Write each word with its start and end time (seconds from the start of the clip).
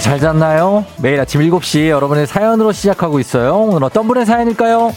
잘 0.00 0.18
잤나요? 0.18 0.84
매일 0.98 1.20
아침 1.20 1.40
7시 1.42 1.88
여러분의 1.88 2.26
사연으로 2.26 2.72
시작하고 2.72 3.20
있어요. 3.20 3.54
오늘 3.56 3.84
어떤 3.84 4.08
분의 4.08 4.24
사연일까요? 4.24 4.92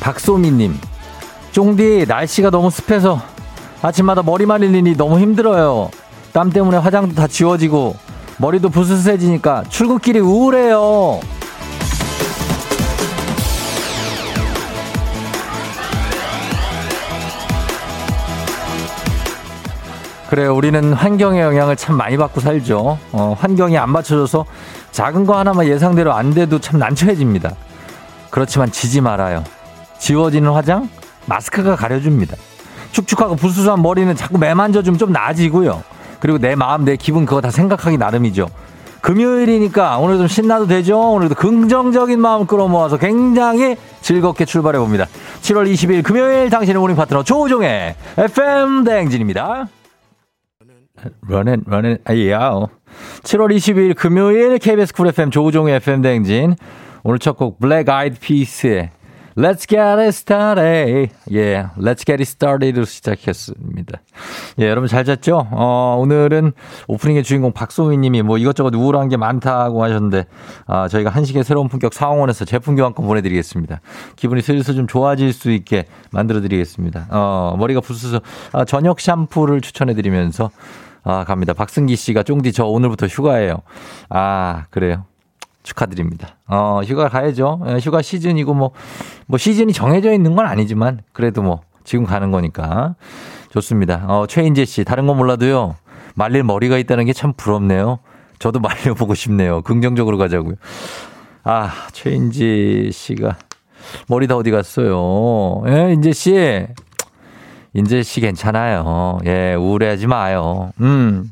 박소미님, 0.00 0.78
쫑디 1.52 2.06
날씨가 2.08 2.50
너무 2.50 2.70
습해서 2.70 3.20
아침마다 3.82 4.22
머리 4.22 4.46
말리니 4.46 4.96
너무 4.96 5.18
힘들어요. 5.18 5.90
땀 6.32 6.50
때문에 6.50 6.78
화장도 6.78 7.14
다 7.14 7.26
지워지고 7.26 7.96
머리도 8.38 8.70
부스스해지니까 8.70 9.64
출근길이 9.68 10.20
우울해요. 10.20 11.20
그래요. 20.32 20.54
우리는 20.54 20.94
환경의 20.94 21.42
영향을 21.42 21.76
참 21.76 21.94
많이 21.94 22.16
받고 22.16 22.40
살죠. 22.40 22.98
어, 23.12 23.36
환경이 23.38 23.76
안 23.76 23.90
맞춰져서 23.90 24.46
작은 24.90 25.26
거 25.26 25.36
하나만 25.36 25.66
예상대로 25.66 26.14
안 26.14 26.32
돼도 26.32 26.58
참 26.58 26.78
난처해집니다. 26.78 27.54
그렇지만 28.30 28.72
지지 28.72 29.02
말아요. 29.02 29.44
지워지는 29.98 30.50
화장? 30.50 30.88
마스크가 31.26 31.76
가려줍니다. 31.76 32.34
축축하고 32.92 33.36
부스스한 33.36 33.82
머리는 33.82 34.16
자꾸 34.16 34.38
매만져 34.38 34.82
주면 34.82 34.96
좀 34.96 35.12
나아지고요. 35.12 35.82
그리고 36.18 36.38
내 36.38 36.54
마음, 36.54 36.86
내 36.86 36.96
기분 36.96 37.26
그거 37.26 37.42
다 37.42 37.50
생각하기 37.50 37.98
나름이죠. 37.98 38.48
금요일이니까 39.02 39.98
오늘 39.98 40.16
좀 40.16 40.28
신나도 40.28 40.66
되죠? 40.66 40.98
오늘도 40.98 41.34
긍정적인 41.34 42.18
마음 42.18 42.46
끌어모아서 42.46 42.96
굉장히 42.96 43.76
즐겁게 44.00 44.46
출발해 44.46 44.78
봅니다. 44.78 45.04
7월 45.42 45.70
20일 45.70 46.02
금요일 46.02 46.48
당신의 46.48 46.80
모닝 46.80 46.96
파트너 46.96 47.22
조우종의 47.22 47.96
FM 48.16 48.84
대행진입니다. 48.84 49.66
러는 51.26 51.64
러는 51.66 51.98
아이야오. 52.04 52.68
7월 53.22 53.54
20일 53.56 53.96
금요일 53.96 54.58
KBS 54.58 54.92
쿨 54.94 55.08
FM 55.08 55.30
조우종의 55.30 55.76
FM 55.76 56.02
대행진. 56.02 56.54
오늘 57.04 57.18
첫 57.18 57.36
곡 57.36 57.58
블랙 57.58 57.88
아이드 57.88 58.18
피스의 58.20 58.90
Let's 59.34 59.66
get 59.66 59.80
it 59.80 60.08
started. 60.08 61.10
예, 61.32 61.64
Let's 61.78 62.04
get 62.04 62.20
it 62.20 62.22
started로 62.24 62.84
시작했습니다. 62.84 64.00
예, 64.58 64.68
여러분 64.68 64.88
잘 64.88 65.06
잤죠? 65.06 65.48
어, 65.52 65.96
오늘은 65.98 66.52
오프닝의 66.86 67.22
주인공 67.22 67.52
박소희 67.52 67.96
님이 67.96 68.20
뭐 68.20 68.36
이것저것 68.36 68.74
우울한 68.74 69.08
게 69.08 69.16
많다고 69.16 69.82
하셨는데, 69.82 70.26
아, 70.66 70.86
저희가 70.86 71.08
한식의 71.08 71.44
새로운 71.44 71.68
품격 71.68 71.94
사원에서 71.94 72.44
제품 72.44 72.76
교환권 72.76 73.06
보내드리겠습니다. 73.06 73.80
기분이 74.16 74.42
슬슬 74.42 74.74
좀 74.74 74.86
좋아질 74.86 75.32
수 75.32 75.50
있게 75.50 75.86
만들어드리겠습니다. 76.10 77.06
어, 77.10 77.56
머리가 77.58 77.80
부스스, 77.80 78.20
아, 78.52 78.66
저녁 78.66 79.00
샴푸를 79.00 79.62
추천해드리면서, 79.62 80.50
아, 81.04 81.24
갑니다. 81.24 81.52
박승기 81.52 81.96
씨가 81.96 82.22
쫑디 82.22 82.52
저 82.52 82.64
오늘부터 82.64 83.06
휴가예요. 83.06 83.56
아, 84.08 84.64
그래요. 84.70 85.04
축하드립니다. 85.62 86.36
어, 86.48 86.80
휴가 86.84 87.08
가야죠. 87.08 87.60
예, 87.68 87.78
휴가 87.78 88.02
시즌이고 88.02 88.52
뭐, 88.54 88.72
뭐 89.26 89.38
시즌이 89.38 89.72
정해져 89.72 90.12
있는 90.12 90.34
건 90.34 90.46
아니지만 90.46 91.00
그래도 91.12 91.42
뭐 91.42 91.60
지금 91.84 92.04
가는 92.04 92.30
거니까 92.32 92.94
좋습니다. 93.50 94.04
어, 94.08 94.26
최인재 94.26 94.64
씨, 94.64 94.82
다른 94.84 95.06
건 95.06 95.16
몰라도요. 95.18 95.76
말릴 96.14 96.42
머리가 96.42 96.78
있다는 96.78 97.04
게 97.06 97.12
참 97.12 97.32
부럽네요. 97.36 98.00
저도 98.38 98.58
말려보고 98.60 99.14
싶네요. 99.14 99.62
긍정적으로 99.62 100.18
가자고요. 100.18 100.54
아, 101.44 101.70
최인재 101.92 102.90
씨가 102.92 103.36
머리 104.08 104.26
다 104.26 104.36
어디 104.36 104.50
갔어요? 104.50 105.62
예, 105.68 105.92
인재 105.92 106.12
씨. 106.12 106.66
인재 107.74 108.02
씨 108.02 108.20
괜찮아요. 108.20 109.18
예, 109.24 109.54
우울해하지 109.54 110.06
마요. 110.06 110.72
음. 110.80 111.30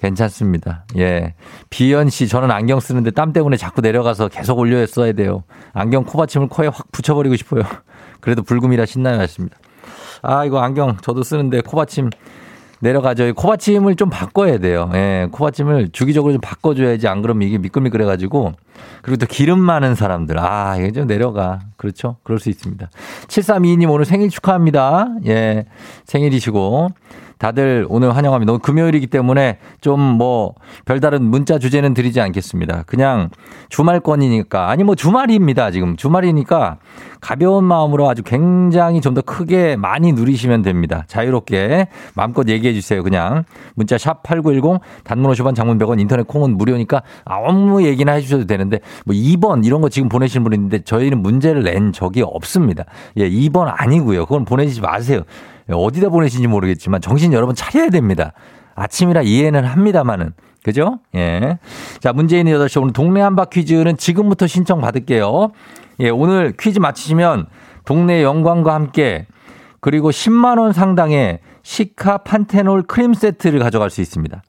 괜찮습니다. 0.00 0.84
예. 0.98 1.34
비연 1.70 2.10
씨, 2.10 2.28
저는 2.28 2.50
안경 2.50 2.80
쓰는데 2.80 3.10
땀 3.10 3.32
때문에 3.32 3.56
자꾸 3.56 3.80
내려가서 3.80 4.28
계속 4.28 4.58
올려 4.58 4.84
써야 4.86 5.12
돼요. 5.12 5.42
안경 5.72 6.04
코받침을 6.04 6.48
코에 6.48 6.68
확 6.68 6.92
붙여버리고 6.92 7.36
싶어요. 7.36 7.62
그래도 8.20 8.42
불금이라 8.42 8.86
신나요. 8.86 9.18
하십니다. 9.20 9.56
아, 10.22 10.44
이거 10.44 10.60
안경 10.60 10.96
저도 10.98 11.22
쓰는데 11.22 11.60
코받침 11.62 12.10
내려가죠. 12.80 13.32
코받침을 13.34 13.96
좀 13.96 14.10
바꿔야 14.10 14.58
돼요. 14.58 14.90
예, 14.94 15.28
코받침을 15.30 15.90
주기적으로 15.92 16.32
좀 16.32 16.40
바꿔줘야지. 16.40 17.08
안 17.08 17.22
그러면 17.22 17.48
이게 17.48 17.58
미끌미끌해가지고. 17.58 18.52
그리고 19.02 19.16
또 19.16 19.26
기름 19.26 19.58
많은 19.60 19.94
사람들. 19.94 20.38
아, 20.38 20.76
이게 20.76 20.92
좀 20.92 21.06
내려가. 21.06 21.60
그렇죠? 21.76 22.16
그럴 22.22 22.38
수 22.38 22.50
있습니다. 22.50 22.88
7322님 23.28 23.90
오늘 23.90 24.04
생일 24.04 24.28
축하합니다. 24.28 25.08
예, 25.26 25.66
생일이시고. 26.04 26.90
다들 27.38 27.86
오늘 27.88 28.14
환영합니다. 28.16 28.52
오늘 28.52 28.60
금요일이기 28.62 29.08
때문에 29.08 29.58
좀 29.80 30.16
뭐 30.16 30.54
별다른 30.84 31.24
문자 31.24 31.58
주제는 31.58 31.92
드리지 31.92 32.20
않겠습니다. 32.20 32.84
그냥 32.86 33.28
주말권이니까 33.68 34.70
아니 34.70 34.84
뭐 34.84 34.94
주말입니다. 34.94 35.70
지금 35.70 35.96
주말이니까 35.96 36.78
가벼운 37.20 37.64
마음으로 37.64 38.08
아주 38.08 38.22
굉장히 38.22 39.00
좀 39.00 39.16
더 39.16 39.22
크게 39.22 39.76
많이 39.76 40.12
누리시면 40.12 40.60
됩니다. 40.62 41.04
자유롭게 41.06 41.88
마음껏 42.14 42.46
얘기해 42.48 42.74
주세요. 42.74 43.02
그냥 43.02 43.44
문자 43.74 43.96
샵 43.98 44.22
8910 44.22 44.80
단문 45.04 45.32
50원 45.32 45.54
장문 45.54 45.78
100원 45.78 45.98
인터넷 46.00 46.26
콩은 46.26 46.56
무료니까 46.58 47.02
아무 47.24 47.82
얘기나 47.84 48.12
해 48.12 48.20
주셔도 48.20 48.44
되는데 48.46 48.80
뭐 49.06 49.14
2번 49.14 49.64
이런 49.64 49.80
거 49.80 49.88
지금 49.88 50.08
보내신 50.10 50.44
분 50.44 50.52
있는데 50.52 50.82
저희는 50.82 51.22
문제를 51.22 51.62
낸 51.62 51.92
적이 51.92 52.22
없습니다. 52.22 52.84
예, 53.16 53.28
2번 53.28 53.72
아니고요. 53.74 54.26
그건 54.26 54.44
보내지 54.44 54.80
마세요. 54.82 55.22
어디다 55.70 56.08
보내신지 56.08 56.46
모르겠지만 56.46 57.00
정신 57.00 57.32
여러분 57.32 57.54
차려야 57.54 57.90
됩니다. 57.90 58.32
아침이라 58.74 59.22
이해는 59.22 59.64
합니다만은. 59.64 60.32
그죠? 60.62 60.98
예. 61.14 61.58
자, 62.00 62.12
문재인의 62.12 62.54
8시 62.54 62.82
오늘 62.82 62.92
동네 62.92 63.20
한바 63.20 63.46
퀴즈는 63.46 63.96
지금부터 63.96 64.46
신청 64.46 64.80
받을게요. 64.80 65.52
예, 66.00 66.08
오늘 66.10 66.54
퀴즈 66.58 66.78
맞히시면 66.78 67.46
동네 67.84 68.22
영광과 68.22 68.74
함께 68.74 69.26
그리고 69.80 70.10
10만원 70.10 70.72
상당의 70.72 71.38
시카 71.62 72.18
판테놀 72.18 72.82
크림 72.82 73.14
세트를 73.14 73.60
가져갈 73.60 73.90
수 73.90 74.00
있습니다. 74.00 74.42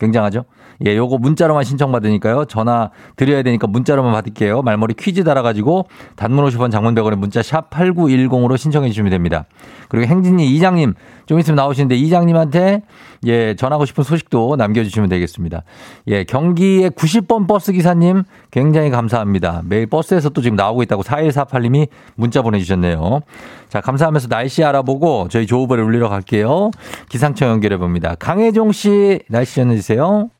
굉장하죠? 0.00 0.44
예, 0.86 0.96
요거 0.96 1.18
문자로만 1.18 1.64
신청받으니까요. 1.64 2.44
전화 2.44 2.90
드려야 3.16 3.42
되니까 3.42 3.66
문자로만 3.66 4.12
받을게요. 4.12 4.62
말머리 4.62 4.94
퀴즈 4.94 5.24
달아가지고 5.24 5.88
단문 6.16 6.44
50원 6.46 6.70
장문 6.70 6.94
100원에 6.94 7.16
문자 7.16 7.42
샵 7.42 7.70
8910으로 7.70 8.56
신청해 8.56 8.88
주시면 8.88 9.10
됩니다. 9.10 9.46
그리고 9.88 10.06
행진이 10.06 10.46
이장님 10.54 10.94
좀 11.26 11.38
있으면 11.38 11.56
나오시는데 11.56 11.96
이장님한테 11.96 12.82
예, 13.26 13.54
전하고 13.56 13.84
싶은 13.84 14.04
소식도 14.04 14.56
남겨주시면 14.56 15.08
되겠습니다. 15.08 15.64
예, 16.06 16.24
경기의 16.24 16.90
90번 16.90 17.48
버스 17.48 17.72
기사님 17.72 18.22
굉장히 18.50 18.90
감사합니다. 18.90 19.62
매일 19.64 19.86
버스에서 19.86 20.28
또 20.30 20.40
지금 20.40 20.56
나오고 20.56 20.82
있다고 20.84 21.02
4148님이 21.02 21.88
문자 22.14 22.42
보내주셨네요. 22.42 23.20
자, 23.68 23.80
감사하면서 23.80 24.28
날씨 24.28 24.64
알아보고 24.64 25.28
저희 25.30 25.46
조우벌을 25.46 25.84
울리러 25.84 26.08
갈게요. 26.08 26.70
기상청 27.08 27.50
연결해 27.50 27.76
봅니다. 27.76 28.14
강혜종 28.18 28.72
씨 28.72 29.20
날씨 29.28 29.56
전해주세요. 29.56 30.30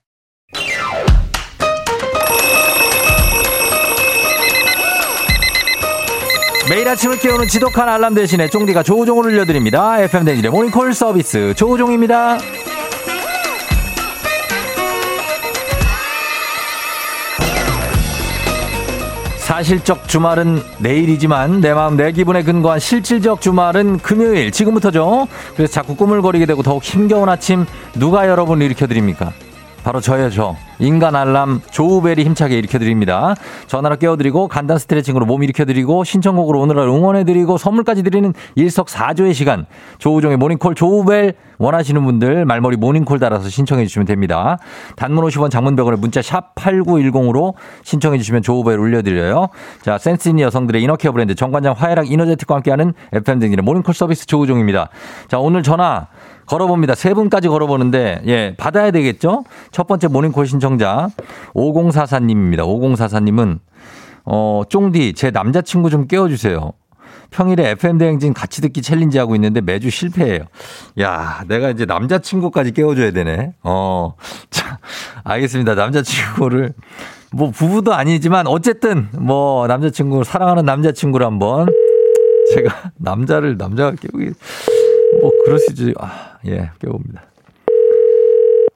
매일 6.69 6.87
아침을 6.87 7.19
깨우는 7.19 7.49
지독한 7.49 7.88
알람 7.88 8.12
대신에 8.15 8.49
쫑디가 8.49 8.82
조우종을 8.82 9.25
울려드립니다. 9.25 10.00
FM 10.03 10.25
댕진의 10.25 10.50
모닝콜 10.50 10.93
서비스 10.93 11.55
조우종입니다. 11.55 12.38
사실적 19.38 20.06
주말은 20.09 20.61
내일이지만 20.79 21.62
내 21.62 21.73
마음 21.73 21.97
내 21.97 22.12
기분에 22.12 22.43
근거한 22.43 22.79
실질적 22.79 23.41
주말은 23.41 23.99
금요일 23.99 24.53
지금부터죠. 24.53 25.26
그래서 25.56 25.73
자꾸 25.73 25.97
꾸물거리게 25.97 26.44
되고 26.44 26.62
더욱 26.62 26.85
힘겨운 26.85 27.31
아침 27.31 27.64
누가 27.94 28.29
여러분 28.29 28.61
일으켜 28.61 28.87
드립니까? 28.87 29.32
바로 29.88 30.02
저예요, 30.02 30.29
저. 30.29 30.55
인간 30.81 31.17
알람 31.17 31.62
조우벨이 31.70 32.23
힘차게 32.23 32.58
일으켜드립니다. 32.58 33.35
전화로 33.69 33.96
깨워드리고 33.96 34.46
간단 34.49 34.76
스트레칭으로 34.76 35.25
몸 35.25 35.43
일으켜드리고 35.43 36.05
신청곡으로 36.05 36.61
오늘날 36.61 36.88
응원해드리고 36.88 37.56
선물까지 37.56 38.02
드리는 38.02 38.35
일석사조의 38.55 39.32
시간. 39.32 39.64
조우종의 39.96 40.37
모닝콜 40.37 40.75
조우벨 40.75 41.32
원하시는 41.56 42.05
분들 42.05 42.44
말머리 42.44 42.76
모닝콜 42.76 43.19
달아서 43.19 43.49
신청해 43.49 43.87
주시면 43.87 44.05
됩니다. 44.05 44.58
단문 44.96 45.25
50원 45.25 45.50
장문 45.50 45.75
100원에 45.75 45.99
문자 45.99 46.20
샵 46.20 46.55
8910으로 46.55 47.55
신청해 47.82 48.19
주시면 48.19 48.43
조우벨 48.43 48.79
올려드려요. 48.79 49.49
자, 49.81 49.96
센스 49.96 50.29
있는 50.29 50.44
여성들의 50.44 50.82
inner 50.83 50.99
care 50.99 51.12
브랜드 51.12 51.35
정관장 51.35 51.75
화해락 51.76 52.11
이너제틱과 52.11 52.56
함께하는 52.56 52.93
FM 53.14 53.38
등진의 53.38 53.62
모닝콜 53.64 53.94
서비스 53.94 54.26
조우종입니다. 54.26 54.90
자, 55.29 55.38
오늘 55.38 55.62
전화 55.62 56.08
걸어봅니다. 56.49 56.95
세 56.95 57.15
분까지 57.15 57.49
걸어보는데, 57.49 58.23
예, 58.27 58.55
받아야 58.56 58.91
되겠죠? 58.91 59.45
첫 59.71 59.87
번째 59.87 60.09
모닝콜 60.09 60.47
신청자, 60.47 61.09
5044님입니다. 61.55 62.61
5044님은 62.61 63.61
어, 64.25 64.62
쫑디, 64.69 65.15
제 65.15 65.31
남자친구 65.31 65.89
좀 65.91 66.06
깨워주세요. 66.06 66.73
평일에 67.31 67.71
FM대행진 67.71 68.33
같이 68.35 68.61
듣기 68.62 68.83
챌린지 68.83 69.19
하고 69.19 69.35
있는데 69.35 69.61
매주 69.61 69.91
실패해요. 69.91 70.45
야, 71.00 71.45
내가 71.49 71.71
이제 71.71 71.85
남자친구까지 71.85 72.73
깨워줘야 72.73 73.11
되네. 73.12 73.55
어, 73.62 74.15
자, 74.50 74.79
알겠습니다. 75.25 75.75
남자친구를, 75.75 76.75
뭐 77.33 77.50
부부도 77.50 77.95
아니지만 77.95 78.47
어쨌든 78.47 79.09
뭐 79.19 79.67
남자친구, 79.67 80.25
사랑하는 80.25 80.65
남자친구를 80.65 81.27
한번 81.27 81.69
제가 82.55 82.93
남자를, 82.97 83.56
남자가 83.59 83.93
깨우기, 83.93 84.25
뭐 84.25 84.33
그러시지. 85.49 85.95
아, 85.99 86.39
예, 86.47 86.71
깨웁니다. 86.79 87.23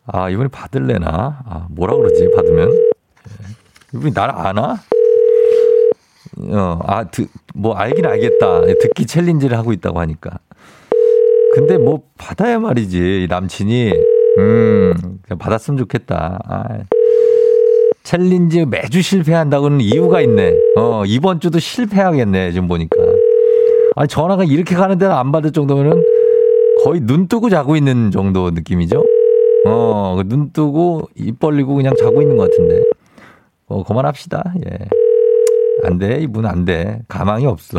아, 0.07 0.31
이번에 0.31 0.49
받을래나? 0.49 1.43
아, 1.45 1.67
뭐라 1.71 1.97
그러지, 1.97 2.31
받으면? 2.35 2.73
예. 2.73 3.97
이분이 3.97 4.13
나를 4.15 4.35
아나? 4.35 4.77
어, 6.39 6.79
아, 6.85 7.05
듣, 7.05 7.29
뭐 7.55 7.75
알긴 7.75 8.07
알겠다. 8.07 8.63
듣기 8.81 9.07
챌린지를 9.07 9.57
하고 9.57 9.73
있다고 9.73 10.01
하니까. 10.01 10.39
근데 11.55 11.77
뭐 11.77 12.03
받아야 12.17 12.59
말이지. 12.59 13.27
남친이. 13.29 13.93
음, 14.39 14.95
그냥 15.23 15.39
받았으면 15.39 15.77
좋겠다. 15.79 16.39
아. 16.45 16.65
챌린지 18.03 18.65
매주 18.65 19.03
실패한다고는 19.03 19.81
이유가 19.83 20.23
있네. 20.23 20.55
어, 20.77 21.05
이번 21.07 21.39
주도 21.39 21.59
실패하겠네. 21.59 22.53
지금 22.53 22.67
보니까. 22.67 22.97
아니, 23.95 24.09
전화가 24.09 24.45
이렇게 24.45 24.75
가는 24.75 24.97
데는 24.99 25.15
안 25.15 25.31
받을 25.31 25.53
정도면은 25.53 26.03
거의 26.85 27.01
눈 27.01 27.29
뜨고 27.29 27.51
자고 27.51 27.77
있는 27.77 28.11
정도 28.11 28.51
느낌이죠? 28.51 29.05
어, 29.67 30.17
그눈 30.17 30.53
뜨고 30.53 31.09
입 31.15 31.39
벌리고 31.39 31.75
그냥 31.75 31.95
자고 31.97 32.21
있는 32.21 32.37
것 32.37 32.51
같은데. 32.51 32.83
어, 33.67 33.85
그만합시다. 33.85 34.55
예. 34.67 34.79
안 35.85 35.99
돼. 35.99 36.21
이분 36.21 36.47
안 36.47 36.65
돼. 36.65 37.01
가망이 37.09 37.47
없어. 37.47 37.79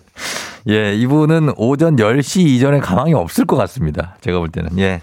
예, 0.68 0.94
이분은 0.94 1.52
오전 1.56 1.96
10시 1.96 2.40
이전에 2.40 2.80
가망이 2.80 3.14
없을 3.14 3.44
것 3.44 3.56
같습니다. 3.56 4.16
제가 4.20 4.38
볼 4.38 4.48
때는. 4.48 4.78
예. 4.78 5.02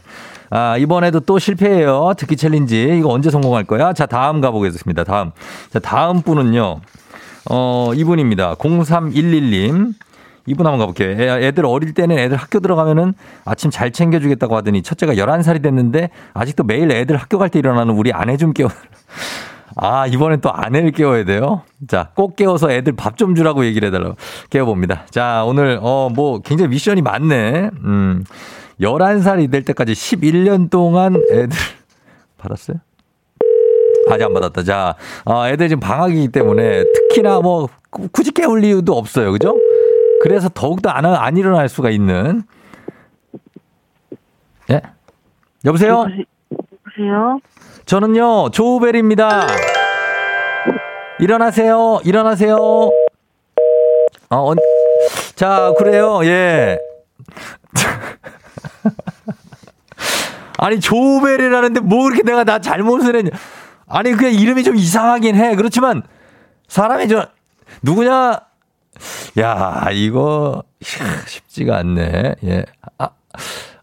아, 0.50 0.78
이번에도 0.78 1.22
또 1.22 1.40
실패해요. 1.40 2.14
듣기 2.18 2.36
챌린지. 2.36 2.98
이거 2.98 3.10
언제 3.10 3.30
성공할 3.30 3.64
거야? 3.64 3.94
자, 3.94 4.06
다음 4.06 4.42
가보겠습니다. 4.42 5.04
다음. 5.06 5.32
자, 5.72 5.80
다음 5.80 6.22
분은요. 6.22 6.82
어, 7.50 7.92
이분입니다. 7.96 8.56
0311님. 8.56 9.94
이분 10.46 10.66
한번 10.66 10.80
가볼게요. 10.80 11.12
애들 11.44 11.66
어릴 11.66 11.94
때는 11.94 12.18
애들 12.18 12.38
학교 12.38 12.60
들어가면은 12.60 13.14
아침 13.46 13.70
잘 13.72 13.92
챙겨주겠다고 13.92 14.56
하더니 14.56 14.82
첫째가 14.82 15.14
11살이 15.16 15.62
됐는데 15.62 16.10
아직도 16.34 16.64
매일 16.64 16.92
애들 16.92 17.16
학교 17.18 17.38
갈 17.38 17.50
때 17.50 17.60
일어나는 17.60 17.94
우리 17.96 18.12
아내 18.14 18.38
좀 18.38 18.54
깨워. 18.54 18.70
아, 19.78 20.06
이번엔 20.08 20.42
또 20.42 20.52
아내를 20.52 20.92
깨워야 20.92 21.24
돼요? 21.26 21.62
자, 21.88 22.10
꼭 22.14 22.36
깨워서 22.36 22.72
애들 22.72 22.94
밥 22.94 23.16
좀 23.18 23.36
주라고 23.36 23.64
얘기를 23.66 23.88
해달라고 23.88 24.16
깨워봅니다. 24.50 25.06
자, 25.12 25.44
오늘, 25.46 25.80
어, 25.82 26.10
뭐, 26.14 26.40
굉장히 26.40 26.70
미션이 26.70 27.02
많네. 27.02 27.70
음, 27.84 28.24
11살이 28.82 29.50
될 29.50 29.64
때까지 29.64 29.94
11년 29.94 30.70
동안 30.70 31.16
애들, 31.32 31.50
받았어요? 32.38 32.78
아직 34.10 34.24
안 34.26 34.34
받았다. 34.34 34.64
자, 34.64 34.96
어, 35.24 35.48
애들 35.48 35.70
지금 35.70 35.80
방학이기 35.80 36.30
때문에 36.30 36.84
특히나 36.94 37.40
뭐, 37.40 37.70
굳이 38.12 38.32
깨울 38.32 38.64
이유도 38.66 38.98
없어요. 38.98 39.32
그죠? 39.32 39.56
그래서 40.24 40.50
더욱더 40.50 40.90
안, 40.90 41.06
안 41.06 41.38
일어날 41.38 41.70
수가 41.70 41.90
있는. 41.90 42.44
예? 44.70 44.82
여보세요? 45.66 46.02
여보세요? 46.02 47.40
저는요, 47.86 48.50
조우벨입니다. 48.52 49.48
일어나세요. 51.20 52.00
일어나세요. 52.04 52.56
어, 52.58 52.92
어, 54.30 54.54
자, 55.36 55.74
그래요. 55.78 56.24
예. 56.26 56.78
아니, 60.58 60.80
조우벨이라는데 60.80 61.80
뭐 61.82 62.04
그렇게 62.04 62.24
내가 62.24 62.44
나 62.44 62.60
잘못을 62.60 63.16
했냐. 63.16 63.32
아니, 63.88 64.12
그냥 64.14 64.34
이름이 64.34 64.64
좀 64.64 64.76
이상하긴 64.76 65.36
해. 65.36 65.56
그렇지만, 65.56 66.04
사람이 66.68 67.08
저, 67.08 67.28
누구냐? 67.82 68.42
야, 69.40 69.88
이거, 69.92 70.64
쉽지가 70.82 71.78
않네. 71.78 72.36
예. 72.46 72.66
아, 72.98 73.10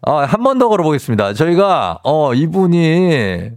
아, 0.02 0.12
한 0.24 0.42
번 0.42 0.58
더 0.58 0.68
걸어보겠습니다. 0.68 1.32
저희가, 1.34 1.98
어, 2.04 2.34
이분이, 2.34 3.50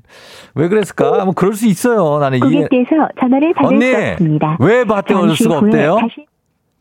왜 0.56 0.68
그랬을까? 0.68 1.25
뭐, 1.25 1.34
그럴 1.34 1.54
수 1.54 1.68
있어요. 1.68 2.19
나는 2.19 2.40
이해. 2.40 2.63
고객께서 2.63 3.08
전화를 3.19 3.54
받을 3.54 3.75
언니, 3.75 3.92
수 3.92 3.98
없습니다. 3.98 4.58
왜 4.60 4.84
받을 4.86 5.36
수가 5.36 5.58
없대요? 5.60 5.98
다시... 6.00 6.25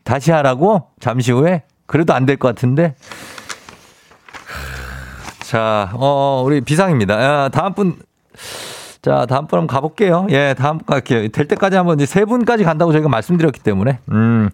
다시 0.05 0.33
하라고? 0.33 0.89
잠시 1.01 1.33
후에? 1.33 1.63
그래도 1.87 2.15
안 2.15 2.25
될 2.27 2.37
것 2.37 2.49
같은데? 2.49 2.95
자, 5.43 5.91
어, 5.95 6.43
우리 6.45 6.61
비상입니다. 6.61 7.15
아, 7.15 7.49
다음 7.49 7.75
분, 7.75 7.97
자, 9.03 9.25
다음 9.27 9.47
분 9.47 9.61
한번 9.61 9.67
가볼게요. 9.75 10.27
예, 10.31 10.55
다음 10.57 10.79
분 10.79 10.87
갈게요. 10.87 11.29
될 11.29 11.49
때까지 11.49 11.77
한번 11.77 11.99
이제 11.99 12.07
세 12.07 12.25
분까지 12.25 12.65
간다고 12.65 12.93
저희가 12.93 13.09
말씀드렸기 13.09 13.61
때문에. 13.61 13.99
음. 14.11 14.51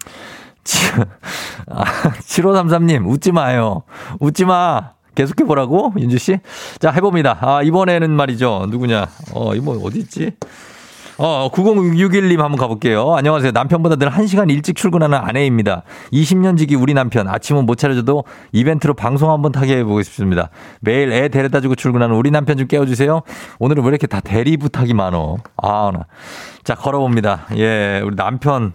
아, 1.68 1.84
7533님, 2.20 3.06
웃지 3.08 3.32
마요. 3.32 3.82
웃지 4.20 4.44
마. 4.44 4.92
계속해 5.14 5.44
보라고, 5.44 5.94
윤주 5.96 6.18
씨. 6.18 6.38
자, 6.78 6.90
해봅니다. 6.90 7.38
아, 7.40 7.62
이번에는 7.62 8.10
말이죠. 8.10 8.66
누구냐. 8.70 9.08
어, 9.32 9.54
이거 9.54 9.72
어디 9.82 10.00
있지? 10.00 10.32
어, 11.18 11.48
9061님 11.50 12.38
한번 12.38 12.58
가볼게요. 12.58 13.14
안녕하세요. 13.14 13.52
남편보다 13.52 13.96
늘 13.96 14.10
1시간 14.10 14.50
일찍 14.50 14.76
출근하는 14.76 15.16
아내입니다. 15.16 15.82
20년 16.12 16.58
지기 16.58 16.74
우리 16.74 16.92
남편. 16.92 17.26
아침은 17.26 17.64
못 17.64 17.76
차려줘도 17.76 18.24
이벤트로 18.52 18.92
방송 18.92 19.30
한번 19.30 19.50
타게 19.50 19.78
해보고 19.78 20.02
싶습니다. 20.02 20.50
매일 20.80 21.10
애 21.12 21.28
데려다 21.28 21.62
주고 21.62 21.74
출근하는 21.74 22.14
우리 22.14 22.30
남편 22.30 22.58
좀 22.58 22.66
깨워주세요. 22.66 23.22
오늘은 23.58 23.82
왜 23.84 23.88
이렇게 23.88 24.06
다 24.06 24.20
대리 24.20 24.58
부탁이 24.58 24.92
많어? 24.92 25.38
아, 25.56 25.90
나. 25.92 26.04
자, 26.64 26.74
걸어봅니다. 26.74 27.46
예, 27.56 28.02
우리 28.04 28.14
남편. 28.14 28.74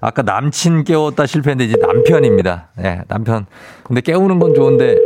아까 0.00 0.22
남친 0.22 0.82
깨웠다 0.82 1.26
실패했는데 1.26 1.70
이제 1.70 1.80
남편입니다. 1.80 2.70
예, 2.82 3.02
남편. 3.06 3.46
근데 3.84 4.00
깨우는 4.00 4.40
건 4.40 4.54
좋은데 4.54 4.96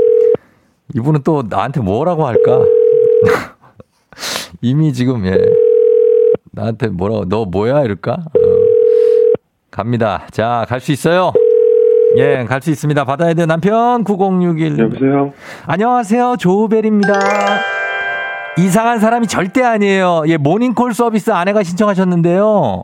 이분은 0.95 1.21
또 1.23 1.45
나한테 1.47 1.81
뭐라고 1.81 2.27
할까? 2.27 2.61
이미 4.63 4.93
지금 4.95 5.27
예. 5.27 5.72
나한테 6.53 6.89
뭐라고 6.89 7.29
너 7.29 7.45
뭐야 7.45 7.83
이럴까? 7.83 8.13
어. 8.13 8.39
갑니다. 9.71 10.27
자, 10.31 10.67
갈 10.69 10.81
수 10.81 10.93
있어요. 10.93 11.33
예, 12.17 12.45
갈 12.47 12.61
수 12.61 12.71
있습니다. 12.71 13.05
받아야 13.05 13.33
돼 13.33 13.47
남편 13.47 14.05
9061. 14.05 14.79
여보세요. 14.79 15.33
안녕하세요. 15.67 16.37
조우벨입니다. 16.39 17.15
이상한 18.59 18.99
사람이 19.01 19.29
절대 19.29 19.63
아니에요. 19.63 20.25
예, 20.27 20.37
모닝콜 20.37 20.93
서비스 20.93 21.31
아내가 21.31 21.63
신청하셨는데요. 21.63 22.83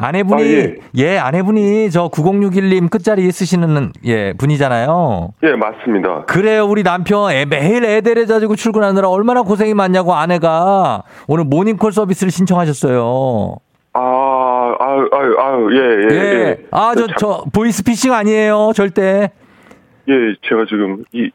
아내분이 0.00 0.42
아, 0.42 0.46
예. 0.46 0.76
예. 0.96 1.18
아내분이 1.18 1.90
저 1.90 2.08
9061님 2.08 2.90
끝자리 2.90 3.30
쓰시는 3.30 3.92
예 4.06 4.32
분이잖아요. 4.32 5.34
예 5.42 5.52
맞습니다. 5.52 6.24
그래요 6.24 6.64
우리 6.64 6.82
남편 6.82 7.30
애, 7.30 7.44
매일 7.44 7.84
애 7.84 8.00
데려다주고 8.00 8.56
출근하느라 8.56 9.08
얼마나 9.08 9.42
고생이 9.42 9.74
많냐고 9.74 10.14
아내가 10.14 11.02
오늘 11.28 11.44
모닝콜 11.44 11.92
서비스를 11.92 12.30
신청하셨어요. 12.30 13.56
아, 13.92 14.76
아유, 14.78 15.08
아유, 15.12 15.36
아유, 15.38 15.68
예, 15.72 15.78
예. 15.78 16.14
예. 16.14 16.20
예. 16.20 16.56
아, 16.70 16.94
저, 16.96 17.08
저, 17.18 17.44
보이스피싱 17.52 18.12
아니에요, 18.12 18.70
절대. 18.72 19.32
예, 20.08 20.12
제가 20.48 20.64
지금, 20.68 21.02
이, 21.12 21.22
네. 21.22 21.30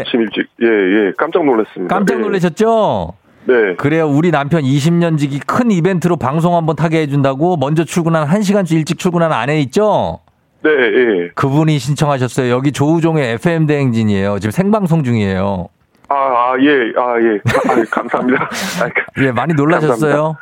아침 0.00 0.20
일찍, 0.20 0.46
예, 0.62 0.66
예, 0.68 1.12
깜짝 1.18 1.44
놀랐습니다. 1.44 1.92
깜짝 1.92 2.18
예. 2.18 2.20
놀라셨죠? 2.20 3.14
네. 3.44 3.74
그래요. 3.76 4.08
우리 4.08 4.30
남편 4.30 4.62
20년 4.62 5.18
지기 5.18 5.38
큰 5.40 5.70
이벤트로 5.70 6.16
방송 6.16 6.56
한번 6.56 6.76
타게 6.76 7.00
해준다고 7.00 7.56
먼저 7.56 7.84
출근한 7.84 8.26
1시간 8.26 8.70
일찍 8.70 8.98
출근한 8.98 9.32
아내 9.32 9.60
있죠? 9.60 10.20
네, 10.62 10.70
예. 10.70 11.30
그분이 11.34 11.78
신청하셨어요. 11.78 12.50
여기 12.50 12.70
조우종의 12.72 13.32
FM 13.34 13.66
대행진이에요. 13.66 14.38
지금 14.40 14.50
생방송 14.50 15.04
중이에요. 15.04 15.68
아, 16.08 16.14
아 16.14 16.54
예, 16.60 16.92
아, 17.00 17.16
예. 17.20 17.40
아, 17.70 17.84
감사합니다. 17.90 18.50
예, 19.22 19.32
많이 19.32 19.54
놀라셨어요? 19.54 20.36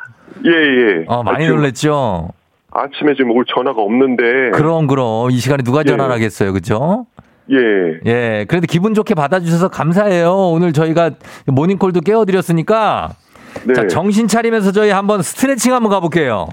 예, 0.45 0.49
예. 0.51 1.05
어, 1.07 1.23
많이 1.23 1.45
아, 1.45 1.49
놀랬죠? 1.49 2.29
아침에 2.71 3.15
지금 3.15 3.31
올 3.31 3.45
전화가 3.47 3.81
없는데. 3.81 4.51
그럼, 4.51 4.87
그럼. 4.87 5.31
이 5.31 5.37
시간에 5.37 5.63
누가 5.63 5.83
전화를 5.83 6.11
예. 6.11 6.13
하겠어요. 6.15 6.53
그죠? 6.53 7.05
예. 7.51 7.99
예. 8.05 8.45
그래도 8.47 8.67
기분 8.67 8.93
좋게 8.93 9.15
받아주셔서 9.15 9.69
감사해요. 9.69 10.33
오늘 10.33 10.73
저희가 10.73 11.11
모닝콜도 11.45 12.01
깨워드렸으니까. 12.01 13.09
네. 13.63 13.73
자, 13.73 13.87
정신 13.87 14.27
차리면서 14.27 14.71
저희 14.71 14.91
한번 14.91 15.21
스트레칭 15.21 15.73
한번 15.73 15.91
가볼게요. 15.91 16.47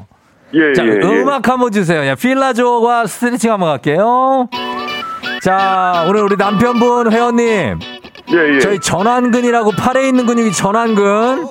예, 0.54 0.72
자, 0.72 0.84
예, 0.84 0.88
예. 0.88 0.92
음악 0.92 1.48
한번 1.48 1.70
주세요. 1.72 2.04
예, 2.04 2.14
필라조와 2.14 3.06
스트레칭 3.06 3.52
한번 3.52 3.68
갈게요. 3.70 4.48
자, 5.42 6.06
오늘 6.08 6.22
우리 6.22 6.36
남편분 6.36 7.12
회원님. 7.12 7.78
예, 8.32 8.54
예. 8.54 8.58
저희 8.60 8.80
전완근이라고 8.80 9.72
팔에 9.72 10.08
있는 10.08 10.26
근육이 10.26 10.52
전완근. 10.52 11.46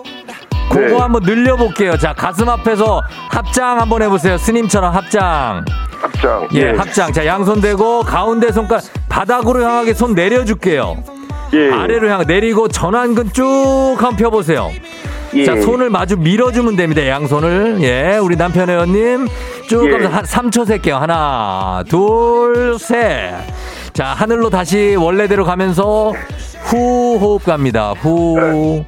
그거 0.70 0.80
네. 0.80 0.98
한번 0.98 1.22
늘려볼게요. 1.24 1.98
자, 1.98 2.14
가슴 2.14 2.50
앞에서 2.50 3.02
합장 3.30 3.80
한번 3.80 4.02
해보세요. 4.02 4.38
스님처럼 4.38 4.94
합장. 4.94 5.64
합장. 6.05 6.47
예, 6.53 6.69
합장. 6.71 7.12
자, 7.12 7.25
양손 7.25 7.62
대고 7.62 8.01
가운데 8.01 8.51
손가락 8.51 8.83
바닥으로 9.09 9.63
향하게 9.63 9.93
손 9.93 10.13
내려줄게요. 10.13 10.97
예. 11.53 11.71
아래로 11.71 12.09
향 12.09 12.24
내리고 12.27 12.67
전완근 12.67 13.33
쭉 13.33 13.95
한번 13.97 14.15
펴보세요. 14.15 14.71
예. 15.33 15.45
자, 15.45 15.59
손을 15.59 15.89
마주 15.89 16.17
밀어주면 16.17 16.75
됩니다. 16.75 17.05
양손을. 17.07 17.79
예, 17.81 18.17
우리 18.17 18.35
남편 18.35 18.69
회원님. 18.69 19.27
쭉 19.67 19.88
예. 19.88 19.91
하면서 19.93 20.15
한 20.15 20.25
3초 20.25 20.65
셀게요. 20.67 20.95
하나, 20.97 21.83
둘, 21.89 22.77
셋. 22.79 23.33
자, 23.93 24.07
하늘로 24.07 24.50
다시 24.50 24.95
원래대로 24.95 25.43
가면서 25.45 26.13
후 26.63 27.17
호흡 27.19 27.43
갑니다. 27.43 27.93
후. 28.00 28.83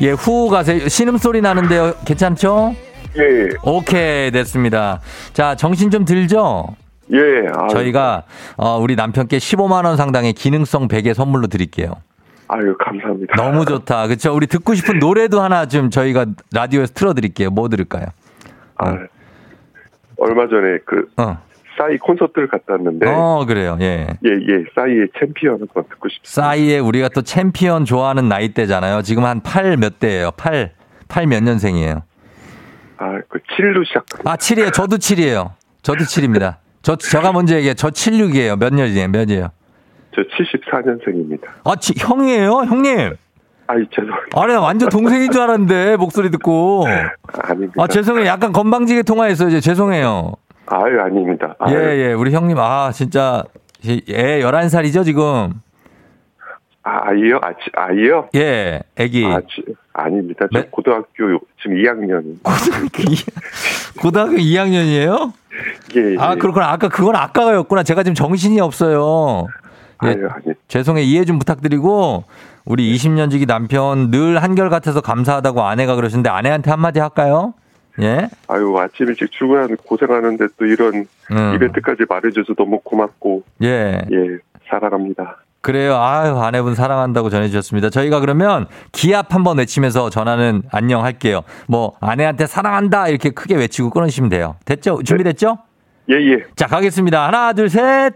예, 0.00 0.10
후 0.12 0.48
가세요. 0.48 0.88
신음소리 0.88 1.40
나는데요. 1.40 1.94
괜찮죠? 2.04 2.74
예. 3.16 3.48
오케이, 3.62 4.30
됐습니다. 4.30 5.00
자, 5.32 5.54
정신 5.54 5.90
좀 5.90 6.04
들죠? 6.04 6.74
예. 7.12 7.18
아유, 7.18 7.68
저희가, 7.70 8.24
어, 8.56 8.78
우리 8.78 8.96
남편께 8.96 9.38
15만 9.38 9.84
원 9.84 9.96
상당의 9.96 10.32
기능성 10.32 10.88
베개 10.88 11.14
선물로 11.14 11.46
드릴게요. 11.46 11.92
아유, 12.48 12.76
감사합니다. 12.78 13.36
너무 13.36 13.64
좋다. 13.64 14.06
그쵸? 14.08 14.34
우리 14.34 14.46
듣고 14.46 14.74
싶은 14.74 14.98
노래도 14.98 15.40
하나 15.40 15.66
좀 15.66 15.90
저희가 15.90 16.26
라디오에서 16.52 16.92
틀어드릴게요. 16.94 17.50
뭐 17.50 17.68
들을까요? 17.68 18.06
아, 18.76 18.96
얼마 20.18 20.46
전에 20.48 20.78
그 20.84 21.08
어. 21.16 21.38
싸이 21.78 21.96
콘서트를 21.98 22.48
갔다 22.48 22.74
왔는데 22.74 23.06
어, 23.08 23.44
그래요. 23.46 23.76
예. 23.80 24.06
예, 24.24 24.28
예. 24.30 24.64
싸이의 24.74 25.08
챔피언 25.18 25.54
한번 25.60 25.84
듣고 25.88 26.08
싶습니다. 26.08 26.42
싸이의 26.42 26.80
우리가 26.80 27.08
또 27.08 27.22
챔피언 27.22 27.84
좋아하는 27.84 28.28
나이대잖아요. 28.28 29.02
지금 29.02 29.24
한 29.24 29.40
8 29.40 29.76
몇 29.76 29.98
대예요? 29.98 30.30
8, 30.36 30.72
8 31.08 31.26
몇 31.26 31.42
년생이에요? 31.42 32.02
아, 33.04 33.20
그 33.28 33.38
7로 33.58 33.84
시작. 33.84 34.04
아, 34.24 34.36
7이에요. 34.36 34.72
저도 34.72 34.96
7이에요. 34.96 35.50
저도 35.82 36.04
7입니다. 36.04 36.56
저, 36.80 36.96
저가 36.96 37.32
먼저 37.32 37.56
얘기해. 37.56 37.74
저 37.74 37.88
76이에요. 37.88 38.58
몇 38.58 38.72
년이에요? 38.72 39.08
몇이에요? 39.08 39.48
저 40.14 40.22
74년생입니다. 40.22 41.42
아, 41.64 41.76
지, 41.76 41.92
형이에요? 41.98 42.50
형님? 42.66 43.16
아이, 43.66 43.86
죄송합니다. 43.94 44.40
아니, 44.42 44.52
나 44.54 44.60
완전 44.60 44.88
동생인 44.88 45.30
줄 45.30 45.42
알았는데, 45.42 45.96
목소리 45.96 46.30
듣고. 46.30 46.86
아닙니다. 47.42 47.74
아, 47.82 47.86
죄송해요. 47.86 48.26
약간 48.26 48.52
건방지게 48.52 49.02
통화했어요. 49.02 49.48
이제 49.48 49.60
죄송해요. 49.60 50.32
아유, 50.66 51.00
아닙니다. 51.00 51.56
예, 51.68 51.74
아유, 51.74 52.00
예. 52.00 52.12
우리 52.14 52.32
형님, 52.32 52.58
아, 52.58 52.90
진짜. 52.92 53.44
애 53.86 54.40
11살이죠, 54.40 55.04
지금? 55.04 55.60
아, 56.86 57.08
아이요? 57.08 57.38
아, 57.42 57.52
지- 57.52 57.70
아이요? 57.74 58.28
예, 58.34 58.82
애기. 58.96 59.24
아, 59.24 59.40
지- 59.40 59.64
아닙니다. 59.94 60.46
저 60.52 60.60
네? 60.60 60.68
고등학교 60.70 61.40
지금 61.62 61.76
2학년. 61.78 62.42
고등학교 62.42 63.02
2, 63.02 63.16
고등학교 64.00 64.32
2학년이에요? 64.36 65.32
예, 65.96 66.12
예. 66.12 66.16
아, 66.18 66.34
그렇구나. 66.34 66.70
아까 66.72 66.88
그건 66.88 67.16
아까였구나. 67.16 67.84
제가 67.84 68.02
지금 68.02 68.14
정신이 68.14 68.60
없어요. 68.60 69.46
예, 70.04 70.08
아유, 70.08 70.28
아니. 70.30 70.54
죄송해. 70.68 71.02
이해 71.02 71.24
좀 71.24 71.38
부탁드리고, 71.38 72.24
우리 72.66 72.94
20년 72.94 73.30
지기 73.30 73.46
남편 73.46 74.10
늘 74.10 74.42
한결같아서 74.42 75.00
감사하다고 75.00 75.62
아내가 75.62 75.94
그러시는데 75.96 76.28
아내한테 76.28 76.70
한마디 76.70 76.98
할까요? 77.00 77.54
예? 78.02 78.28
아유, 78.48 78.76
아침 78.78 79.08
일찍 79.08 79.30
출근하는 79.30 79.76
고생하는데 79.76 80.46
또 80.58 80.66
이런 80.66 81.06
음. 81.30 81.52
이벤트까지 81.54 82.02
말해줘서 82.08 82.54
너무 82.54 82.80
고맙고, 82.82 83.44
예. 83.62 84.02
예, 84.12 84.38
사랑합니다. 84.68 85.38
그래요. 85.64 85.96
아유, 85.96 86.36
아내분 86.36 86.74
사랑한다고 86.74 87.30
전해주셨습니다. 87.30 87.88
저희가 87.88 88.20
그러면 88.20 88.66
기합 88.92 89.32
한번 89.34 89.56
외치면서 89.56 90.10
전화는 90.10 90.64
안녕 90.70 91.02
할게요. 91.02 91.40
뭐, 91.68 91.94
아내한테 92.02 92.46
사랑한다 92.46 93.08
이렇게 93.08 93.30
크게 93.30 93.56
외치고 93.56 93.88
끊으시면 93.88 94.28
돼요. 94.28 94.56
됐죠? 94.66 95.02
준비됐죠? 95.02 95.56
예, 96.10 96.16
예. 96.16 96.44
자, 96.54 96.66
가겠습니다. 96.66 97.26
하나, 97.26 97.54
둘, 97.54 97.70
셋. 97.70 98.12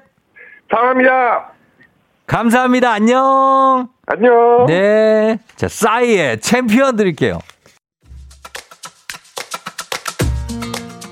사랑합니다! 0.71 1.53
감사합니다. 2.27 2.93
안녕. 2.93 3.89
안녕! 4.07 4.67
네. 4.67 5.39
자, 5.57 5.69
싸이의 5.69 6.41
챔피언 6.41 6.97
드릴게요. 6.97 7.39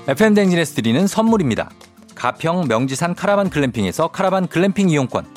FM댕진에서 0.07 0.75
드리는 0.75 1.07
선물입니다. 1.07 1.71
가평 2.13 2.67
명지산 2.67 3.15
카라반 3.15 3.49
글램핑에서 3.49 4.09
카라반 4.09 4.47
글램핑 4.47 4.89
이용권. 4.89 5.36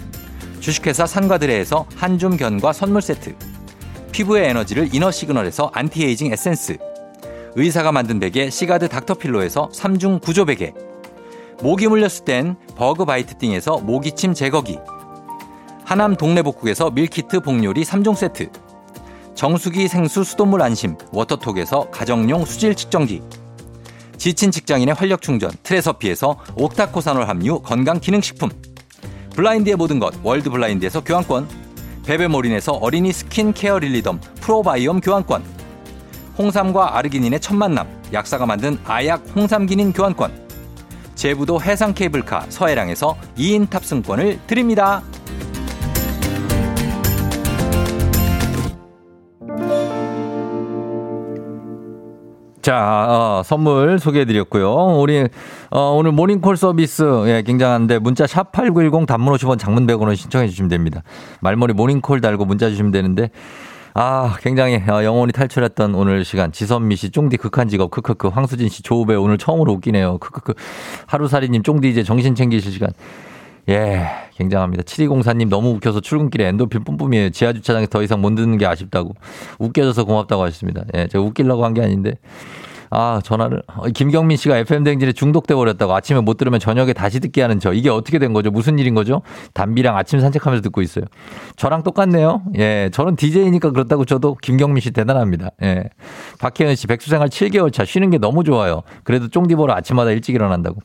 주식회사 0.61 1.07
산과드레에서 1.07 1.85
한줌 1.95 2.37
견과 2.37 2.71
선물 2.71 3.01
세트. 3.01 3.35
피부의 4.11 4.49
에너지를 4.49 4.93
이너 4.93 5.11
시그널에서 5.11 5.71
안티에이징 5.73 6.31
에센스. 6.31 6.77
의사가 7.55 7.91
만든 7.91 8.19
베개 8.19 8.49
시가드 8.49 8.87
닥터필로에서 8.87 9.69
3중 9.69 10.21
구조 10.21 10.45
베개. 10.45 10.73
모기 11.61 11.87
물렸을 11.87 12.25
땐 12.25 12.55
버그 12.75 13.05
바이트 13.05 13.37
띵에서 13.39 13.79
모기침 13.79 14.33
제거기. 14.35 14.77
하남 15.83 16.15
동네복국에서 16.15 16.91
밀키트 16.91 17.41
복요리 17.41 17.83
3종 17.83 18.15
세트. 18.15 18.49
정수기 19.33 19.87
생수 19.87 20.23
수돗물 20.23 20.61
안심 20.61 20.95
워터톡에서 21.11 21.89
가정용 21.89 22.45
수질 22.45 22.75
측정기. 22.75 23.21
지친 24.17 24.51
직장인의 24.51 24.93
활력 24.93 25.23
충전 25.23 25.49
트레서피에서 25.63 26.37
옥타코산올 26.55 27.27
함유 27.27 27.59
건강 27.61 27.99
기능식품. 27.99 28.51
블라인드의 29.35 29.75
모든 29.75 29.99
것 29.99 30.13
월드 30.23 30.49
블라인드에서 30.49 31.03
교환권. 31.03 31.47
베베몰인에서 32.05 32.73
어린이 32.73 33.13
스킨 33.13 33.53
케어 33.53 33.79
릴리덤 33.79 34.19
프로바이옴 34.41 35.01
교환권. 35.01 35.43
홍삼과 36.37 36.97
아르기닌의 36.97 37.39
첫 37.39 37.55
만남 37.55 37.87
약사가 38.11 38.45
만든 38.45 38.77
아약 38.85 39.23
홍삼기닌 39.35 39.93
교환권. 39.93 40.47
제부도 41.15 41.61
해상 41.61 41.93
케이블카 41.93 42.47
서해랑에서 42.49 43.15
2인 43.37 43.69
탑승권을 43.69 44.39
드립니다. 44.47 45.03
자, 52.61 53.05
어, 53.09 53.41
선물 53.43 53.97
소개해드렸고요. 53.99 54.99
우리 54.99 55.27
어, 55.71 55.79
오늘 55.95 56.11
모닝콜 56.11 56.57
서비스 56.57 57.03
예, 57.27 57.41
굉장한데 57.41 57.99
문자 57.99 58.27
샵 58.27 58.51
#8910 58.51 59.07
단문 59.07 59.33
50원, 59.35 59.57
장문 59.57 59.87
100원을 59.87 60.15
신청해 60.15 60.47
주시면 60.47 60.69
됩니다. 60.69 61.01
말머리 61.41 61.73
모닝콜 61.73 62.21
달고 62.21 62.45
문자 62.45 62.69
주시면 62.69 62.91
되는데 62.91 63.31
아, 63.93 64.37
굉장히 64.41 64.75
어, 64.75 65.03
영혼이 65.03 65.31
탈출했던 65.33 65.95
오늘 65.95 66.23
시간. 66.23 66.51
지선미 66.51 66.95
씨, 66.95 67.09
쫑디 67.09 67.37
극한 67.37 67.67
직업, 67.67 67.91
크크크. 67.91 68.29
황수진 68.29 68.69
씨, 68.69 68.83
조우벨 68.83 69.15
오늘 69.15 69.37
처음으로 69.37 69.73
웃기네요. 69.73 70.17
크크크. 70.19 70.53
하루살이님, 71.07 71.63
쫑디 71.63 71.89
이제 71.89 72.03
정신 72.03 72.33
챙기실 72.33 72.71
시간. 72.71 72.91
예, 73.69 74.05
굉장합니다. 74.35 74.83
7204님 74.83 75.49
너무 75.49 75.69
웃겨서 75.71 75.99
출근길에 76.01 76.47
엔도핀 76.47 76.83
뿜뿜이에요. 76.83 77.29
지하주차장에 77.29 77.87
더 77.87 78.01
이상 78.03 78.21
못 78.21 78.33
듣는 78.35 78.57
게 78.57 78.65
아쉽다고. 78.65 79.13
웃겨져서 79.59 80.05
고맙다고 80.05 80.43
하셨습니다. 80.43 80.83
예, 80.95 81.07
제가 81.07 81.23
웃기려고 81.23 81.63
한 81.65 81.73
게 81.73 81.81
아닌데. 81.81 82.15
아, 82.93 83.21
전화를. 83.23 83.63
어, 83.67 83.87
김경민 83.87 84.35
씨가 84.35 84.57
FM대행진에 84.57 85.13
중독돼 85.13 85.55
버렸다고 85.55 85.93
아침에 85.95 86.19
못 86.19 86.35
들으면 86.35 86.59
저녁에 86.59 86.91
다시 86.91 87.21
듣게 87.21 87.41
하는 87.41 87.57
저. 87.61 87.71
이게 87.71 87.89
어떻게 87.89 88.19
된 88.19 88.33
거죠? 88.33 88.51
무슨 88.51 88.77
일인 88.79 88.93
거죠? 88.95 89.21
담비랑 89.53 89.95
아침 89.95 90.19
산책하면서 90.19 90.61
듣고 90.63 90.81
있어요. 90.81 91.05
저랑 91.55 91.83
똑같네요. 91.83 92.41
예. 92.57 92.89
저는 92.91 93.15
DJ니까 93.15 93.71
그렇다고 93.71 94.03
저도 94.03 94.35
김경민 94.41 94.81
씨 94.81 94.91
대단합니다. 94.91 95.51
예. 95.63 95.85
박혜연 96.39 96.75
씨, 96.75 96.87
백수생활 96.87 97.29
7개월 97.29 97.71
차 97.71 97.85
쉬는 97.85 98.09
게 98.09 98.17
너무 98.17 98.43
좋아요. 98.43 98.81
그래도 99.05 99.29
쫑디 99.29 99.55
보러 99.55 99.73
아침마다 99.73 100.11
일찍 100.11 100.35
일어난다고. 100.35 100.81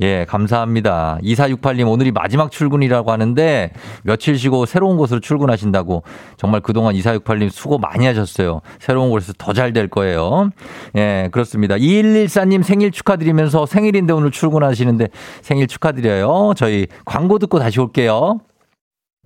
예, 0.00 0.24
감사합니다. 0.26 1.18
2468님 1.22 1.90
오늘이 1.90 2.12
마지막 2.12 2.50
출근이라고 2.50 3.10
하는데 3.12 3.72
며칠 4.04 4.38
쉬고 4.38 4.64
새로운 4.66 4.96
곳으로 4.96 5.20
출근하신다고 5.20 6.02
정말 6.36 6.60
그동안 6.60 6.94
2468님 6.94 7.50
수고 7.50 7.78
많이 7.78 8.06
하셨어요. 8.06 8.60
새로운 8.78 9.10
곳에서 9.10 9.32
더 9.38 9.52
잘 9.52 9.72
될 9.72 9.88
거예요. 9.88 10.50
예, 10.96 11.28
그렇습니다. 11.32 11.74
2114님 11.76 12.62
생일 12.62 12.90
축하드리면서 12.90 13.66
생일인데 13.66 14.12
오늘 14.12 14.30
출근하시는데 14.30 15.08
생일 15.42 15.66
축하드려요. 15.66 16.54
저희 16.56 16.86
광고 17.04 17.38
듣고 17.38 17.58
다시 17.58 17.80
올게요. 17.80 18.38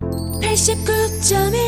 89.1 0.00 1.61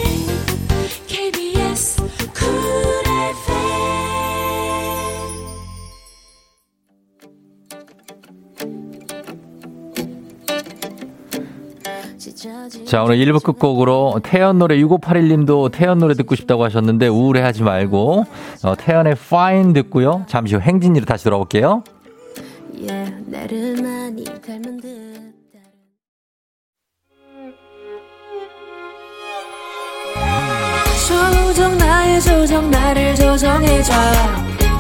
자, 12.85 13.03
오늘 13.03 13.17
1부 13.17 13.43
끝곡으로 13.43 14.21
태연 14.23 14.59
노래 14.59 14.77
6581님도 14.77 15.73
태연 15.73 15.99
노래 15.99 16.15
듣고 16.15 16.35
싶다고 16.35 16.65
하셨는데 16.65 17.09
우울해하지 17.09 17.63
말고 17.63 18.27
어, 18.65 18.75
태연의 18.77 19.13
Fine 19.13 19.73
듣고요. 19.73 20.25
잠시 20.27 20.55
후 20.55 20.61
행진이로 20.61 21.07
다시 21.07 21.25
돌아올게요. 21.25 21.85
Yeah, 22.77 23.15
조정 31.55 31.79
나의 31.79 32.21
조정 32.21 32.71
나를 32.71 33.15
조정해줘 33.15 33.93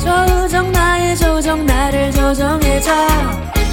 조정 0.00 0.72
나의 0.72 1.16
조정 1.16 1.64
나를 1.64 2.10
조정해줘 2.12 2.90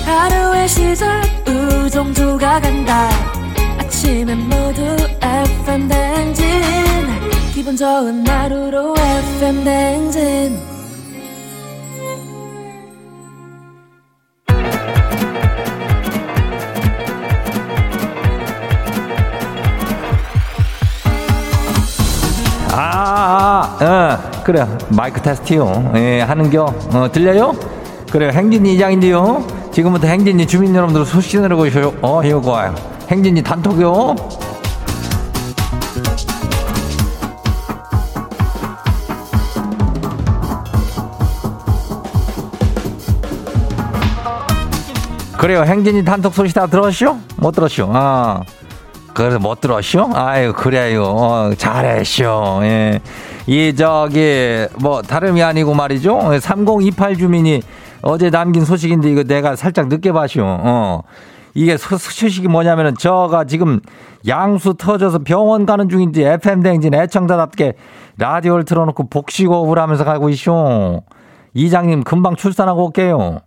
하루의 0.06 0.68
시절 0.68 1.22
우정조가 1.48 2.62
간다 2.62 3.41
아침엔 4.02 4.50
모두 4.50 4.82
FM 5.22 5.88
댕진 5.88 6.46
기분 7.54 7.78
좋은 7.78 8.28
하루로 8.28 8.96
FM 8.98 9.64
댕진 9.64 10.60
아, 22.72 22.74
아, 22.74 23.78
아, 23.80 23.86
어, 23.86 24.42
그래. 24.44 24.66
마이크 24.90 25.22
테스트요. 25.22 25.92
예, 25.98 26.22
하는겨. 26.22 26.64
어, 26.64 27.12
들려요? 27.12 27.54
그래, 28.12 28.32
행진이 28.32 28.74
이장인데요. 28.74 29.46
지금부터 29.72 30.08
행진이 30.08 30.48
주민 30.48 30.74
여러분들 30.74 31.06
소식 31.06 31.36
있어요. 31.36 31.94
어, 32.02 32.24
이거 32.24 32.42
봐요. 32.42 32.91
행진이 33.12 33.44
단톡요. 33.44 34.16
그래요. 45.38 45.64
행진이 45.64 46.06
단톡 46.06 46.34
소식 46.34 46.54
다 46.54 46.68
들었쇼? 46.68 47.18
못 47.36 47.52
들었쇼? 47.52 47.90
아. 47.92 48.44
그래서 49.14 49.40
못 49.40 49.60
들었쇼? 49.60 50.12
아유, 50.14 50.54
그래요. 50.54 51.04
어, 51.04 51.54
잘했쇼. 51.58 52.62
예. 52.64 53.02
이, 53.46 53.76
저기, 53.76 54.68
뭐, 54.80 55.02
다름이 55.02 55.44
아니고 55.44 55.74
말이죠. 55.74 56.40
3028 56.40 57.18
주민이 57.18 57.62
어제 58.04 58.30
남긴 58.30 58.64
소식인데 58.64 59.12
이거 59.12 59.24
내가 59.24 59.58
살짝 59.58 59.90
늦게 59.90 60.14
봤쇼. 60.14 60.44
어. 60.46 61.02
이게 61.54 61.78
소식이 61.78 62.48
뭐냐면은 62.48 62.96
저가 62.98 63.46
지금 63.46 63.80
양수 64.28 64.76
터져서 64.76 65.20
병원 65.20 65.66
가는 65.66 65.90
중인지 65.90 66.24
FM 66.24 66.62
댕진 66.62 66.94
애청자답게 66.94 67.74
라디오를 68.18 68.66
틀어놓고 68.66 69.10
복식호흡을 69.10 69.80
하면서 69.80 70.04
가고 70.04 70.30
있쇼. 70.30 71.04
이장님 71.54 72.04
금방 72.04 72.36
출산하고 72.36 72.86
올게요. 72.86 73.40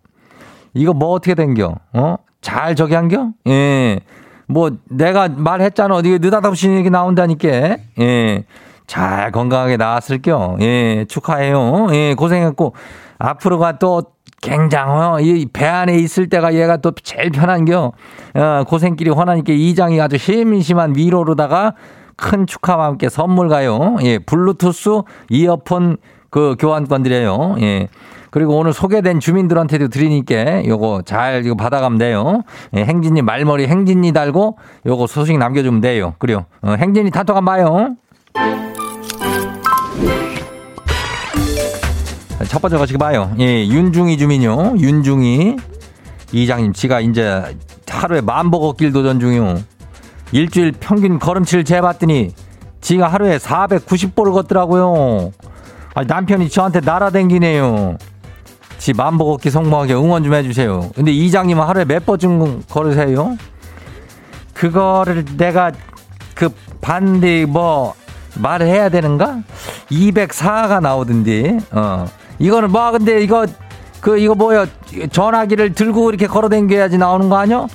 이거 0.74 0.92
뭐 0.92 1.10
어떻게 1.10 1.34
된겨? 1.34 1.76
어? 1.92 2.16
잘 2.40 2.74
저기 2.74 2.94
한겨? 2.94 3.30
예. 3.48 4.00
뭐 4.46 4.70
내가 4.90 5.28
말했잖아. 5.28 5.94
어디 5.94 6.18
느닷없이 6.18 6.68
얘기 6.68 6.90
나온다니까. 6.90 7.76
예. 8.00 8.44
잘 8.86 9.32
건강하게 9.32 9.78
나왔을겨. 9.78 10.58
예. 10.60 11.06
축하해요. 11.08 11.88
예. 11.92 12.14
고생했고 12.14 12.74
앞으로가 13.18 13.78
또 13.78 14.02
굉장해요. 14.44 15.18
이배 15.20 15.66
안에 15.66 15.96
있을 15.96 16.28
때가 16.28 16.54
얘가 16.54 16.76
또 16.76 16.92
제일 17.02 17.30
편한겨. 17.30 17.92
어, 18.34 18.64
고생길이 18.66 19.10
훤하니까 19.10 19.52
이장이 19.52 20.00
아주 20.00 20.18
심심한 20.18 20.94
위로로다가 20.96 21.74
큰 22.16 22.46
축하와 22.46 22.86
함께 22.86 23.08
선물 23.08 23.48
가요. 23.48 23.96
예, 24.02 24.18
블루투스 24.18 25.02
이어폰 25.30 25.96
그 26.30 26.56
교환권 26.58 27.02
드려요. 27.02 27.56
예. 27.60 27.88
그리고 28.30 28.56
오늘 28.58 28.72
소개된 28.72 29.20
주민들한테도 29.20 29.88
드리니까 29.88 30.66
요거 30.66 31.02
잘 31.04 31.46
이거 31.46 31.54
받아가면 31.54 31.98
돼요. 31.98 32.42
예, 32.76 32.84
행진이 32.84 33.22
말머리 33.22 33.66
행진이 33.68 34.12
달고 34.12 34.58
요거 34.86 35.06
소식 35.06 35.38
남겨주면 35.38 35.80
돼요. 35.80 36.14
그래요. 36.18 36.44
어, 36.60 36.74
행진이 36.76 37.10
단톡한 37.10 37.44
봐요. 37.44 37.94
첫 42.48 42.60
번째 42.60 42.78
거시기 42.78 42.98
봐요. 42.98 43.34
예, 43.38 43.66
윤중이 43.66 44.18
주민요. 44.18 44.74
윤중이 44.78 45.56
이장님, 46.32 46.72
지가 46.72 47.00
이제 47.00 47.42
하루에 47.88 48.20
만보 48.20 48.58
걷길 48.60 48.92
도전 48.92 49.20
중이요. 49.20 49.62
일주일 50.32 50.72
평균 50.72 51.18
걸음치를 51.18 51.64
재봤더니 51.64 52.34
지가 52.80 53.08
하루에 53.08 53.38
490보를 53.38 54.32
걷더라고요. 54.32 55.32
아니, 55.94 56.06
남편이 56.06 56.48
저한테 56.48 56.80
날아댕기네요. 56.80 57.96
지 58.78 58.92
만보 58.92 59.24
걷기 59.26 59.50
성공하게 59.50 59.94
응원 59.94 60.24
좀 60.24 60.34
해주세요. 60.34 60.90
근데 60.94 61.12
이장님은 61.12 61.62
하루에 61.62 61.84
몇 61.84 62.04
번쯤 62.04 62.64
걸으세요? 62.68 63.38
그거를 64.52 65.24
내가 65.36 65.70
그 66.34 66.50
반대 66.80 67.44
뭐 67.46 67.94
말을 68.36 68.66
해야 68.66 68.88
되는가? 68.88 69.38
204가 69.90 70.80
나오던데, 70.80 71.58
어. 71.70 72.06
이거는 72.38 72.70
뭐 72.70 72.90
근데 72.90 73.22
이거 73.22 73.46
그 74.00 74.18
이거 74.18 74.34
뭐야 74.34 74.66
전화기를 75.10 75.74
들고 75.74 76.10
이렇게 76.10 76.26
걸어 76.26 76.48
댕겨야지 76.48 76.98
나오는 76.98 77.28
거 77.28 77.36
아니야? 77.36 77.66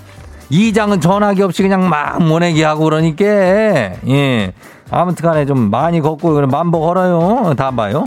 이장은 0.50 1.02
전화기 1.02 1.42
없이 1.44 1.62
그냥 1.62 1.88
막 1.90 2.22
모내기 2.24 2.64
하고 2.64 2.84
그러니까 2.86 3.26
예. 3.26 4.54
아무튼 4.92 5.30
간에 5.30 5.46
좀 5.46 5.70
많이 5.70 6.02
걷고 6.02 6.34
그럼 6.34 6.50
만보 6.50 6.80
걸어요. 6.80 7.54
다음 7.56 7.76
봐요. 7.76 8.04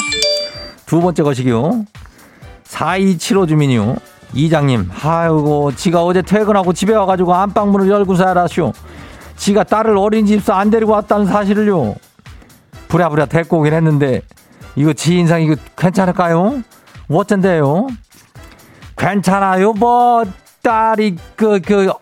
두 0.87 1.01
번째 1.01 1.23
거시기요. 1.23 1.85
4275 2.65 3.47
주민이요. 3.47 3.97
이장님 4.35 4.91
아이고 5.03 5.73
지가 5.77 6.05
어제 6.05 6.23
퇴근하고 6.23 6.73
집에 6.73 6.95
와가지고 6.95 7.35
안방문을 7.35 7.89
열고 7.89 8.15
살았쇼 8.15 8.73
지가 9.37 9.65
딸을 9.65 9.97
어린이집사 9.97 10.55
안 10.57 10.71
데리고 10.71 10.93
왔다는 10.93 11.27
사실을요. 11.27 11.95
부랴부랴 12.89 13.27
데리고 13.27 13.59
오긴 13.59 13.75
했는데 13.75 14.23
이거 14.77 14.93
지 14.93 15.19
인상 15.19 15.43
이거 15.43 15.57
괜찮을까요? 15.77 16.63
어쩐데요? 17.11 17.89
괜찮아요. 18.97 19.73
뭐 19.73 20.25
딸이 20.63 21.17
그 21.37 21.61
그 21.61 21.93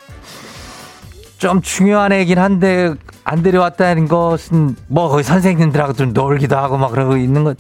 좀 1.39 1.63
중요한 1.63 2.13
애긴 2.13 2.39
한데 2.39 2.93
안 3.25 3.43
데려왔다는 3.43 4.09
것은 4.09 4.77
뭐 4.89 5.23
선생님들하고 5.23 5.95
좀 5.95 6.13
놀기도 6.13 6.55
하고 6.59 6.77
막 6.77 6.91
그러고 6.91 7.17
있는 7.17 7.45
것. 7.45 7.57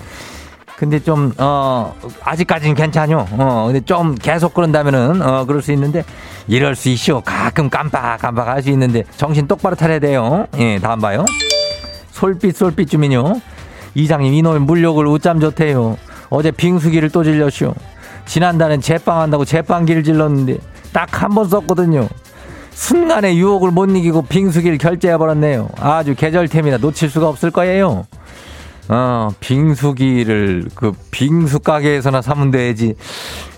근데 0.77 0.99
좀 0.99 1.33
어 1.39 1.95
아직까지는 2.23 2.75
괜찮요. 2.75 3.27
어 3.33 3.65
근데 3.67 3.81
좀 3.81 4.15
계속 4.17 4.53
그런다면은 4.53 5.23
어 5.23 5.47
그럴 5.47 5.63
수 5.63 5.73
있는데 5.73 6.05
이럴 6.47 6.75
수 6.77 6.91
있쇼. 6.91 7.23
가끔 7.23 7.71
깜빡깜빡 7.71 8.49
할 8.49 8.63
수 8.63 8.69
있는데 8.71 9.05
정신 9.17 9.47
똑바로 9.49 9.75
차려야 9.77 9.99
돼요. 9.99 10.47
예, 10.59 10.79
다음 10.79 11.01
봐요. 11.01 11.25
솔빛 12.13 12.55
솔빛 12.57 12.91
주민요. 12.91 13.41
이장님 13.95 14.33
이놈의 14.35 14.61
물욕을 14.61 15.07
웃잠 15.07 15.41
좋대요. 15.41 15.97
어제 16.29 16.51
빙수기를 16.51 17.11
또 17.11 17.25
질렸쇼. 17.25 17.75
지난달엔 18.27 18.81
제빵한다고 18.81 19.45
제빵기를 19.45 20.05
질렀는데 20.05 20.59
딱 20.93 21.23
한 21.23 21.35
번 21.35 21.49
썼거든요. 21.49 22.09
순간에 22.71 23.37
유혹을 23.37 23.71
못 23.73 23.87
이기고 23.91 24.23
빙수기를 24.23 24.79
결제해버렸네요. 24.79 25.69
아주 25.81 26.15
계절템이라 26.15 26.79
놓칠 26.79 27.11
수가 27.11 27.29
없을 27.29 27.51
거예요. 27.51 28.07
어, 28.89 29.31
빙수기를 29.41 30.67
그 30.75 30.93
빙수 31.11 31.61
가게에서나 31.61 32.23
사면 32.23 32.51
돼야지. 32.51 32.95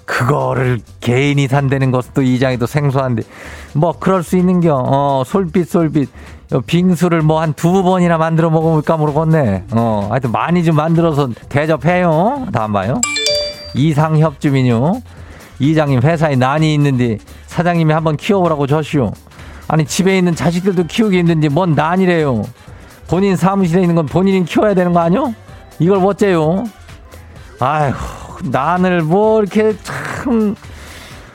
그거를 0.05 0.81
개인이 1.01 1.47
산다는 1.47 1.90
것도 1.90 2.23
이장이 2.23 2.59
또 2.59 2.66
생소한데 2.66 3.23
뭐 3.75 3.92
그럴 3.99 4.23
수 4.23 4.37
있는겨. 4.37 4.75
어, 4.75 5.23
솔빛 5.25 5.68
솔빛. 5.68 6.09
빙수를 6.61 7.23
뭐 7.23 7.41
한 7.41 7.55
두 7.55 7.83
번이나 7.83 8.19
만들어 8.19 8.51
먹어볼까 8.51 8.97
모르겠네. 8.97 9.65
어, 9.73 10.09
하여튼 10.11 10.33
많이 10.33 10.62
좀 10.65 10.77
만들어서 10.77 11.29
대접해요. 11.49 12.47
다음 12.53 12.73
봐요. 12.73 13.01
이상협 13.75 14.41
주민요. 14.41 15.01
이장님 15.59 16.01
회사에 16.03 16.37
난이 16.37 16.75
있는데 16.75 17.19
사장님이 17.47 17.93
한번 17.93 18.17
키워보라고 18.17 18.67
저시오. 18.67 19.12
아니 19.69 19.87
집에 19.87 20.19
있는 20.19 20.35
자식들도 20.35 20.85
키우기 20.85 21.19
힘든데 21.19 21.49
뭔 21.49 21.75
난이래요. 21.75 22.43
본인 23.09 23.37
사무실에 23.37 23.81
있는 23.83 23.95
건 23.95 24.07
본인이 24.07 24.45
키워야 24.45 24.75
되는 24.75 24.93
거 24.93 25.01
아니요? 25.01 25.35
이걸 25.79 25.99
어째요? 26.05 26.65
아휴 27.61 27.95
난을 28.45 29.03
뭐 29.03 29.41
이렇게 29.41 29.75
참 29.83 30.55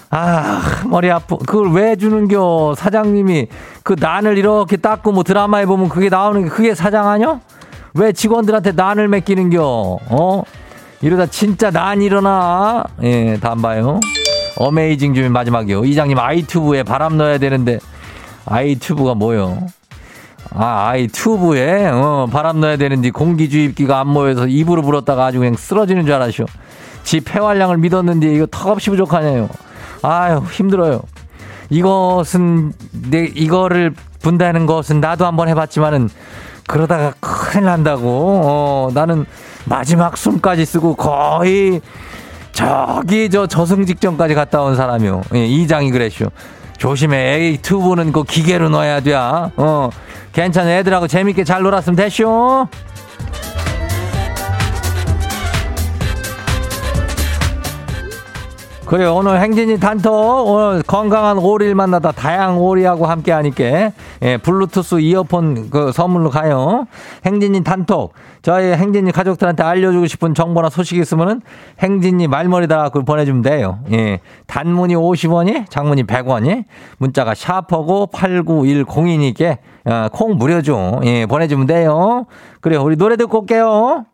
아, 0.10 0.62
머리 0.86 1.12
아프. 1.12 1.38
그걸 1.38 1.72
왜 1.72 1.96
주는겨? 1.96 2.76
사장님이 2.78 3.48
그 3.84 3.96
난을 4.00 4.38
이렇게 4.38 4.78
닦고 4.78 5.12
뭐 5.12 5.24
드라마에 5.24 5.66
보면 5.66 5.90
그게 5.90 6.10
나오는 6.10 6.44
게 6.44 6.50
그게 6.50 6.76
사장 6.76 7.08
아니야? 7.08 7.40
왜 7.94 8.12
직원들한테 8.14 8.72
난을 8.74 9.08
맡기는겨? 9.08 9.62
어? 9.64 10.44
이러다 11.02 11.26
진짜 11.28 11.72
난 11.72 12.02
일어나. 12.02 12.84
예, 13.04 13.38
다음 13.42 13.62
봐요. 13.62 14.00
어메이징 14.58 15.14
주민 15.14 15.32
마지막이요. 15.34 15.86
이장님 15.86 16.18
아이튜브에 16.18 16.84
바람 16.84 17.18
넣어야 17.18 17.38
되는데 17.38 17.80
아이튜브가 18.46 19.14
뭐요? 19.14 19.68
아, 20.52 20.88
아이 20.90 21.08
튜브에 21.08 21.88
어, 21.90 22.28
바람 22.32 22.62
넣어야 22.62 22.78
되는데 22.78 23.12
공기 23.12 23.50
주입기가 23.50 24.00
안 24.00 24.08
모여서 24.08 24.48
입으로 24.48 24.82
불었다가 24.82 25.26
아주 25.26 25.40
그냥 25.40 25.56
쓰러지는 25.56 26.06
줄 26.06 26.14
알았쇼. 26.16 26.46
지 27.04 27.20
폐활량을 27.22 27.78
믿었는데 27.78 28.34
이거 28.34 28.48
턱없이 28.50 28.90
부족하네요. 28.90 29.50
아유 30.08 30.42
힘들어요. 30.52 31.02
이것은 31.70 32.74
내 33.10 33.26
이거를 33.26 33.94
분다는 34.22 34.66
것은 34.66 35.02
나도 35.02 35.26
한번 35.26 35.50
해봤지만은 35.50 36.10
그러다가 36.68 37.14
큰일 37.20 37.66
난다고. 37.66 38.42
어, 38.44 38.90
나는 38.94 39.26
마지막 39.66 40.18
숨까지 40.18 40.66
쓰고 40.66 40.96
거의 40.96 41.82
저기 42.52 43.30
저 43.30 43.48
저승 43.48 43.86
직전까지 43.86 44.34
갔다 44.34 44.62
온 44.62 44.76
사람이요. 44.76 45.24
예, 45.36 45.46
이장이 45.46 45.92
그랬쇼. 45.92 46.28
조심해. 46.78 47.36
에이 47.36 47.58
튜브는 47.62 48.12
그 48.12 48.24
기계로 48.24 48.70
넣어야 48.70 49.00
돼. 49.02 49.14
어, 49.16 49.90
괜찮아. 50.32 50.72
애들하고 50.72 51.08
재밌게 51.08 51.44
잘 51.44 51.62
놀았으면 51.64 51.96
됐쇼. 51.96 52.68
그래요. 58.88 59.16
오늘 59.16 59.42
행진이 59.42 59.82
단톡, 59.82 60.48
오늘 60.48 60.82
건강한 60.82 61.38
오리를 61.38 61.76
만나다 61.76 62.14
다양한 62.14 62.58
오리하고 62.58 63.06
함께 63.06 63.34
하니까, 63.34 63.92
예, 64.22 64.38
블루투스 64.38 65.02
이어폰 65.02 65.70
그 65.70 65.92
선물로 65.92 66.30
가요. 66.30 66.88
행진이 67.26 67.66
단톡. 67.66 68.14
저희 68.42 68.72
행진이 68.72 69.12
가족들한테 69.12 69.62
알려주고 69.62 70.08
싶은 70.08 70.34
정보나 70.34 70.70
소식이 70.70 71.02
있으면은 71.02 71.42
행진이 71.80 72.30
말머리다 72.30 72.88
그 72.90 73.04
보내주면 73.04 73.42
돼요. 73.42 73.80
예. 73.92 74.22
단문이 74.48 74.96
50원이, 74.96 75.70
장문이 75.70 76.04
100원이, 76.04 76.64
문자가 76.98 77.36
샤퍼고 77.36 78.08
89102니께, 78.14 79.58
어, 79.84 80.08
콩 80.14 80.38
무료죠. 80.38 81.02
예, 81.04 81.26
보내주면 81.26 81.68
돼요. 81.68 82.26
그래요. 82.62 82.84
우리 82.84 82.96
노래 82.96 83.18
듣고 83.18 83.40
올게요. 83.40 84.06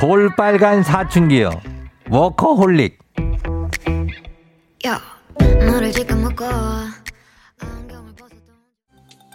볼빨간 0.00 0.84
사춘기요. 0.84 1.50
워커홀릭. 2.08 2.98
야, 4.86 5.00
너를 5.38 5.90
지금 5.90 6.22
먹고 6.22 6.44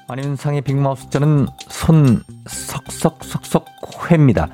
안윤상의 0.08 0.62
빅마우스 0.62 1.10
저는 1.10 1.48
손 1.68 2.22
석석석석 2.48 3.66
회입니다. 4.10 4.48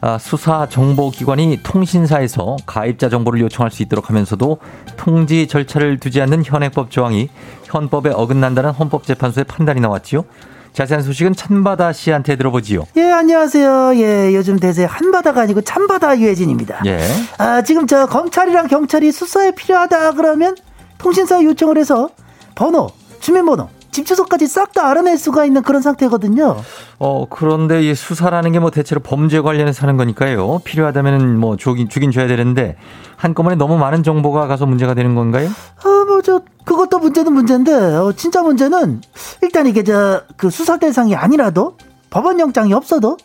아, 0.00 0.16
수사 0.18 0.66
정보기관이 0.66 1.60
통신사에서 1.62 2.56
가입자 2.64 3.08
정보를 3.08 3.40
요청할 3.40 3.70
수 3.70 3.82
있도록 3.82 4.08
하면서도 4.08 4.58
통지 4.96 5.46
절차를 5.46 5.98
두지 5.98 6.22
않는 6.22 6.42
현행법 6.44 6.90
조항이 6.90 7.28
헌법에 7.72 8.10
어긋난다는 8.10 8.70
헌법재판소의 8.70 9.44
판단이 9.44 9.80
나왔지요. 9.80 10.24
자세한 10.72 11.02
소식은 11.02 11.34
찬바다 11.34 11.92
씨한테 11.92 12.36
들어보지요. 12.36 12.86
예, 12.96 13.10
안녕하세요. 13.10 13.92
예, 13.96 14.34
요즘 14.34 14.58
대세 14.58 14.84
한바다가 14.84 15.42
아니고 15.42 15.62
찬바다 15.62 16.18
유해진입니다. 16.18 16.82
예. 16.86 17.00
아, 17.38 17.62
지금 17.62 17.86
저 17.86 18.06
검찰이랑 18.06 18.68
경찰이 18.68 19.10
수사에 19.12 19.50
필요하다 19.52 20.12
그러면 20.12 20.56
통신사에 20.98 21.44
요청을 21.44 21.76
해서 21.78 22.10
번호, 22.54 22.90
주민번호, 23.20 23.68
집 23.92 24.06
주소까지 24.06 24.46
싹 24.46 24.72
다 24.72 24.88
알아낼 24.88 25.18
수가 25.18 25.44
있는 25.44 25.62
그런 25.62 25.82
상태거든요. 25.82 26.56
어, 26.98 27.26
그런데 27.28 27.82
이 27.82 27.94
수사라는 27.94 28.52
게 28.52 28.60
뭐 28.60 28.70
대체로 28.70 29.00
범죄 29.00 29.40
관련해서 29.40 29.82
하는 29.82 29.96
거니까요. 29.96 30.60
필요하다면은 30.64 31.38
뭐 31.38 31.56
죽인, 31.56 31.88
죽인 31.88 32.10
줘야 32.12 32.26
되는데 32.26 32.76
한꺼번에 33.16 33.56
너무 33.56 33.78
많은 33.78 34.02
정보가 34.02 34.46
가서 34.46 34.66
문제가 34.66 34.94
되는 34.94 35.14
건가요? 35.14 35.48
아, 35.82 36.04
뭐, 36.06 36.22
저, 36.22 36.40
그것도 36.64 36.98
문제는 36.98 37.32
문제인데, 37.32 37.72
어, 37.72 38.12
진짜 38.16 38.42
문제는, 38.42 39.00
일단 39.42 39.66
이게 39.66 39.82
저, 39.82 40.22
그 40.36 40.50
수사 40.50 40.78
대상이 40.78 41.14
아니라도, 41.16 41.76
법원 42.10 42.38
영장이 42.40 42.72
없어도, 42.72 43.16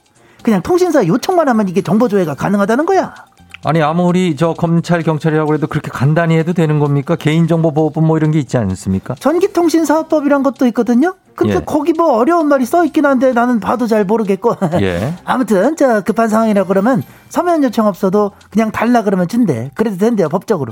그냥 0.43 0.62
통신사 0.62 1.06
요청만 1.06 1.47
하면 1.49 1.67
이게 1.69 1.82
정보 1.82 2.08
조회가 2.08 2.36
가능하다는 2.36 2.86
거야. 2.86 3.13
아니 3.65 3.82
아무리 3.82 4.36
저 4.36 4.54
검찰 4.54 5.01
경찰이라고 5.01 5.56
해도 5.56 5.65
그렇게 5.65 5.89
간단히 5.89 6.38
해도 6.38 6.54
되는 6.54 6.78
겁니까? 6.78 7.15
개인정보 7.15 7.71
보호법 7.71 8.06
뭐 8.06 8.15
이런 8.15 8.30
게 8.30 8.38
있지 8.38 8.58
않습니까? 8.58 9.15
전기통신사업법이란 9.15 10.43
것도 10.43 10.67
있거든요. 10.67 11.15
근데 11.35 11.55
예. 11.55 11.61
거기 11.65 11.93
뭐 11.93 12.17
어려운 12.17 12.47
말이 12.47 12.65
써 12.65 12.85
있긴 12.85 13.05
한데 13.05 13.33
나는 13.33 13.59
봐도 13.59 13.87
잘 13.87 14.05
모르겠고. 14.05 14.55
예. 14.81 15.13
아무튼 15.25 15.75
저 15.75 16.01
급한 16.01 16.29
상황이라 16.29 16.63
그러면 16.65 17.03
서면 17.29 17.63
요청 17.63 17.87
없어도 17.87 18.31
그냥 18.49 18.71
달라 18.71 19.03
그러면 19.03 19.27
준대. 19.27 19.71
그래도 19.75 19.97
된대요 19.97 20.29
법적으로. 20.29 20.71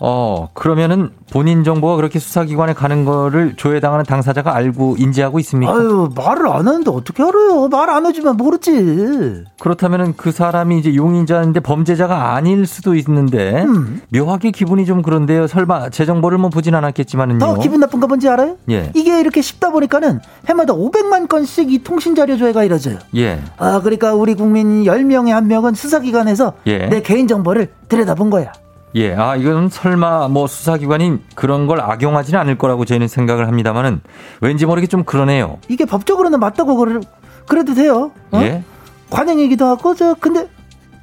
어 0.00 0.48
그러면은 0.54 1.10
본인 1.32 1.64
정보가 1.64 1.96
그렇게 1.96 2.20
수사기관에 2.20 2.72
가는 2.72 3.04
거를 3.04 3.56
조회당하는 3.56 4.04
당사자가 4.04 4.54
알고 4.54 4.94
인지하고 4.96 5.40
있습니까? 5.40 5.72
아유 5.72 6.08
말을 6.14 6.46
안 6.46 6.68
하는데 6.68 6.88
어떻게 6.88 7.20
알아요? 7.20 7.66
말 7.66 7.90
안 7.90 8.06
해주면 8.06 8.36
모르지. 8.36 9.42
그렇다면은 9.58 10.14
그 10.16 10.30
사람이 10.30 10.78
이제 10.78 10.94
용의자인데 10.94 11.58
범죄자가 11.60 12.34
아닐 12.36 12.64
수도 12.64 12.94
있는데 12.94 13.64
음. 13.64 14.00
묘하게 14.10 14.52
기분이 14.52 14.86
좀 14.86 15.02
그런데요. 15.02 15.48
설마 15.48 15.90
제 15.90 16.06
정보를 16.06 16.38
뭐 16.38 16.48
보진 16.50 16.76
않았겠지만은요. 16.76 17.38
더 17.40 17.58
기분 17.58 17.80
나쁜 17.80 17.98
거 17.98 18.06
뭔지 18.06 18.28
알아요? 18.28 18.56
예. 18.70 18.92
이게 18.94 19.18
이렇게 19.18 19.42
쉽다 19.42 19.70
보니까 19.70 19.97
는 19.98 20.20
해마다 20.48 20.74
500만 20.74 21.28
건씩 21.28 21.72
이 21.72 21.82
통신 21.82 22.14
자료 22.14 22.36
조회가 22.36 22.64
이루어져요. 22.64 22.98
예. 23.16 23.40
아 23.56 23.80
그러니까 23.80 24.14
우리 24.14 24.34
국민 24.34 24.84
10명에 24.84 25.30
한 25.30 25.48
명은 25.48 25.74
수사 25.74 25.98
기관에서 25.98 26.52
예. 26.66 26.86
내 26.86 27.02
개인 27.02 27.26
정보를 27.26 27.68
들여다본 27.88 28.30
거야. 28.30 28.52
예, 28.94 29.14
아, 29.14 29.36
이건 29.36 29.68
설마 29.68 30.28
뭐 30.28 30.46
수사기관이 30.46 31.18
그런 31.34 31.66
걸 31.66 31.80
악용하지는 31.80 32.40
않을 32.40 32.58
거라고 32.58 32.84
저희는 32.84 33.06
생각을 33.06 33.46
합니다만은 33.46 34.00
왠지 34.40 34.64
모르게 34.66 34.86
좀 34.86 35.04
그러네요. 35.04 35.58
이게 35.68 35.84
법적으로는 35.84 36.40
맞다고 36.40 36.76
그래, 36.76 37.00
그래도 37.46 37.74
돼요. 37.74 38.12
어? 38.32 38.40
예? 38.40 38.62
관행이기도 39.10 39.66
하고 39.66 39.94
저 39.94 40.14
근데 40.18 40.48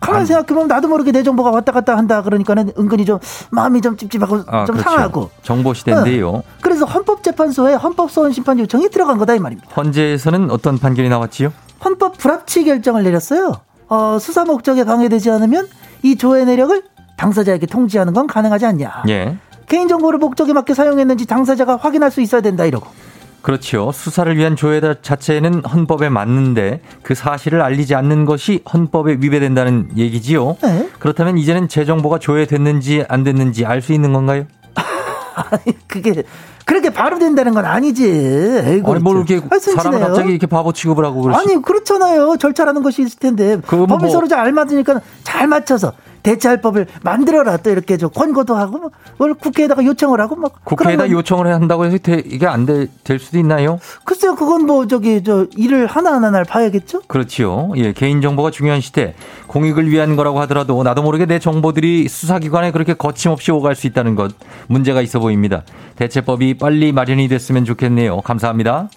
가만 0.05 0.19
관- 0.19 0.25
생각해보면 0.25 0.67
나도 0.67 0.87
모르게 0.87 1.11
내 1.11 1.23
정보가 1.23 1.51
왔다 1.51 1.71
갔다 1.71 1.97
한다 1.97 2.21
그러니까는 2.21 2.71
은근히 2.77 3.05
좀 3.05 3.19
마음이 3.51 3.81
좀 3.81 3.97
찝찝하고 3.97 4.43
아, 4.47 4.65
좀 4.65 4.75
그렇죠. 4.75 4.89
상하고 4.89 5.29
정보 5.43 5.73
시대인데요. 5.73 6.43
그래서 6.61 6.85
헌법재판소에 6.85 7.73
헌법소원 7.75 8.31
심판 8.31 8.59
요청이 8.59 8.89
들어간 8.89 9.17
거다 9.17 9.35
이 9.35 9.39
말입니다. 9.39 9.67
헌재에서는 9.75 10.51
어떤 10.51 10.77
판결이 10.77 11.09
나왔지요? 11.09 11.51
헌법 11.83 12.17
불합치 12.17 12.63
결정을 12.65 13.03
내렸어요. 13.03 13.53
어, 13.89 14.17
수사 14.19 14.45
목적에 14.45 14.83
방해되지 14.83 15.29
않으면 15.31 15.67
이 16.03 16.15
조회 16.15 16.45
내력을 16.45 16.81
당사자에게 17.17 17.65
통지하는 17.67 18.13
건 18.13 18.27
가능하지 18.27 18.65
않냐. 18.65 19.03
예. 19.09 19.37
개인정보를 19.67 20.19
목적에 20.19 20.53
맞게 20.53 20.73
사용했는지 20.73 21.25
당사자가 21.25 21.77
확인할 21.77 22.11
수 22.11 22.21
있어야 22.21 22.41
된다 22.41 22.65
이러고. 22.65 22.87
그렇죠. 23.45 23.91
수사를 23.91 24.35
위한 24.37 24.55
조회 24.55 24.81
자체는 25.03 25.63
헌법에 25.65 26.09
맞는데 26.09 26.81
그 27.03 27.13
사실을 27.13 27.61
알리지 27.61 27.93
않는 27.93 28.25
것이 28.25 28.63
헌법에 28.73 29.17
위배된다는 29.19 29.89
얘기지요. 29.95 30.57
네. 30.63 30.89
그렇다면 30.97 31.37
이제는 31.37 31.67
제 31.67 31.85
정보가 31.85 32.17
조회됐는지 32.17 33.05
안 33.07 33.23
됐는지 33.23 33.63
알 33.63 33.83
수 33.83 33.93
있는 33.93 34.13
건가요? 34.13 34.45
아니, 34.73 35.77
그게 35.85 36.23
그렇게 36.65 36.89
바로 36.89 37.19
된다는 37.19 37.53
건 37.53 37.65
아니지. 37.65 38.03
에이구, 38.07 38.91
아니 38.93 39.03
뭘 39.03 39.17
이렇게 39.17 39.39
아. 39.47 39.59
사람을 39.59 39.99
갑자기 39.99 40.31
이렇게 40.31 40.47
바보 40.47 40.73
취급을 40.73 41.05
하고 41.05 41.21
그러시 41.21 41.39
아니 41.39 41.61
그렇잖아요. 41.61 42.37
절차라는 42.37 42.81
것이 42.81 43.03
있을 43.03 43.19
텐데 43.19 43.59
그거 43.67 43.85
법이 43.85 44.05
뭐- 44.05 44.11
서로 44.11 44.27
잘 44.27 44.39
알맞으니까 44.39 45.01
잘 45.23 45.45
맞춰서 45.45 45.93
대체할 46.25 46.59
법을 46.59 46.87
만들어라 47.03 47.57
또 47.57 47.69
이렇게 47.69 47.97
저 47.97 48.07
권고도 48.09 48.55
하고 48.55 48.79
뭐 48.79 48.89
그걸 49.13 49.35
국회에다가 49.35 49.85
요청을 49.85 50.19
하고 50.19 50.35
막 50.35 50.53
국회에다 50.65 51.03
그런 51.03 51.09
건- 51.09 51.11
요청을 51.17 51.53
한다고 51.53 51.85
해서 51.85 51.97
되- 51.99 52.23
이게 52.25 52.47
안 52.47 52.65
될 52.65 53.19
수도 53.19 53.37
있나요? 53.37 53.79
글쎄요 54.05 54.33
그건 54.35 54.65
뭐 54.65 54.87
저기 54.87 55.23
저 55.23 55.45
일을 55.55 55.85
하나하나 55.85 56.31
날 56.31 56.43
봐야겠죠 56.45 57.01
그렇지요. 57.07 57.71
예, 57.75 57.93
개인 57.93 58.21
정보가 58.21 58.49
중요한 58.49 58.81
시대. 58.81 59.13
공익을 59.47 59.89
위한 59.91 60.15
거라고 60.15 60.39
하더라도 60.41 60.81
나도 60.81 61.03
모르게 61.03 61.27
내 61.27 61.37
정보들이 61.37 62.07
수사기관에 62.07 62.71
그렇게 62.71 62.95
거침없이 62.95 63.51
오갈 63.51 63.75
수 63.75 63.85
있다는 63.85 64.15
것 64.15 64.33
문제가 64.67 65.01
있어 65.01 65.19
보입니다. 65.19 65.61
대체법이 65.97 66.57
빨리 66.57 66.91
마련이 66.91 67.27
됐으면 67.27 67.65
좋겠네요. 67.65 68.21
감사합니다. 68.21 68.89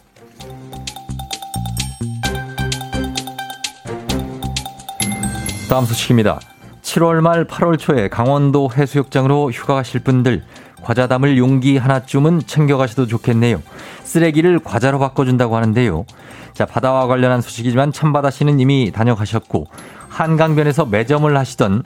다음 5.69 5.85
소식입니다. 5.85 6.41
7월 6.89 7.21
말 7.21 7.47
8월 7.47 7.79
초에 7.79 8.09
강원도 8.09 8.71
해수욕장으로 8.75 9.51
휴가 9.51 9.75
가실 9.75 10.01
분들 10.01 10.43
과자 10.83 11.07
담을 11.07 11.37
용기 11.37 11.77
하나쯤은 11.77 12.47
챙겨가셔도 12.47 13.07
좋겠네요. 13.07 13.63
쓰레기를 14.05 14.59
과자로 14.61 14.99
바꿔준다고 14.99 15.55
하는데요. 15.57 16.07
자, 16.55 16.65
바다와 16.65 17.07
관련한 17.07 17.43
소식이지만 17.43 17.93
참바다 17.93 18.31
씨는 18.31 18.59
이미 18.59 18.91
다녀가셨고 18.91 19.67
한강변에서 20.09 20.87
매점을 20.87 21.37
하시던 21.37 21.83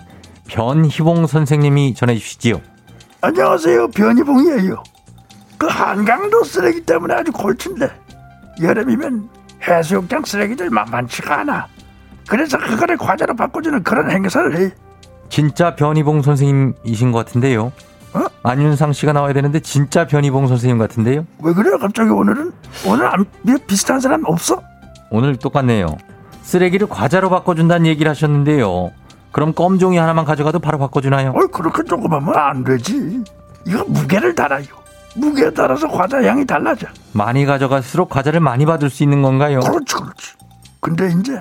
변희봉 0.46 1.26
선생님이 1.26 1.94
전해주시지요. 1.94 2.60
안녕하세요 3.22 3.88
변희봉이에요 3.88 4.82
그 5.56 5.66
한강도 5.66 6.42
쓰레기 6.42 6.80
때문에 6.80 7.14
아주 7.14 7.30
골친데 7.30 7.88
여름이면 8.60 9.28
해수욕장 9.66 10.24
쓰레기들 10.24 10.70
만만치가 10.70 11.40
않아 11.40 11.68
그래서 12.28 12.58
그거를 12.58 12.96
과자로 12.96 13.36
바꿔주는 13.36 13.84
그런 13.84 14.10
행사를 14.10 14.58
해 14.58 14.72
진짜 15.32 15.74
변희봉 15.74 16.20
선생님이신 16.20 17.10
것 17.10 17.24
같은데요. 17.24 17.72
어? 18.12 18.20
안윤상 18.42 18.92
씨가 18.92 19.14
나와야 19.14 19.32
되는데 19.32 19.60
진짜 19.60 20.06
변희봉 20.06 20.46
선생님 20.46 20.76
같은데요. 20.76 21.26
왜 21.42 21.54
그래요 21.54 21.78
갑자기 21.78 22.10
오늘은 22.10 22.52
오늘 22.86 23.06
안, 23.06 23.24
왜 23.44 23.56
비슷한 23.66 23.98
사람 23.98 24.22
없어? 24.26 24.60
오늘 25.10 25.36
똑같네요. 25.36 25.96
쓰레기를 26.42 26.86
과자로 26.86 27.30
바꿔준다는 27.30 27.86
얘기를 27.86 28.10
하셨는데요. 28.10 28.92
그럼 29.30 29.54
껌종이 29.54 29.96
하나만 29.96 30.26
가져가도 30.26 30.58
바로 30.58 30.76
바꿔주나요? 30.76 31.30
어 31.30 31.46
그렇게 31.46 31.82
조금 31.84 32.12
하면 32.12 32.34
안 32.36 32.62
되지 32.62 33.24
이거 33.66 33.84
무게를 33.84 34.34
달아요 34.34 34.66
무게에 35.16 35.50
따라서 35.54 35.88
과자 35.88 36.22
양이 36.26 36.44
달라져 36.44 36.86
많이 37.12 37.46
가져갈수록 37.46 38.10
과자를 38.10 38.40
많이 38.40 38.66
받을 38.66 38.90
수 38.90 39.02
있는 39.02 39.22
건가요? 39.22 39.60
그렇지 39.60 39.94
그렇지 39.94 40.32
근데 40.80 41.10
이제 41.18 41.40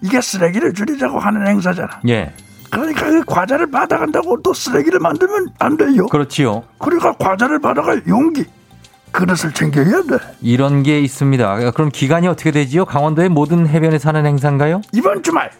이게 0.00 0.18
쓰레기를 0.22 0.72
줄이자고 0.72 1.18
하는 1.18 1.46
행사잖아 1.46 2.00
예, 2.08 2.32
그러니까 2.76 3.06
그 3.06 3.24
과자를 3.24 3.70
받아간다고 3.70 4.42
또 4.42 4.52
쓰레기를 4.52 5.00
만들면 5.00 5.48
안 5.58 5.78
돼요 5.78 6.06
그렇지요. 6.08 6.62
그러니까 6.78 7.14
과자를 7.14 7.58
받아갈 7.58 8.02
용기 8.06 8.44
그릇을 9.12 9.52
챙겨야 9.54 10.02
돼 10.02 10.18
이런 10.42 10.82
게 10.82 11.00
있습니다. 11.00 11.70
그럼 11.70 11.88
기간이 11.90 12.28
어떻게 12.28 12.50
되지요? 12.50 12.84
강원도의 12.84 13.30
모든 13.30 13.66
해변에 13.66 13.98
사는 13.98 14.24
행사인가요? 14.26 14.82
이번 14.92 15.22
주말 15.22 15.50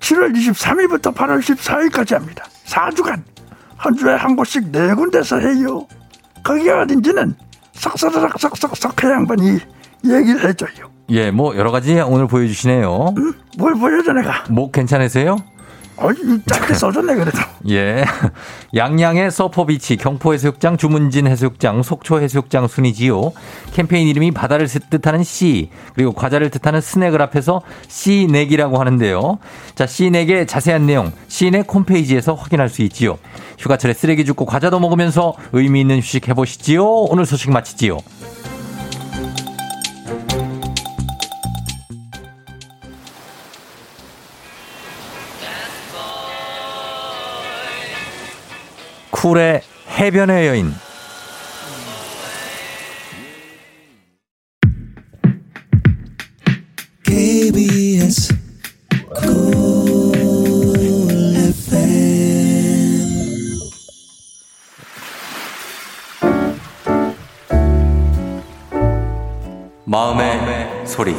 7월 0.00 0.34
23일부터 0.36 1.14
8월 1.14 1.40
14일까지 1.40 2.14
합니다 2.14 2.44
4주간 2.66 3.22
한 3.76 3.96
주에 3.96 4.12
한 4.12 4.36
곳씩 4.36 4.70
네 4.70 4.92
군데서 4.92 5.38
해요 5.38 5.86
거기가 6.44 6.82
어딘지는 6.82 7.34
싹싹싹싹싹 7.72 9.04
해 9.04 9.10
양반이 9.10 9.58
얘기를 10.04 10.48
해줘요 10.48 10.88
예, 11.10 11.30
뭐 11.30 11.56
여러 11.56 11.70
가지 11.70 11.98
오늘 12.00 12.26
보여주시네요. 12.26 13.14
뭘 13.56 13.74
보여줘 13.74 14.12
내가 14.12 14.44
목 14.50 14.72
괜찮으세요? 14.72 15.38
어이 16.00 16.14
짧게 16.46 16.74
써줬네 16.74 17.14
그래도 17.14 17.38
예. 17.68 18.04
양양의 18.74 19.30
서퍼비치, 19.30 19.96
경포 19.96 20.32
해수욕장, 20.32 20.76
주문진 20.76 21.26
해수욕장, 21.26 21.82
속초 21.82 22.20
해수욕장 22.20 22.68
순이지요. 22.68 23.32
캠페인 23.72 24.06
이름이 24.08 24.30
바다를 24.30 24.68
뜻하는 24.68 25.24
씨, 25.24 25.70
그리고 25.94 26.12
과자를 26.12 26.50
뜻하는 26.50 26.80
스낵을 26.80 27.20
합해서 27.20 27.62
씨넥이라고 27.88 28.78
하는데요. 28.78 29.38
자, 29.74 29.86
씨넥의 29.86 30.46
자세한 30.46 30.86
내용, 30.86 31.12
씨넥 31.28 31.72
홈페이지에서 31.72 32.34
확인할 32.34 32.68
수 32.68 32.82
있지요. 32.82 33.18
휴가철에 33.58 33.92
쓰레기 33.92 34.24
줍고 34.24 34.46
과자도 34.46 34.78
먹으면서 34.78 35.34
의미 35.52 35.80
있는 35.80 35.98
휴식 35.98 36.28
해보시지요. 36.28 36.84
오늘 36.84 37.26
소식 37.26 37.50
마치지요. 37.50 37.98
쿨의 49.20 49.62
해변의 49.98 50.46
여인. 50.46 50.72
KBS 57.02 58.32
마음의 69.84 70.86
소리. 70.86 71.12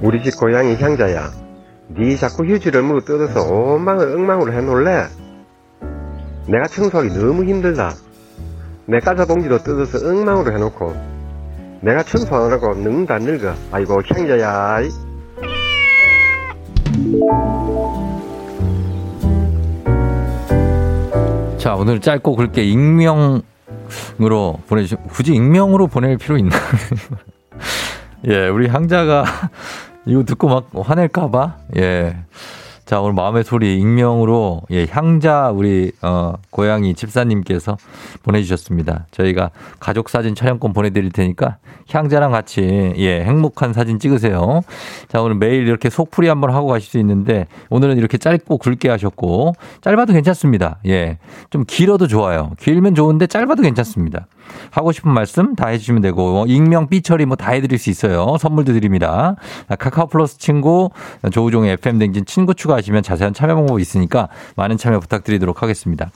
우리 0.00 0.22
집 0.24 0.34
고양이 0.38 0.76
향자야. 0.76 1.45
네 1.88 2.16
자꾸 2.16 2.44
휴지를 2.44 2.82
물어 2.82 3.00
뜯어서 3.00 3.42
엉망을 3.42 4.12
엉망으로 4.14 4.52
해놓을래? 4.52 5.06
내가 6.48 6.66
청소하기 6.68 7.10
너무 7.10 7.44
힘들다. 7.44 7.92
내 8.86 8.98
까자 8.98 9.24
봉지도 9.24 9.58
뜯어서 9.58 10.08
엉망으로 10.08 10.52
해놓고 10.52 10.94
내가 11.82 12.02
청소하느라고 12.02 12.74
늙다 12.74 13.18
늙어. 13.18 13.54
아이고 13.70 14.02
향자야. 14.04 14.80
자, 21.58 21.74
오늘 21.74 22.00
짧고 22.00 22.36
굵게 22.36 22.62
익명으로 22.62 23.42
보내주신, 24.68 24.98
굳이 25.08 25.34
익명으로 25.34 25.88
보낼 25.88 26.16
필요 26.16 26.36
있나? 26.36 26.56
예, 28.28 28.48
우리 28.48 28.68
향자가 28.68 29.24
이거 30.06 30.22
듣고 30.24 30.48
막 30.48 30.68
화낼까봐? 30.74 31.56
예. 31.76 32.16
자, 32.86 33.00
오늘 33.00 33.14
마음의 33.14 33.42
소리 33.42 33.78
익명으로, 33.80 34.62
예, 34.70 34.86
향자 34.88 35.50
우리, 35.50 35.90
어, 36.02 36.34
고양이 36.50 36.94
집사님께서 36.94 37.76
보내 38.22 38.40
주셨습니다. 38.42 39.06
저희가 39.10 39.50
가족 39.80 40.08
사진 40.08 40.36
촬영권 40.36 40.72
보내 40.72 40.90
드릴 40.90 41.10
테니까 41.10 41.56
향자랑 41.90 42.30
같이, 42.30 42.94
예, 42.96 43.24
행복한 43.24 43.72
사진 43.72 43.98
찍으세요. 43.98 44.60
자, 45.08 45.20
오늘 45.20 45.34
매일 45.34 45.66
이렇게 45.66 45.90
속풀이 45.90 46.28
한번 46.28 46.50
하고 46.50 46.68
가실 46.68 46.88
수 46.88 46.98
있는데 46.98 47.48
오늘은 47.70 47.96
이렇게 47.98 48.18
짧고 48.18 48.58
굵게 48.58 48.88
하셨고 48.88 49.54
짧아도 49.80 50.12
괜찮습니다. 50.12 50.78
예. 50.86 51.18
좀 51.50 51.64
길어도 51.66 52.06
좋아요. 52.06 52.52
길면 52.60 52.94
좋은데 52.94 53.26
짧아도 53.26 53.62
괜찮습니다. 53.62 54.28
하고 54.70 54.92
싶은 54.92 55.10
말씀 55.10 55.56
다 55.56 55.66
해주시면 55.68 56.02
되고 56.02 56.44
익명 56.46 56.88
삐처리 56.88 57.26
뭐 57.26 57.34
다 57.36 57.50
해드릴 57.50 57.78
수 57.80 57.90
있어요. 57.90 58.36
선물도 58.38 58.72
드립니다. 58.74 59.34
카카오 59.76 60.06
플러스 60.06 60.38
친구 60.38 60.90
조우종의 61.32 61.72
FM 61.72 61.98
댕진 61.98 62.24
친구 62.26 62.54
추가 62.54 62.75
하시면 62.76 63.02
자세한 63.02 63.34
참여 63.34 63.54
방법 63.54 63.80
있으니까 63.80 64.28
많은 64.56 64.76
참여 64.76 65.00
부탁드리도록 65.00 65.62
하겠습니다. 65.62 66.10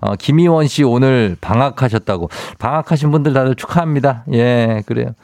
어, 0.00 0.16
김희원 0.16 0.66
씨 0.68 0.82
오늘 0.84 1.36
방학하셨다고 1.40 2.28
방학하신 2.58 3.10
분들 3.10 3.32
다들 3.32 3.54
축하합니다. 3.54 4.24
예 4.32 4.82
그래요. 4.86 5.14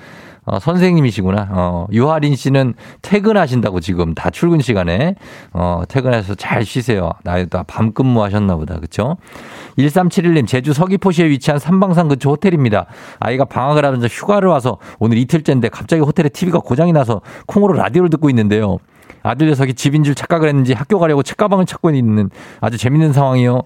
어, 0.50 0.58
선생님이시구나. 0.58 1.48
어, 1.50 1.86
유하린 1.92 2.34
씨는 2.34 2.74
퇴근하신다고 3.02 3.80
지금 3.80 4.14
다 4.14 4.30
출근 4.30 4.60
시간에, 4.60 5.14
어, 5.52 5.82
퇴근해서 5.88 6.34
잘 6.34 6.64
쉬세요. 6.64 7.12
나이도 7.22 7.64
밤 7.68 7.92
근무하셨나 7.92 8.56
보다. 8.56 8.80
그쵸? 8.80 9.16
1371님, 9.78 10.48
제주 10.48 10.72
서귀포시에 10.72 11.28
위치한 11.28 11.60
삼방산 11.60 12.08
근처 12.08 12.30
호텔입니다. 12.30 12.86
아이가 13.20 13.44
방학을 13.44 13.84
하면서 13.84 14.06
휴가를 14.08 14.48
와서 14.48 14.78
오늘 14.98 15.18
이틀째인데 15.18 15.68
갑자기 15.68 16.02
호텔에 16.02 16.28
TV가 16.28 16.58
고장이 16.60 16.92
나서 16.92 17.20
콩으로 17.46 17.74
라디오를 17.74 18.10
듣고 18.10 18.28
있는데요. 18.30 18.78
아들 19.22 19.48
녀석이 19.48 19.74
집인 19.74 20.04
줄 20.04 20.14
착각을 20.14 20.48
했는지 20.48 20.72
학교 20.72 20.98
가려고 20.98 21.22
책가방을 21.22 21.66
찾고 21.66 21.90
있는 21.90 22.30
아주 22.60 22.78
재밌는 22.78 23.12
상황이요. 23.12 23.62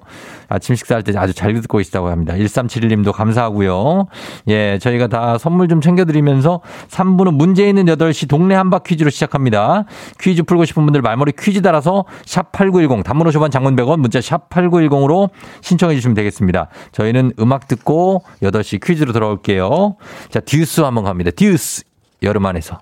아침 0.48 0.74
식사할 0.74 1.02
때 1.02 1.12
아주 1.16 1.32
잘 1.32 1.54
듣고 1.54 1.78
계시다고 1.78 2.08
합니다. 2.08 2.34
1371님도 2.34 3.12
감사하고요. 3.12 4.06
예, 4.48 4.78
저희가 4.78 5.08
다 5.08 5.38
선물 5.38 5.68
좀 5.68 5.80
챙겨드리면서 5.80 6.60
3부는 6.88 7.34
문제 7.34 7.68
있는 7.68 7.86
8시 7.86 8.28
동네 8.28 8.54
한바 8.54 8.80
퀴즈로 8.80 9.10
시작합니다. 9.10 9.84
퀴즈 10.20 10.42
풀고 10.42 10.64
싶은 10.64 10.84
분들 10.84 11.02
말머리 11.02 11.32
퀴즈 11.38 11.62
달아서 11.62 12.04
샵8910 12.24 13.04
단문 13.04 13.26
50원 13.28 13.50
장문 13.50 13.76
100원 13.76 13.98
문자 13.98 14.18
샵8910으로 14.20 15.30
신청해 15.60 15.94
주시면 15.94 16.14
되겠습니다. 16.14 16.68
저희는 16.92 17.32
음악 17.38 17.68
듣고 17.68 18.22
8시 18.42 18.84
퀴즈로 18.84 19.12
돌아올게요. 19.12 19.96
자, 20.30 20.40
듀스 20.40 20.80
한번 20.82 21.04
갑니다. 21.04 21.30
듀스. 21.30 21.84
여름 22.22 22.46
안에서. 22.46 22.80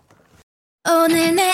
오늘 0.89 1.35
내 1.37 1.52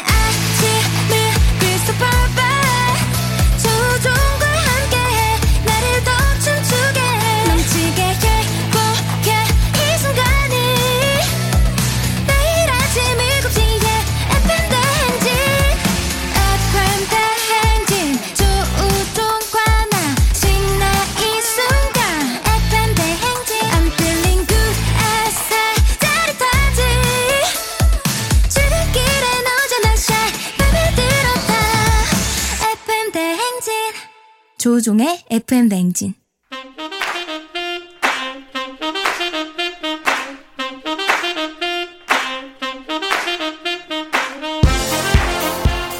조우종의 34.59 35.21
FM 35.31 35.69
냉진. 35.69 36.15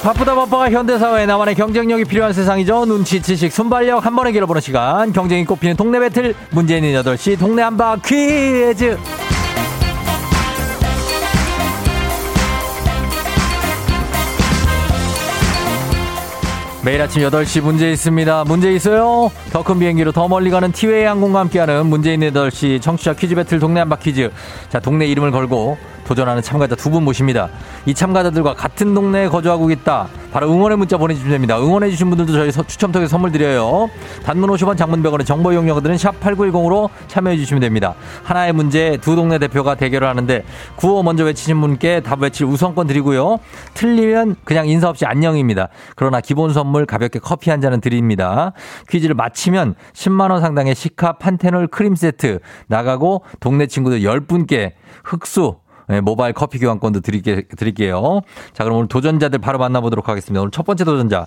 바쁘다 0.03 0.35
바빠가 0.35 0.71
현대사회에 0.71 1.27
나만의 1.27 1.55
경쟁력이 1.55 2.05
필요한 2.05 2.33
세상이죠. 2.33 2.87
눈치, 2.87 3.23
지식, 3.23 3.53
순발력 3.53 4.05
한 4.05 4.17
번에 4.17 4.33
길어보는 4.33 4.61
시간. 4.61 5.13
경쟁이 5.13 5.45
꼽히는 5.45 5.77
동네 5.77 6.01
배틀. 6.01 6.35
있는 6.79 7.03
8시 7.03 7.39
동네 7.39 7.63
한바 7.63 7.99
퀴즈. 8.05 8.99
매일 16.85 17.03
아침 17.03 17.23
8시 17.23 17.61
문제 17.63 17.91
있습니다. 17.91 18.45
문제 18.45 18.73
있어요? 18.73 19.31
더 19.53 19.63
큰 19.65 19.79
비행기로 19.81 20.13
더 20.13 20.29
멀리 20.29 20.49
가는 20.51 20.71
티웨이 20.71 21.05
항공과 21.05 21.41
함께하는 21.41 21.85
있는 22.13 22.33
8시 22.33 22.81
청취자 22.81 23.15
퀴즈 23.15 23.35
배틀 23.35 23.59
동네 23.59 23.81
한바 23.81 23.97
퀴즈. 23.97 24.31
자, 24.71 24.79
동네 24.79 25.07
이름을 25.07 25.33
걸고 25.33 25.77
도전하는 26.07 26.41
참가자 26.41 26.75
두 26.75 26.89
분 26.91 27.05
모십니다. 27.05 27.51
이 27.85 27.93
참가자들과 27.93 28.55
같은 28.55 28.95
동네에 28.95 29.29
거주하고 29.29 29.71
있다. 29.71 30.07
바로 30.33 30.51
응원의 30.51 30.79
문자 30.79 30.97
보내주시면 30.97 31.33
됩니다. 31.33 31.59
응원해주신 31.59 32.09
분들도 32.09 32.33
저희 32.33 32.51
서- 32.53 32.63
추첨 32.67 32.93
통해 32.93 33.07
선물 33.07 33.31
드려요. 33.33 33.91
단문 34.25 34.49
50원 34.51 34.77
장문 34.79 35.03
100원의 35.03 35.27
정보 35.27 35.53
이용료들은 35.53 35.99
샵 35.99 36.19
8910으로 36.21 36.89
참여해주시면 37.09 37.61
됩니다. 37.61 37.95
하나의 38.25 38.53
문제 38.55 38.97
두 39.03 39.17
동네 39.17 39.39
대표가 39.39 39.75
대결을 39.75 40.09
하는데 40.09 40.45
구호 40.77 41.03
먼저 41.03 41.25
외치신 41.25 41.61
분께 41.61 42.01
답 42.01 42.21
외칠 42.23 42.47
우선권 42.47 42.87
드리고요. 42.87 43.39
틀리면 43.75 44.37
그냥 44.45 44.67
인사 44.69 44.89
없이 44.89 45.05
안녕입니다. 45.05 45.69
그러나 45.97 46.21
기본 46.23 46.53
선물 46.55 46.68
가볍게 46.87 47.19
커피 47.19 47.51
한 47.51 47.61
잔은 47.61 47.81
드립니다. 47.81 48.53
퀴즈를 48.89 49.15
마치면 49.15 49.75
10만원 49.93 50.41
상당의 50.41 50.75
시카 50.75 51.15
판테놀 51.15 51.69
크림 51.69 51.95
세트 51.95 52.41
나가고 52.69 53.23
동네 53.41 53.67
친구들 53.67 54.01
10분께 54.01 54.73
흑수 55.05 55.57
네, 55.89 56.03
모바일 56.03 56.35
커피 56.35 56.59
교환권도 56.59 57.01
드릴게, 57.01 57.43
드릴게요. 57.57 58.21
자, 58.53 58.63
그럼 58.63 58.79
오늘 58.79 58.89
도전자들 58.89 59.39
바로 59.39 59.59
만나보도록 59.59 60.09
하겠습니다. 60.09 60.41
오늘 60.43 60.51
첫 60.51 60.67
번째 60.67 60.85
도전자. 60.85 61.27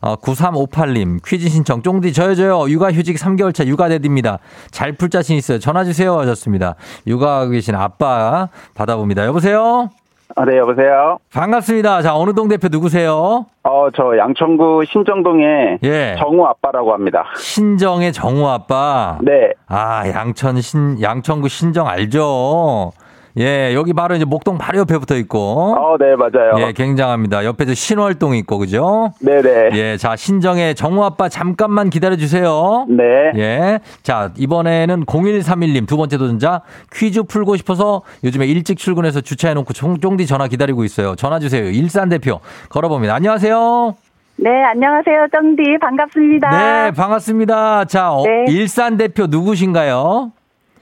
어, 0.00 0.14
9358님, 0.16 1.18
퀴즈 1.26 1.48
신청, 1.48 1.82
쫑디, 1.82 2.12
저요, 2.12 2.34
저요, 2.36 2.68
육아휴직 2.68 3.16
3개월차 3.16 3.66
육아daddy입니다. 3.66 4.38
잘 4.70 4.92
풀 4.92 5.10
자신 5.10 5.36
있어요. 5.36 5.58
전화 5.58 5.84
주세요. 5.84 6.16
하셨습니다. 6.20 6.76
육아하고 7.06 7.50
계신 7.50 7.74
아빠 7.74 8.48
받아봅니다. 8.74 9.24
여보세요? 9.26 9.90
아, 10.38 10.44
네, 10.44 10.58
여보세요? 10.58 11.16
반갑습니다. 11.32 12.02
자, 12.02 12.14
어느 12.14 12.34
동 12.34 12.46
대표 12.48 12.68
누구세요? 12.70 13.46
어, 13.62 13.88
저 13.96 14.18
양천구 14.18 14.84
신정동에 14.84 15.78
예. 15.82 16.14
정우 16.18 16.44
아빠라고 16.44 16.92
합니다. 16.92 17.24
신정의 17.38 18.12
정우 18.12 18.46
아빠. 18.46 19.16
네. 19.22 19.52
아, 19.66 20.06
양천 20.06 20.60
신, 20.60 21.00
양천구 21.00 21.48
신정 21.48 21.88
알죠? 21.88 22.92
예, 23.38 23.74
여기 23.74 23.92
바로 23.92 24.14
이제 24.14 24.24
목동 24.24 24.56
바로 24.56 24.78
옆에 24.78 24.96
붙어 24.98 25.16
있고. 25.16 25.74
어, 25.76 25.96
네, 25.98 26.16
맞아요. 26.16 26.52
예, 26.58 26.72
굉장합니다. 26.72 27.44
옆에 27.44 27.66
저 27.66 27.74
신월동 27.74 28.34
있고, 28.36 28.58
그죠? 28.58 29.12
네네. 29.20 29.70
예, 29.74 29.96
자, 29.98 30.16
신정의 30.16 30.74
정우 30.74 31.04
아빠 31.04 31.28
잠깐만 31.28 31.90
기다려 31.90 32.16
주세요. 32.16 32.86
네. 32.88 33.04
예. 33.36 33.80
자, 34.02 34.32
이번에는 34.36 35.04
0131님 35.04 35.86
두 35.86 35.96
번째 35.96 36.16
도전자 36.16 36.62
퀴즈 36.92 37.24
풀고 37.24 37.56
싶어서 37.56 38.02
요즘에 38.24 38.46
일찍 38.46 38.78
출근해서 38.78 39.20
주차해 39.20 39.54
놓고 39.54 39.74
쫑디 39.74 40.26
전화 40.26 40.48
기다리고 40.48 40.84
있어요. 40.84 41.14
전화 41.14 41.38
주세요. 41.38 41.64
일산 41.64 42.08
대표 42.08 42.40
걸어봅니다. 42.70 43.14
안녕하세요. 43.14 43.96
네, 44.38 44.50
안녕하세요. 44.64 45.26
정디. 45.32 45.78
반갑습니다. 45.80 46.50
네, 46.50 46.90
반갑습니다. 46.92 47.84
자, 47.86 48.12
어, 48.12 48.22
네. 48.24 48.44
일산 48.52 48.96
대표 48.96 49.26
누구신가요? 49.26 50.32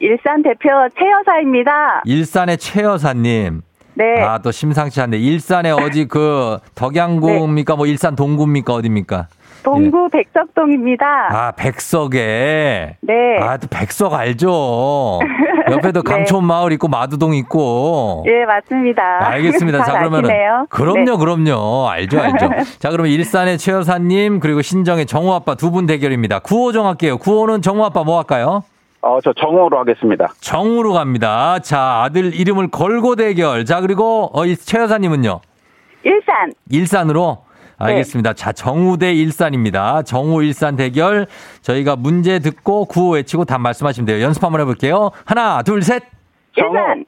일산 0.00 0.42
대표 0.42 0.68
최 0.98 1.11
여사입니다. 1.11 2.02
일산의 2.04 2.59
최 2.59 2.83
여사님. 2.83 3.62
네. 3.94 4.20
아, 4.22 4.38
또 4.38 4.50
심상치 4.50 5.00
않네. 5.00 5.18
일산에 5.18 5.70
어디 5.70 6.07
그 6.07 6.59
덕양구입니까? 6.74 7.76
뭐 7.76 7.87
일산 7.87 8.16
동구입니까? 8.16 8.74
어디입니까? 8.74 9.28
동구 9.62 10.11
백석동입니다. 10.11 11.07
아, 11.30 11.52
백석에. 11.52 12.96
네. 13.00 13.14
아, 13.40 13.57
또 13.57 13.66
백석 13.70 14.12
알죠. 14.12 15.20
옆에도 15.70 16.02
네. 16.02 16.11
강촌 16.12 16.44
마을 16.44 16.72
있고 16.72 16.88
마두동 16.88 17.35
있고. 17.37 18.24
예, 18.26 18.44
맞습니다. 18.44 19.26
알겠습니다. 19.30 19.78
자, 19.78 19.85
잘 19.85 19.98
그러면은. 20.00 20.28
아시네요. 20.28 20.66
그럼요, 20.68 21.04
네. 21.12 21.16
그럼요. 21.16 21.88
알죠, 21.88 22.20
알죠. 22.20 22.50
자, 22.78 22.90
그러면 22.90 23.11
일산의 23.12 23.57
최 23.57 23.72
여사님, 23.72 24.40
그리고 24.40 24.61
신정의 24.61 25.07
정우 25.07 25.33
아빠 25.33 25.54
두 25.54 25.70
분 25.70 25.87
대결입니다. 25.87 26.40
구호 26.40 26.72
정할게요. 26.72 27.16
구호는 27.16 27.62
정우 27.62 27.83
아빠 27.85 28.04
뭐 28.04 28.18
할까요? 28.18 28.64
어, 29.06 29.20
저 29.22 29.32
정우로 29.34 29.78
하겠습니다. 29.80 30.32
정우로 30.40 30.94
갑니다. 30.94 31.58
자, 31.58 32.02
아들 32.04 32.34
이름을 32.34 32.68
걸고 32.68 33.16
대결. 33.16 33.64
자, 33.66 33.80
그리고, 33.80 34.30
어, 34.32 34.46
이최 34.46 34.78
여사님은요? 34.78 35.40
일산. 36.04 36.52
일산으로? 36.70 37.44
알겠습니다. 37.76 38.32
자, 38.34 38.52
정우 38.52 38.96
대 38.98 39.12
일산입니다. 39.12 40.02
정우 40.02 40.42
일산 40.42 40.76
대결. 40.76 41.26
저희가 41.60 41.96
문제 41.96 42.38
듣고 42.38 42.86
구호 42.86 43.10
외치고 43.10 43.44
답 43.44 43.60
말씀하시면 43.60 44.06
돼요. 44.06 44.22
연습 44.24 44.42
한번 44.44 44.60
해볼게요. 44.62 45.10
하나, 45.24 45.62
둘, 45.62 45.82
셋. 45.82 46.02
일산. 46.56 47.04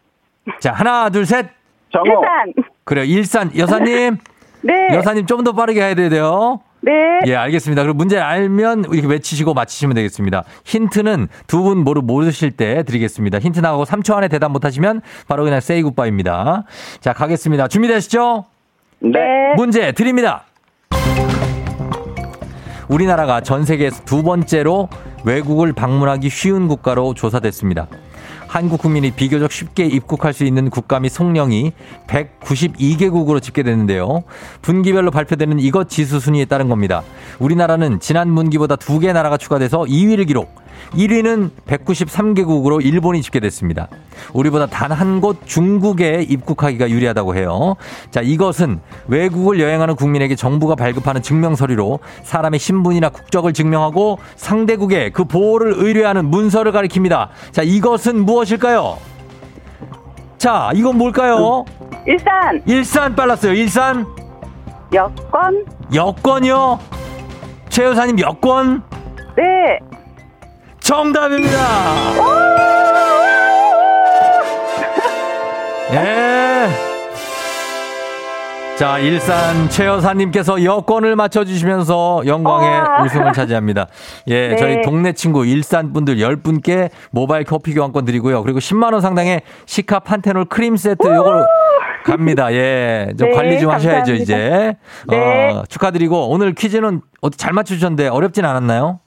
자, 0.61 0.73
하나, 0.73 1.09
둘, 1.09 1.25
셋. 1.25 1.47
정우. 1.93 2.05
일산. 2.07 2.53
그래요. 2.85 3.05
일산. 3.07 3.57
여사님. 3.57 4.19
네. 4.63 4.75
여사님 4.93 5.27
좀 5.27 5.45
더 5.45 5.53
빠르게 5.53 5.81
해야 5.81 5.95
돼요. 5.95 6.61
네. 6.87 6.93
예, 7.27 7.35
알겠습니다. 7.35 7.83
그럼 7.83 7.97
문제 7.97 8.19
알면 8.19 8.85
이렇게 8.93 9.07
외치시고 9.09 9.55
맞히시면 9.55 9.97
되겠습니다. 9.97 10.45
힌트는 10.65 11.29
두 11.49 11.63
분 11.67 11.79
모르, 11.79 12.01
모르실 12.01 12.53
때 12.53 12.85
드리겠습니다. 12.85 13.41
힌트 13.41 13.59
나가고 13.59 13.85
3초 13.85 14.15
안에 14.15 14.29
대답 14.29 14.53
못 14.53 14.65
하시면 14.65 15.01
바로 15.27 15.43
그냥 15.43 15.59
세이 15.61 15.83
굿바입니다. 15.83 16.63
자, 17.01 17.13
가겠습니다. 17.13 17.67
준비되시죠? 17.69 18.45
네. 19.01 19.19
문제 19.57 19.91
드립니다. 19.93 20.45
우리나라가 22.89 23.41
전 23.41 23.65
세계에서 23.65 24.05
두 24.05 24.23
번째로 24.23 24.89
외국을 25.25 25.73
방문하기 25.73 26.29
쉬운 26.29 26.69
국가로 26.69 27.15
조사됐습니다. 27.15 27.89
한국 28.57 28.81
국민이 28.81 29.11
비교적 29.11 29.53
쉽게 29.53 29.85
입국할 29.85 30.33
수 30.33 30.45
있는 30.45 30.71
국가 30.71 30.99
및 30.99 31.11
송령이 31.11 31.73
192개국으로 32.07 33.43
집계됐는데요. 33.43 34.23
분기별로 34.63 35.11
발표되는 35.11 35.59
이것 35.59 35.91
지수 35.91 36.21
순위에 36.21 36.47
따른 36.47 36.71
겁니다. 36.71 37.03
우리나라는 37.39 38.01
지난 38.01 38.35
분기보다 38.35 38.77
두 38.77 38.99
개 38.99 39.13
나라가 39.13 39.37
추가돼서 39.37 39.81
2위를 39.81 40.27
기록. 40.27 40.65
1위는 40.93 41.51
193개국으로 41.67 42.85
일본이 42.85 43.21
집계됐습니다. 43.21 43.89
우리보다 44.33 44.67
단 44.67 44.93
한 44.93 45.21
곳 45.21 45.47
중국에 45.47 46.25
입국하기가 46.29 46.89
유리하다고 46.91 47.35
해요. 47.37 47.77
자, 48.11 48.21
이것은 48.23 48.81
외국을 49.09 49.61
여행하는 49.61 49.97
국민에게 49.97 50.35
정부가 50.37 50.75
발급하는 50.77 51.23
증명서류로 51.23 51.99
사람의 52.23 52.61
신분이나 52.61 53.09
국적을 53.11 53.53
증명하고 53.53 54.19
상대국에 54.37 55.11
그 55.11 55.25
보호를 55.25 55.75
의뢰하는 55.77 56.27
문서를 56.27 56.73
가리킵니다. 56.73 57.29
자, 57.53 57.63
이것은 57.63 58.25
무엇 58.25 58.46
일까요? 58.55 58.99
자, 60.39 60.71
이건 60.75 60.99
뭘까요? 60.99 61.65
일산. 62.07 62.63
일산 62.67 63.15
빨랐어요. 63.17 63.53
일산 63.53 64.07
여권. 64.93 65.65
여권이요. 65.93 66.79
최 67.69 67.85
여사님 67.85 68.19
여권 68.21 68.83
네. 69.37 69.79
정답입니다. 70.81 71.59
예. 75.93 76.36
자, 78.77 78.99
일산 78.99 79.71
최 79.71 79.87
여사님께서 79.87 80.63
여권을 80.63 81.17
맞춰주시면서 81.17 82.25
영광의 82.27 82.69
와. 82.69 83.03
우승을 83.05 83.33
차지합니다. 83.33 83.87
예, 84.27 84.49
네. 84.49 84.57
저희 84.57 84.83
동네 84.83 85.13
친구 85.15 85.47
일산 85.47 85.95
분들 85.95 86.17
10분께 86.17 86.91
모바일 87.11 87.45
커피 87.45 87.73
교환권 87.73 88.05
드리고요. 88.05 88.43
그리고 88.43 88.59
10만원 88.59 89.01
상당의 89.01 89.41
시카 89.65 90.01
판테놀 90.01 90.45
크림 90.45 90.77
세트 90.77 91.07
요걸 91.07 91.47
갑니다. 92.05 92.53
예. 92.53 93.09
좀 93.19 93.31
네, 93.31 93.35
관리 93.35 93.59
좀 93.59 93.71
하셔야죠, 93.71 94.13
감사합니다. 94.13 94.23
이제. 94.23 94.77
네. 95.09 95.17
어, 95.53 95.63
축하드리고 95.71 96.29
오늘 96.29 96.53
퀴즈는 96.55 97.01
잘 97.39 97.55
맞추셨는데 97.55 98.09
어렵진 98.09 98.45
않았나요? 98.45 99.01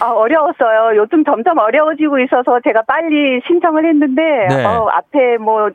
아, 0.00 0.12
어려웠어요. 0.12 0.96
요즘 0.96 1.24
점점 1.24 1.58
어려워지고 1.58 2.20
있어서 2.20 2.58
제가 2.64 2.82
빨리 2.86 3.42
신청을 3.46 3.86
했는데, 3.86 4.22
네. 4.48 4.64
어, 4.64 4.88
앞에 4.88 5.36
뭐, 5.38 5.68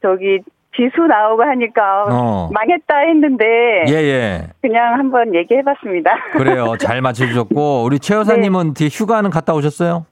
저기, 0.00 0.40
지수 0.76 1.06
나오고 1.06 1.42
하니까 1.42 2.04
어. 2.08 2.50
망했다 2.52 2.98
했는데, 3.08 3.44
예, 3.88 3.92
예. 3.92 4.42
그냥 4.60 4.94
한번 4.98 5.34
얘기해 5.34 5.62
봤습니다. 5.62 6.10
그래요. 6.32 6.74
잘 6.80 7.00
맞춰 7.00 7.26
주셨고, 7.26 7.84
우리 7.84 7.98
최 7.98 8.14
여사님은 8.14 8.74
뒤에 8.74 8.88
휴가는 8.92 9.28
갔다 9.30 9.54
오셨어요? 9.54 10.04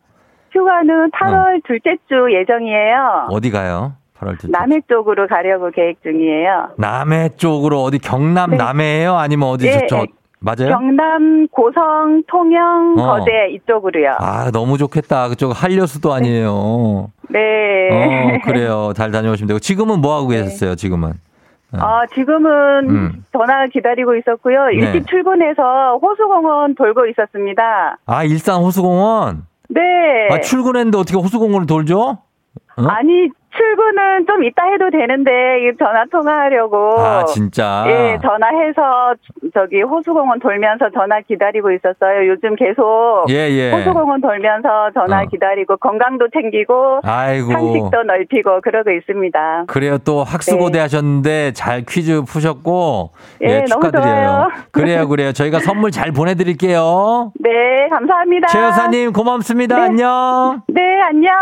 휴가는 0.53 1.11
8월 1.11 1.63
둘째 1.67 1.97
주 2.09 2.15
예정이에요. 2.33 3.27
어디 3.31 3.51
가요? 3.51 3.93
8월 4.19 4.39
둘째. 4.39 4.49
남해 4.57 4.83
쪽으로 4.89 5.27
가려고 5.27 5.71
계획 5.71 6.01
중이에요. 6.03 6.71
남해 6.79 7.31
쪽으로 7.37 7.83
어디 7.83 7.99
경남 7.99 8.51
네. 8.51 8.57
남해예요? 8.57 9.17
아니면 9.17 9.49
어디 9.49 9.67
예, 9.67 9.73
저, 9.73 9.87
저 9.89 9.99
예. 10.03 10.07
맞아요? 10.45 10.69
경남, 10.77 11.49
고성, 11.49 12.23
통영, 12.27 12.95
어. 12.99 13.03
거제 13.19 13.31
이쪽으로요. 13.55 14.17
아, 14.19 14.51
너무 14.51 14.77
좋겠다. 14.77 15.29
그쪽 15.31 15.51
한려수도 15.51 16.13
아니에요. 16.13 17.11
네. 17.31 17.41
어, 17.91 18.39
그래요. 18.45 18.93
잘 18.95 19.11
다녀오시면 19.11 19.49
되고. 19.49 19.59
지금은 19.59 20.01
뭐 20.01 20.15
하고 20.17 20.29
계셨어요, 20.29 20.75
지금은? 20.75 21.15
아, 21.73 22.03
지금은 22.15 22.91
음. 22.91 23.25
전화 23.33 23.67
기다리고 23.67 24.15
있었고요. 24.17 24.67
네. 24.67 24.75
일찍 24.77 25.09
출근해서 25.09 25.99
호수공원 26.01 26.75
돌고 26.75 27.07
있었습니다. 27.07 27.99
아, 28.07 28.25
일산 28.25 28.61
호수공원? 28.61 29.47
네. 29.71 29.81
아, 30.31 30.41
출근했는데 30.41 30.99
어떻게 30.99 31.17
호수공원을 31.17 31.67
돌죠? 31.67 32.19
어? 32.77 32.83
아니, 32.89 33.29
출근은 33.57 34.27
좀 34.27 34.45
이따 34.45 34.65
해도 34.71 34.91
되는데, 34.91 35.31
이 35.63 35.77
전화 35.79 36.05
통화하려고. 36.11 36.99
아, 37.01 37.25
진짜? 37.25 37.85
예, 37.87 38.19
전화해서 38.23 39.15
저기 39.55 39.83
호수공원 39.83 40.41
돌면서 40.41 40.91
전화 40.91 41.21
기다리고 41.21 41.71
있었어요. 41.73 42.29
요즘 42.29 42.57
계속 42.57 43.27
예, 43.31 43.49
예. 43.51 43.71
호수공원 43.73 44.21
돌면서 44.21 44.91
전화 44.95 45.23
어. 45.23 45.27
기다리고 45.31 45.77
건강도 45.77 46.27
챙기고 46.33 47.01
아이고. 47.05 47.53
상식도 47.53 48.03
넓히고 48.03 48.61
그러고 48.63 48.91
있습니다. 48.91 49.65
그래요. 49.69 49.99
또 49.99 50.25
학수고대 50.25 50.79
하셨는데 50.81 51.53
잘 51.53 51.83
퀴즈 51.89 52.23
푸셨고. 52.23 53.11
예, 53.43 53.65
너무 53.65 53.67
축하드려요. 53.67 54.05
좋아요. 54.05 54.49
그래요, 54.73 55.09
그래요. 55.09 55.33
저희가 55.33 55.61
선물 55.61 55.91
잘 55.91 56.11
보내드릴게요. 56.13 57.33
네, 57.41 57.89
감사합니다. 57.91 58.49
최 58.49 58.61
여사님, 58.61 59.13
고맙습니다. 59.13 59.77
네. 59.77 59.83
안녕. 59.83 60.63
네, 60.69 60.81
안녕. 61.03 61.33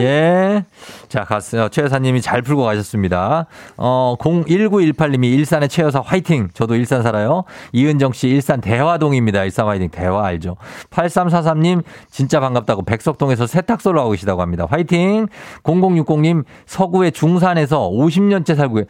예. 0.00 0.64
자, 1.08 1.24
갔어요. 1.24 1.68
최 1.70 1.82
여사님이 1.82 2.20
잘 2.20 2.42
풀고 2.42 2.64
가셨습니다. 2.64 3.46
어, 3.76 4.14
01918님이 4.18 5.32
일산의 5.32 5.68
최 5.68 5.82
여사 5.82 6.00
화이팅. 6.00 6.48
저도 6.52 6.74
일산 6.74 7.02
살아요. 7.02 7.44
이은정 7.72 8.12
씨 8.12 8.28
일산 8.28 8.60
대화동입니다. 8.60 9.44
일산 9.44 9.66
화이팅. 9.66 9.88
대화 9.90 10.26
알죠. 10.26 10.56
8343님 10.90 11.82
진짜 12.10 12.40
반갑다고 12.40 12.82
백석동에서 12.82 13.46
세탁소를 13.46 13.98
하고 13.98 14.10
계시다고 14.10 14.42
합니다. 14.42 14.66
화이팅. 14.68 15.28
0060님 15.62 16.44
서구의 16.66 17.12
중산에서 17.12 17.88
50년째 17.90 18.54
살고. 18.54 18.82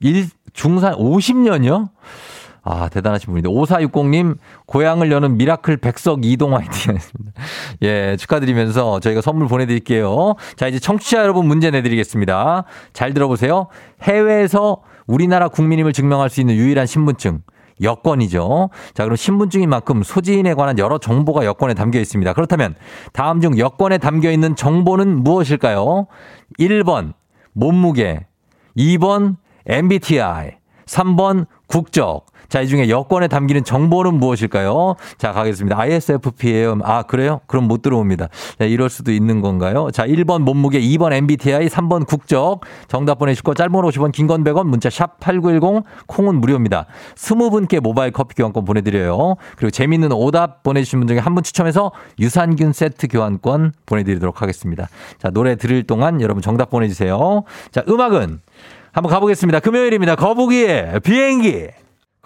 일, 0.00 0.26
중산 0.52 0.94
50년이요? 0.94 1.88
아, 2.68 2.88
대단하신 2.88 3.28
분인데. 3.30 3.48
5460님, 3.48 4.38
고양을 4.66 5.12
여는 5.12 5.36
miracle 5.36 5.76
백석 5.76 6.24
이동 6.24 6.56
화이팅 6.56 6.94
하셨습니다. 6.96 7.32
예, 7.82 8.16
축하드리면서 8.18 8.98
저희가 8.98 9.20
선물 9.20 9.46
보내드릴게요. 9.46 10.34
자, 10.56 10.66
이제 10.66 10.80
청취자 10.80 11.22
여러분 11.22 11.46
문제 11.46 11.70
내드리겠습니다. 11.70 12.64
잘 12.92 13.14
들어보세요. 13.14 13.68
해외에서 14.02 14.82
우리나라 15.06 15.46
국민임을 15.46 15.92
증명할 15.92 16.28
수 16.28 16.40
있는 16.40 16.56
유일한 16.56 16.86
신분증. 16.86 17.42
여권이죠. 17.80 18.70
자, 18.94 19.04
그럼 19.04 19.14
신분증인 19.14 19.68
만큼 19.68 20.02
소지인에 20.02 20.54
관한 20.54 20.76
여러 20.80 20.98
정보가 20.98 21.44
여권에 21.44 21.74
담겨 21.74 22.00
있습니다. 22.00 22.32
그렇다면 22.32 22.74
다음 23.12 23.40
중 23.40 23.58
여권에 23.58 23.98
담겨 23.98 24.32
있는 24.32 24.56
정보는 24.56 25.22
무엇일까요? 25.22 26.08
1번, 26.58 27.12
몸무게. 27.52 28.26
2번, 28.76 29.36
MBTI. 29.66 30.56
3번, 30.86 31.46
국적. 31.68 32.26
자, 32.48 32.60
이 32.60 32.68
중에 32.68 32.88
여권에 32.88 33.28
담기는 33.28 33.64
정보는 33.64 34.14
무엇일까요? 34.14 34.96
자, 35.18 35.32
가겠습니다. 35.32 35.78
ISFP예요. 35.78 36.78
아, 36.82 37.02
그래요? 37.02 37.40
그럼 37.46 37.68
못 37.68 37.82
들어옵니다. 37.82 38.28
자, 38.58 38.64
이럴 38.64 38.88
수도 38.90 39.12
있는 39.12 39.40
건가요? 39.40 39.88
자, 39.92 40.06
1번 40.06 40.42
몸무게, 40.42 40.80
2번 40.80 41.12
MBTI, 41.12 41.68
3번 41.68 42.06
국적. 42.06 42.60
정답 42.88 43.18
보내주시고 43.18 43.54
짧은 43.54 43.72
50원, 43.72 44.12
긴 44.12 44.26
건 44.26 44.42
100원, 44.44 44.66
문자 44.66 44.90
샵 44.90 45.20
8910, 45.20 45.84
콩은 46.06 46.40
무료입니다. 46.40 46.86
20분께 47.14 47.80
모바일 47.80 48.10
커피 48.12 48.34
교환권 48.34 48.64
보내드려요. 48.64 49.36
그리고 49.56 49.70
재밌는 49.70 50.12
오답 50.12 50.62
보내주신 50.62 50.98
분 51.00 51.06
중에 51.08 51.18
한 51.18 51.34
분 51.36 51.42
추첨해서 51.42 51.92
유산균 52.18 52.72
세트 52.72 53.08
교환권 53.08 53.72
보내드리도록 53.84 54.40
하겠습니다. 54.42 54.88
자, 55.18 55.30
노래 55.30 55.54
들을 55.56 55.82
동안 55.82 56.20
여러분 56.22 56.42
정답 56.42 56.70
보내주세요. 56.70 57.44
자, 57.70 57.82
음악은 57.88 58.40
한번 58.92 59.12
가보겠습니다. 59.12 59.60
금요일입니다. 59.60 60.14
거북이의 60.16 61.00
비행기. 61.00 61.66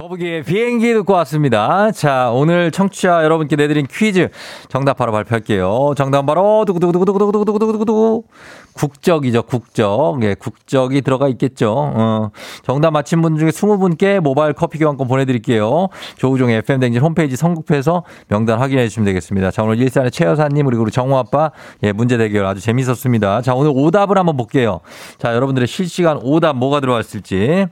거북이의 0.00 0.44
비행기 0.44 0.94
듣고 0.94 1.12
왔습니다. 1.12 1.90
자, 1.90 2.30
오늘 2.32 2.70
청취자 2.70 3.22
여러분께 3.22 3.54
내드린 3.56 3.86
퀴즈 3.86 4.30
정답 4.70 4.96
바로 4.96 5.12
발표할게요. 5.12 5.92
정답 5.94 6.24
바로 6.24 6.64
두구두구두구두구두구두구두구 6.64 8.24
국적이죠, 8.72 9.42
국적. 9.42 10.20
예, 10.22 10.34
국적이 10.34 11.02
들어가 11.02 11.28
있겠죠. 11.28 11.74
어, 11.76 12.30
정답 12.62 12.92
맞힌 12.92 13.20
분 13.20 13.36
중에 13.36 13.50
20분께 13.50 14.20
모바일 14.20 14.54
커피 14.54 14.78
교환권 14.78 15.06
보내드릴게요. 15.06 15.88
조우종의 16.16 16.56
FM 16.58 16.80
댕진 16.80 17.02
홈페이지 17.02 17.36
선곡표에서 17.36 18.04
명단 18.28 18.58
확인해 18.58 18.88
주시면 18.88 19.04
되겠습니다. 19.04 19.50
자, 19.50 19.62
오늘 19.64 19.78
일산의 19.80 20.12
최 20.12 20.24
여사님 20.24 20.64
그리고 20.64 20.88
정우 20.88 21.18
아빠 21.18 21.50
예, 21.82 21.92
문제 21.92 22.16
대결 22.16 22.46
아주 22.46 22.62
재밌었습니다. 22.62 23.42
자, 23.42 23.54
오늘 23.54 23.72
오답을 23.74 24.16
한번 24.16 24.38
볼게요. 24.38 24.80
자, 25.18 25.34
여러분들의 25.34 25.68
실시간 25.68 26.18
오답 26.22 26.56
뭐가 26.56 26.80
들어왔을지. 26.80 27.66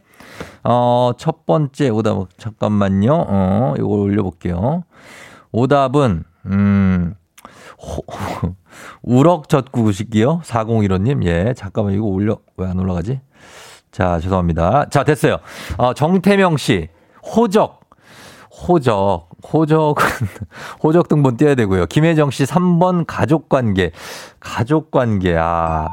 어, 0.64 1.12
첫 1.16 1.46
번째 1.46 1.88
오답, 1.90 2.28
잠깐만요. 2.38 3.12
어, 3.28 3.74
이거 3.78 3.86
올려볼게요. 3.86 4.84
오답은, 5.52 6.24
음, 6.46 7.14
호, 7.80 8.02
우럭젓구시기요? 9.02 10.40
4015님. 10.44 11.24
예, 11.26 11.54
잠깐만, 11.56 11.94
이거 11.94 12.04
올려, 12.06 12.38
왜 12.56 12.66
안 12.66 12.78
올라가지? 12.78 13.20
자, 13.90 14.20
죄송합니다. 14.20 14.86
자, 14.90 15.04
됐어요. 15.04 15.38
어, 15.78 15.94
정태명 15.94 16.56
씨, 16.56 16.88
호적. 17.34 17.77
호적, 18.66 19.28
호적은, 19.52 20.04
호적 20.82 21.06
등본 21.08 21.36
띄어야 21.36 21.54
되고요. 21.54 21.86
김혜정 21.86 22.32
씨 22.32 22.42
3번 22.44 23.04
가족관계. 23.06 23.92
가족관계, 24.40 25.36
아. 25.38 25.86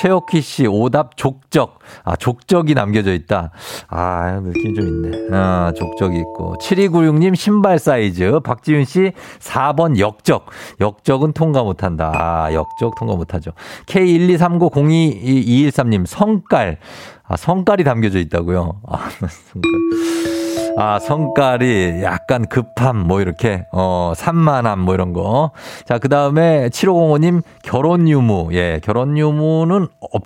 최옥희 0.00 0.40
씨 0.40 0.66
오답 0.66 1.16
족적. 1.16 1.78
아, 2.04 2.16
족적이 2.16 2.74
남겨져 2.74 3.12
있다. 3.12 3.52
아, 3.88 4.40
느낌 4.42 4.74
좀 4.74 4.84
있네. 4.86 5.28
아, 5.32 5.72
족적이 5.76 6.18
있고. 6.18 6.56
7296님 6.60 7.36
신발 7.36 7.78
사이즈. 7.78 8.40
박지윤 8.40 8.84
씨 8.84 9.12
4번 9.38 9.96
역적. 9.98 10.46
역적은 10.80 11.32
통과 11.32 11.62
못한다. 11.62 12.12
아, 12.14 12.52
역적 12.52 12.96
통과 12.98 13.14
못하죠. 13.14 13.52
K123902213님 13.86 16.04
성깔. 16.06 16.78
아, 17.24 17.36
성깔이 17.36 17.84
담겨져 17.84 18.18
있다고요. 18.18 18.80
아, 18.88 19.08
성깔. 19.52 20.37
아, 20.80 21.00
성깔이 21.00 22.02
약간 22.04 22.46
급함, 22.46 22.96
뭐 22.98 23.20
이렇게, 23.20 23.66
어, 23.72 24.12
산만함, 24.14 24.78
뭐 24.78 24.94
이런 24.94 25.12
거. 25.12 25.50
자, 25.86 25.98
그 25.98 26.08
다음에 26.08 26.68
7505님 26.68 27.42
결혼 27.62 28.08
유무. 28.08 28.50
예, 28.52 28.80
결혼 28.84 29.18
유무는 29.18 29.88
없, 30.12 30.22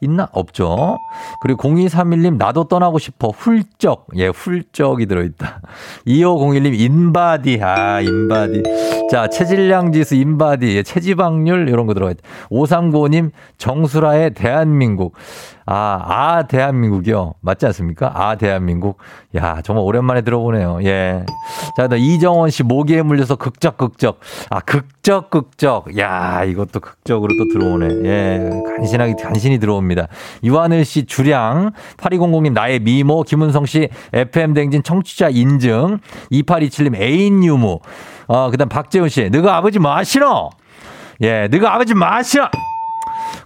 있나? 0.00 0.28
없죠. 0.32 0.96
그리고 1.42 1.68
0231님 1.68 2.36
나도 2.36 2.64
떠나고 2.64 2.98
싶어. 2.98 3.28
훌쩍. 3.30 4.06
예, 4.16 4.28
훌쩍이 4.28 5.06
들어있다. 5.06 5.60
2501님 6.06 6.78
인바디. 6.78 7.60
아, 7.60 8.00
인바디. 8.00 8.62
자, 9.10 9.28
체질량 9.28 9.92
지수 9.92 10.14
인바디. 10.14 10.76
예, 10.76 10.82
체지방률 10.82 11.68
이런 11.68 11.86
거 11.86 11.94
들어가 11.94 12.12
있다. 12.12 12.22
5395님 12.50 13.30
정수라의 13.58 14.34
대한민국. 14.34 15.14
아, 15.66 16.02
아, 16.06 16.42
대한민국이요. 16.46 17.34
맞지 17.40 17.66
않습니까? 17.66 18.12
아, 18.14 18.36
대한민국. 18.36 18.98
야, 19.36 19.60
정말 19.62 19.84
오랜만에 19.84 20.22
들어보네요. 20.22 20.80
예. 20.84 21.24
자, 21.76 21.86
나 21.88 21.96
이정원 21.96 22.50
씨 22.50 22.62
모기에 22.62 23.02
물려서 23.02 23.36
극적, 23.36 23.76
극적. 23.76 24.18
아, 24.50 24.60
극적, 24.60 25.30
극적. 25.30 25.98
야, 25.98 26.44
이것도 26.44 26.80
극적으로 26.80 27.34
또 27.38 27.46
들어오네. 27.52 27.88
예. 28.08 28.50
간신하게, 28.76 29.14
간신히 29.22 29.58
들어옵니다. 29.58 30.08
유하늘 30.42 30.84
씨 30.84 31.04
주량. 31.06 31.72
8200님 31.98 32.52
나의 32.52 32.80
미모. 32.80 33.22
김은성 33.22 33.66
씨 33.66 33.88
FM댕진 34.12 34.82
청취자 34.82 35.28
인증. 35.28 35.98
2827님 36.32 36.96
애인 37.00 37.44
유무. 37.44 37.80
어, 38.26 38.50
그 38.50 38.56
다음 38.56 38.68
박재훈 38.68 39.08
씨. 39.08 39.28
너가 39.30 39.56
아버지 39.56 39.78
마시노? 39.78 40.50
예, 41.22 41.48
너가 41.48 41.74
아버지 41.74 41.94
마시노? 41.94 42.44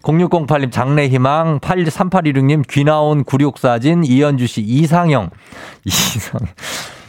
0608님 0.05 0.71
장래희망 0.71 1.61
3816님 1.61 2.65
귀나온 2.69 3.25
굴욕사진 3.25 4.05
이현주 4.05 4.47
씨 4.47 4.61
이상형 4.61 5.31
이상형 5.85 6.49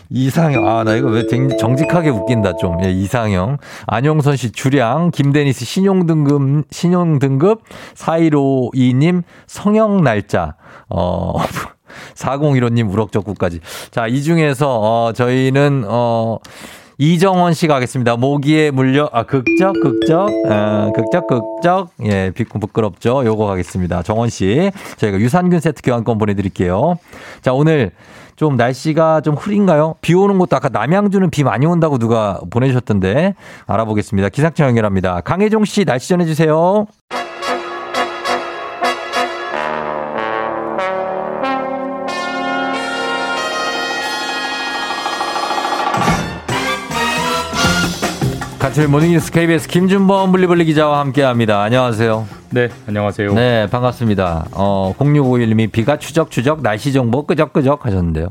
이상형. 0.09 0.67
아, 0.67 0.83
나 0.83 0.95
이거 0.95 1.09
왜 1.09 1.25
정직하게 1.57 2.09
웃긴다, 2.09 2.57
좀. 2.57 2.83
예, 2.83 2.91
이상형. 2.91 3.57
안용선 3.87 4.35
씨 4.37 4.51
주량, 4.51 5.11
김데니스 5.11 5.65
신용등급, 5.65 6.65
신용등급, 6.69 7.63
4152님 7.95 9.23
성형 9.47 10.03
날짜, 10.03 10.55
어, 10.89 11.33
4015님 12.15 12.91
우럭적구까지. 12.91 13.61
자, 13.91 14.07
이 14.07 14.21
중에서, 14.21 14.79
어, 14.79 15.13
저희는, 15.13 15.85
어, 15.87 16.37
이정원 16.97 17.53
씨 17.53 17.67
가겠습니다. 17.67 18.15
모기에 18.15 18.71
물려, 18.71 19.09
아, 19.11 19.23
극적, 19.23 19.73
극적, 19.81 20.29
아, 20.49 20.91
극적, 20.95 21.27
극적. 21.27 21.89
예, 22.05 22.31
비꾸 22.33 22.59
부끄럽죠. 22.59 23.25
요거 23.25 23.45
가겠습니다. 23.45 24.03
정원 24.03 24.29
씨. 24.29 24.71
저희가 24.97 25.19
유산균 25.19 25.59
세트 25.59 25.81
교환권 25.83 26.17
보내드릴게요. 26.17 26.97
자, 27.41 27.53
오늘 27.53 27.91
좀 28.35 28.57
날씨가 28.57 29.21
좀 29.21 29.35
흐린가요? 29.35 29.95
비 30.01 30.13
오는 30.13 30.37
것도 30.37 30.55
아까 30.55 30.69
남양주는 30.69 31.29
비 31.29 31.43
많이 31.43 31.65
온다고 31.65 31.97
누가 31.97 32.39
보내주셨던데 32.49 33.35
알아보겠습니다. 33.65 34.29
기상청 34.29 34.67
연결합니다. 34.67 35.21
강혜종 35.21 35.65
씨 35.65 35.85
날씨 35.85 36.09
전해주세요. 36.09 36.87
가출 48.65 48.87
모닝뉴스 48.87 49.31
KBS 49.31 49.67
김준범 49.67 50.31
블리블리 50.31 50.65
기자와 50.65 50.99
함께합니다. 51.01 51.61
안녕하세요. 51.61 52.27
네, 52.49 52.69
안녕하세요. 52.87 53.31
네, 53.35 53.67
반갑습니다. 53.69 54.47
어, 54.53 54.91
0651님이 54.97 55.71
비가 55.71 55.99
추적추적 55.99 56.63
날씨 56.63 56.91
정보 56.91 57.27
끄적끄적 57.27 57.85
하셨는데요. 57.85 58.29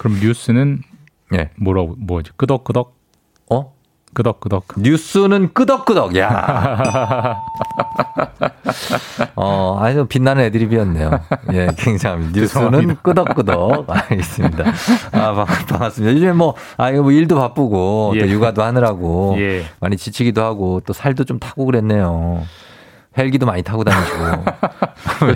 그럼 0.00 0.18
뉴스는 0.20 0.82
예. 1.34 1.50
뭐라고 1.60 1.94
뭐지? 1.96 2.32
끄덕끄덕? 2.36 2.96
어? 3.52 3.72
끄덕끄덕. 4.14 4.64
뉴스는 4.76 5.52
끄덕끄덕. 5.54 6.16
야. 6.16 7.36
어, 9.36 9.78
아주 9.80 10.06
빛나는 10.06 10.44
애드립이었네요. 10.44 11.10
예, 11.52 11.68
굉장합니다. 11.76 12.32
뉴스는 12.40 12.96
끄덕끄덕. 13.02 13.86
알겠습니다. 13.90 14.64
아, 15.12 15.32
반- 15.32 15.46
반갑습니다. 15.66 16.14
요즘에 16.14 16.32
뭐, 16.32 16.54
아, 16.76 16.90
이거 16.90 17.02
뭐 17.02 17.12
일도 17.12 17.36
바쁘고, 17.36 18.12
예. 18.16 18.20
또 18.20 18.28
육아도 18.28 18.62
하느라고, 18.62 19.36
예. 19.38 19.64
많이 19.80 19.96
지치기도 19.96 20.42
하고, 20.42 20.80
또 20.84 20.92
살도 20.92 21.24
좀 21.24 21.38
타고 21.38 21.64
그랬네요. 21.64 22.42
헬기도 23.16 23.46
많이 23.46 23.62
타고 23.62 23.84
다니시고. 23.84 24.18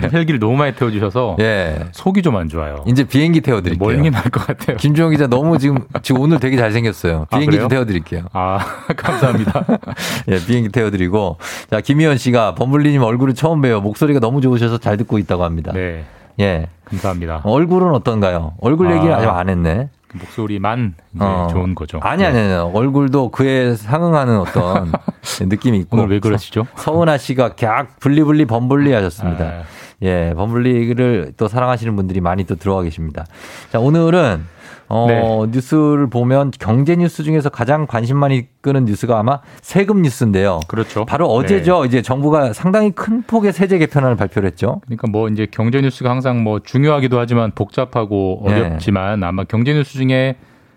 헬기를 0.13 0.39
너무 0.39 0.55
많이 0.57 0.73
태워주셔서 0.75 1.37
예. 1.39 1.85
속이 1.91 2.21
좀 2.21 2.35
안 2.37 2.49
좋아요. 2.49 2.83
이제 2.87 3.03
비행기 3.03 3.41
태워드릴게요. 3.41 3.87
멀미 3.87 4.09
날것 4.09 4.45
같아요. 4.47 4.77
김주영 4.77 5.11
기자 5.11 5.27
너무 5.27 5.57
지금, 5.57 5.79
지금 6.03 6.21
오늘 6.21 6.39
되게 6.39 6.55
잘생겼어요. 6.57 7.21
아, 7.29 7.37
비행기 7.37 7.47
그래요? 7.47 7.61
좀 7.61 7.69
태워드릴게요. 7.69 8.25
아, 8.33 8.59
감사합니다. 8.95 9.65
예, 10.29 10.37
비행기 10.45 10.69
태워드리고. 10.69 11.37
자, 11.71 11.81
김희연 11.81 12.17
씨가 12.17 12.55
범블리님 12.55 13.01
얼굴을 13.01 13.33
처음 13.33 13.61
봬요. 13.61 13.81
목소리가 13.81 14.19
너무 14.19 14.41
좋으셔서 14.41 14.77
잘 14.77 14.97
듣고 14.97 15.17
있다고 15.19 15.43
합니다. 15.43 15.71
네, 15.73 16.05
예. 16.39 16.67
감사합니다. 16.85 17.41
얼굴은 17.43 17.91
어떤가요? 17.93 18.53
얼굴 18.61 18.91
얘기를 18.91 19.13
아. 19.13 19.17
아직 19.17 19.27
안 19.27 19.49
했네. 19.49 19.89
그 20.07 20.17
목소리만 20.17 20.95
어. 21.19 21.47
좋은 21.51 21.75
거죠. 21.75 21.99
아니, 22.01 22.23
아니, 22.25 22.39
아니. 22.39 22.53
얼굴도 22.53 23.31
그에 23.31 23.75
상응하는 23.75 24.39
어떤 24.39 24.91
느낌이 25.41 25.79
있고. 25.79 25.97
오늘 25.97 26.09
왜 26.09 26.19
그러시죠? 26.19 26.65
서은아 26.75 27.17
씨가 27.17 27.55
객 27.55 27.99
블리블리 27.99 28.45
범블리 28.45 28.93
하셨습니다. 28.93 29.45
아. 29.45 29.63
예, 30.03 30.33
범블리를 30.35 31.33
또 31.37 31.47
사랑하시는 31.47 31.95
분들이 31.95 32.21
많이 32.21 32.45
또 32.45 32.55
들어와 32.55 32.83
계십니다. 32.83 33.25
자, 33.71 33.79
오늘은 33.79 34.43
어, 34.89 35.05
네. 35.07 35.21
뉴스를 35.51 36.09
보면 36.09 36.51
경제 36.59 36.95
뉴스 36.95 37.23
중에서 37.23 37.49
가장 37.49 37.87
관심 37.87 38.17
많이 38.17 38.47
끄는 38.61 38.85
뉴스가 38.85 39.19
아마 39.19 39.39
세금 39.61 40.01
뉴스인데요. 40.01 40.61
그렇죠. 40.67 41.05
바로 41.05 41.27
어제죠. 41.27 41.85
이제 41.85 42.01
정부가 42.01 42.53
상당히 42.53 42.91
큰 42.91 43.21
폭의 43.23 43.51
세제 43.53 43.77
개편안을 43.79 44.15
발표를 44.15 44.47
했죠. 44.47 44.81
그러니까 44.85 45.07
뭐 45.07 45.27
이제 45.29 45.45
경제 45.49 45.81
뉴스가 45.81 46.09
항상 46.09 46.43
뭐 46.43 46.59
중요하기도 46.59 47.19
하지만 47.19 47.51
복잡하고 47.51 48.43
네. 48.47 48.53
어렵지만 48.61 49.23
아마 49.23 49.43
경제 49.43 49.73
뉴스 49.73 49.93
중에 49.93 50.35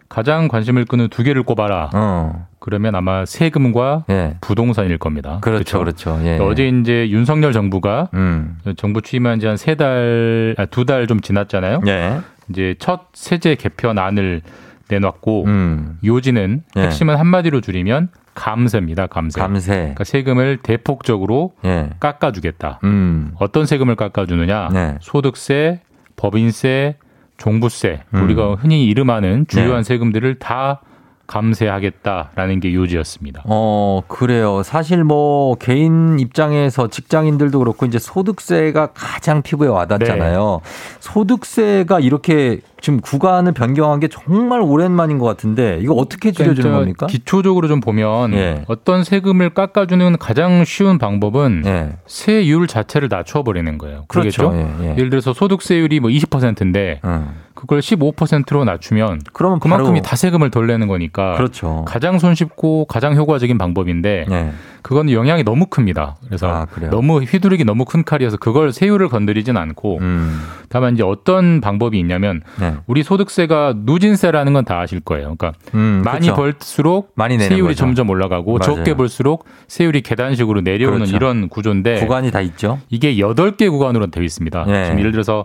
가장 0.09 0.49
관심을 0.49 0.87
끄는 0.87 1.07
두 1.09 1.23
개를 1.23 1.45
꼽아라. 1.45 1.91
어. 1.95 2.47
그러면 2.59 2.97
아마 2.97 3.25
세금과 3.25 4.05
예. 4.11 4.35
부동산일 4.41 4.99
겁니다. 4.99 5.39
그렇죠. 5.41 5.79
그렇죠. 5.79 6.19
예. 6.25 6.37
어제 6.39 6.67
이제 6.69 7.09
윤석열 7.11 7.53
정부가 7.53 8.09
음. 8.15 8.59
정부 8.77 9.01
취임한 9.03 9.39
지 9.39 9.47
한 9.47 9.57
세 9.57 9.77
달, 9.77 10.57
아, 10.59 10.67
두 10.67 10.85
달 10.85 11.07
좀 11.07 11.21
지났잖아요. 11.21 11.81
예. 11.87 12.19
이제 12.51 12.75
첫 12.79 13.09
세제 13.13 13.55
개편안을 13.55 14.43
내놨고 14.89 15.45
음. 15.47 15.99
요지는 16.05 16.63
예. 16.77 16.83
핵심은 16.83 17.17
한마디로 17.17 17.61
줄이면 17.61 18.09
감세입니다. 18.35 19.07
감세. 19.07 19.41
감세. 19.41 19.73
그러니까 19.75 20.05
세금을 20.05 20.59
대폭적으로 20.63 21.53
예. 21.65 21.91
깎아주겠다. 22.01 22.81
음. 22.85 23.33
어떤 23.37 23.67
세금을 23.67 23.97
깎아주느냐? 23.97 24.69
네. 24.73 24.99
소득세, 25.01 25.81
법인세, 26.17 26.97
종부세, 27.39 28.03
음. 28.15 28.25
우리가 28.25 28.55
흔히 28.55 28.85
이름하는 28.87 29.47
주요한 29.49 29.83
네. 29.83 29.83
세금들을 29.83 30.39
다 30.39 30.81
감세하겠다라는 31.31 32.59
게 32.59 32.75
요지였습니다. 32.75 33.43
어, 33.47 34.03
그래요. 34.09 34.63
사실 34.65 35.05
뭐 35.05 35.55
개인 35.55 36.19
입장에서 36.19 36.89
직장인들도 36.89 37.57
그렇고 37.61 37.87
이제 37.87 38.01
소득세가 38.01 38.89
가장 38.89 39.43
피부에 39.43 39.69
와닿잖아요. 39.69 40.61
소득세가 40.99 42.01
이렇게 42.01 42.59
지금 42.81 43.01
구간을 43.01 43.53
변경한 43.53 44.01
게 44.01 44.09
정말 44.09 44.61
오랜만인 44.61 45.19
것 45.19 45.27
같은데 45.27 45.79
이거 45.83 45.95
어떻게 45.95 46.33
줄여주는 46.33 46.63
그러니까 46.63 46.79
겁니까? 46.79 47.07
기초적으로 47.07 47.69
좀 47.69 47.81
보면 47.81 48.33
예. 48.35 48.65
어떤 48.67 49.05
세금을 49.05 49.51
깎아주는 49.51 50.17
가장 50.19 50.65
쉬운 50.65 50.99
방법은 50.99 51.63
예. 51.67 51.91
세율 52.07 52.67
자체를 52.67 53.09
낮춰버리는 53.11 53.79
거예요. 53.79 54.05
그렇죠. 54.09 54.49
그렇겠죠? 54.51 54.79
예, 54.83 54.87
예. 54.87 54.91
예를 54.93 55.11
들어서 55.11 55.33
소득세율이 55.33 56.01
뭐 56.01 56.11
20%인데 56.11 57.01
음. 57.05 57.29
그걸 57.61 57.81
15%로 57.81 58.65
낮추면 58.65 59.21
그러면 59.33 59.61
그만큼이 59.61 60.01
바로- 60.01 60.03
다 60.03 60.17
세금을 60.17 60.51
덜 60.51 60.67
내는 60.67 60.89
거니까 60.89 61.35
그렇죠. 61.37 61.85
가장 61.87 62.19
손쉽고 62.19 62.87
가장 62.87 63.15
효과적인 63.17 63.59
방법인데 63.59 64.27
예. 64.31 64.51
그건 64.83 65.11
영향이 65.11 65.45
너무 65.45 65.67
큽니다. 65.67 66.17
그래서 66.27 66.49
아? 66.49 66.67
너무 66.91 67.21
휘두르기 67.21 67.65
너무 67.65 67.85
큰 67.85 68.03
칼이어서 68.03 68.39
그걸 68.39 68.73
세율을 68.73 69.09
건드리진 69.11 69.59
않고 69.59 69.99
음. 70.01 70.41
다만 70.71 70.95
이제 70.95 71.03
어떤 71.03 71.61
방법이 71.61 71.99
있냐면 71.99 72.41
네. 72.59 72.75
우리 72.87 73.03
소득세가 73.03 73.75
누진세라는 73.77 74.53
건 74.55 74.65
다 74.65 74.79
아실 74.81 75.01
거예요. 75.01 75.35
그러니까 75.37 75.53
음, 75.75 76.03
많이 76.05 76.27
그렇죠. 76.29 76.35
벌수록 76.37 77.13
많이 77.15 77.39
세율이 77.39 77.63
거죠. 77.63 77.75
점점 77.77 78.09
올라가고 78.11 78.59
맞아요. 78.59 78.77
적게 78.77 78.95
벌수록 78.95 79.45
세율이 79.69 80.03
계단식으로 80.03 80.61
내려오는 80.61 80.99
그렇죠. 80.99 81.17
이런 81.17 81.49
구조인데 81.49 82.01
구간이 82.01 82.31
다 82.31 82.41
있죠. 82.41 82.79
이게 82.89 83.17
8개 83.17 83.71
구간으로 83.71 84.07
되어 84.09 84.23
있습니다. 84.23 84.65
예. 84.69 84.85
지금 84.85 84.99
예를 85.01 85.13
들어서 85.13 85.45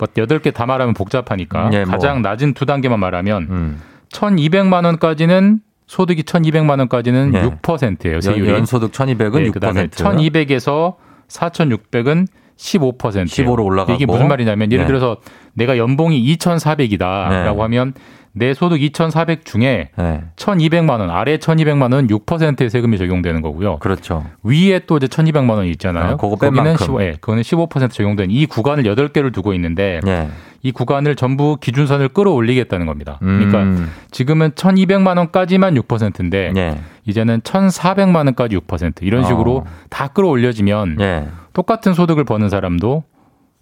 뭐 0.00 0.08
8개 0.14 0.52
다 0.54 0.66
말하면 0.66 0.94
복잡하니까 0.94 1.70
예, 1.72 1.84
뭐. 1.84 1.92
가장 1.92 2.22
낮은 2.22 2.54
두 2.54 2.66
단계만 2.66 2.98
말하면 2.98 3.46
음. 3.50 3.80
1,200만 4.12 4.84
원까지는 4.84 5.60
소득이 5.86 6.22
1,200만 6.22 6.78
원까지는 6.78 7.34
예. 7.34 7.42
6%예요. 7.42 8.20
세율이. 8.20 8.48
연, 8.48 8.58
연소득 8.58 8.92
1200은 8.92 9.42
네, 9.42 9.50
그다음에 9.50 9.86
6%. 9.88 9.90
1200에서 9.90 10.94
4600은 11.28 12.26
15%. 12.56 12.96
15로 12.96 13.64
올라가고. 13.64 13.92
이게 13.94 14.06
무슨 14.06 14.28
말이냐면 14.28 14.70
예를 14.70 14.84
네. 14.84 14.86
들어서 14.86 15.16
내가 15.54 15.78
연봉이 15.78 16.22
2,400이다라고 16.36 17.54
네. 17.56 17.62
하면 17.62 17.94
내 18.32 18.54
소득 18.54 18.80
2,400 18.80 19.44
중에 19.44 19.90
네. 19.96 20.22
1,200만 20.36 21.00
원 21.00 21.10
아래 21.10 21.36
1,200만 21.36 21.82
원은 21.82 22.06
6%의 22.08 22.70
세금이 22.70 22.98
적용되는 22.98 23.42
거고요. 23.42 23.78
그렇죠. 23.78 24.24
위에 24.42 24.80
또 24.86 24.96
이제 24.98 25.06
1,200만 25.06 25.50
원이 25.50 25.70
있잖아요. 25.72 26.12
아, 26.12 26.16
그거 26.16 26.36
뺀 26.36 26.50
거기는 26.50 26.64
만큼. 26.64 26.86
15, 26.86 27.02
예, 27.02 27.12
그거는 27.20 27.42
15% 27.42 27.90
적용된 27.90 28.30
이 28.30 28.46
구간을 28.46 28.84
8개를 28.84 29.32
두고 29.32 29.52
있는데 29.54 30.00
예. 30.06 30.28
이 30.62 30.72
구간을 30.72 31.16
전부 31.16 31.56
기준선을 31.58 32.10
끌어올리겠다는 32.10 32.86
겁니다. 32.86 33.16
그러니까 33.20 33.62
음. 33.62 33.90
지금은 34.10 34.50
1,200만 34.50 35.16
원까지만 35.16 35.74
6%인데 35.74 36.52
예. 36.56 36.78
이제는 37.06 37.40
1,400만 37.40 38.26
원까지 38.26 38.56
6% 38.58 39.02
이런 39.02 39.24
식으로 39.24 39.56
어. 39.56 39.64
다 39.88 40.08
끌어올려지면 40.08 40.98
예. 41.00 41.28
똑같은 41.52 41.94
소득을 41.94 42.24
버는 42.24 42.48
사람도 42.48 43.04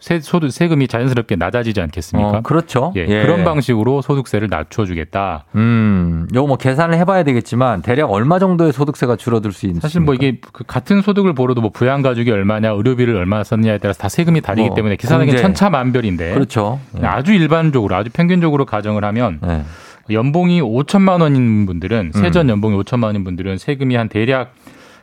세, 0.01 0.21
소득 0.21 0.53
세금이 0.53 0.87
자연스럽게 0.87 1.35
낮아지지 1.35 1.81
않겠습니까? 1.81 2.39
어, 2.39 2.41
그렇죠. 2.43 2.93
예, 2.97 3.01
예. 3.09 3.23
그런 3.23 3.43
방식으로 3.43 4.01
소득세를 4.01 4.49
낮춰주겠다. 4.49 5.47
음, 5.57 6.29
요거 6.33 6.47
뭐 6.47 6.57
계산을 6.57 6.97
해봐야 6.99 7.25
되겠지만 7.25 7.83
대략 7.83 8.13
얼마 8.13 8.39
정도의 8.39 8.73
소득세가 8.73 9.17
줄어들 9.17 9.51
수 9.51 9.67
있는? 9.67 9.81
사실 9.81 10.01
뭐 10.01 10.15
이게 10.15 10.39
그 10.53 10.63
같은 10.65 11.03
소득을 11.03 11.35
벌어도 11.35 11.61
뭐 11.61 11.71
부양 11.71 12.03
가족이 12.03 12.31
얼마냐, 12.31 12.71
의료비를 12.71 13.17
얼마나 13.17 13.43
썼느냐에 13.43 13.79
따라서 13.79 13.99
다 13.99 14.09
세금이 14.09 14.41
다르기 14.41 14.69
뭐, 14.69 14.77
때문에 14.77 14.97
계산하기는 14.97 15.33
공제. 15.33 15.43
천차만별인데 15.43 16.35
그렇죠. 16.35 16.79
예. 17.03 17.05
아주 17.05 17.33
일반적으로 17.33 17.97
아주 17.97 18.11
평균적으로 18.13 18.67
가정을 18.67 19.05
하면 19.05 19.41
예. 19.49 19.65
연봉이 20.11 20.63
5천만 20.63 21.21
원인 21.21 21.67
분들은 21.67 22.13
음. 22.15 22.21
세전 22.21 22.49
연봉이 22.49 22.77
5천만 22.83 23.05
원인 23.05 23.25
분들은 23.25 23.59
세금이 23.59 23.97
한 23.97 24.09
대략 24.09 24.55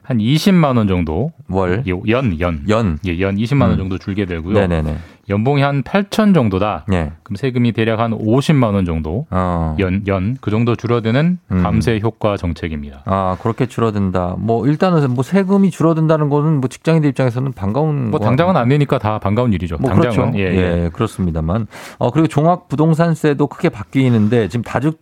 한 0.05 0.19
20만 0.19 0.77
원 0.77 0.87
정도 0.87 1.31
월. 1.49 1.83
예, 1.87 1.91
연, 2.09 2.39
연. 2.39 2.63
연. 2.69 2.99
예, 3.07 3.19
연 3.19 3.35
20만 3.37 3.61
원 3.63 3.71
음. 3.71 3.77
정도 3.77 3.97
줄게 3.97 4.25
되고요. 4.25 4.53
네네네. 4.53 4.97
연봉이 5.29 5.61
한 5.61 5.81
8천 5.83 6.33
정도다. 6.33 6.85
예. 6.93 7.11
그럼 7.23 7.35
세금이 7.35 7.71
대략 7.71 7.99
한 7.99 8.11
50만 8.11 8.73
원 8.75 8.85
정도 8.85 9.25
어. 9.31 9.75
연, 9.79 10.03
연, 10.07 10.37
그 10.41 10.51
정도 10.51 10.75
줄어드는 10.75 11.39
음. 11.51 11.63
감세 11.63 11.99
효과 12.01 12.37
정책입니다. 12.37 13.01
아, 13.05 13.37
그렇게 13.41 13.65
줄어든다. 13.65 14.35
뭐, 14.37 14.67
일단은 14.67 15.11
뭐 15.11 15.23
세금이 15.23 15.71
줄어든다는 15.71 16.29
거는 16.29 16.59
뭐 16.61 16.69
직장인들 16.69 17.09
입장에서는 17.09 17.53
반가운. 17.53 18.11
뭐거 18.11 18.23
당장은 18.23 18.55
안 18.55 18.69
되니까 18.69 18.99
다 18.99 19.19
반가운 19.19 19.53
일이죠. 19.53 19.77
뭐 19.79 19.89
당장은. 19.89 20.31
그렇죠. 20.31 20.37
예, 20.37 20.43
예, 20.43 20.83
예. 20.85 20.89
그렇습니다만. 20.93 21.67
어, 21.97 22.11
그리고 22.11 22.27
종합 22.27 22.67
부동산세도 22.67 23.47
크게 23.47 23.69
바뀌는데 23.69 24.47
지금 24.49 24.63
다주, 24.63 24.93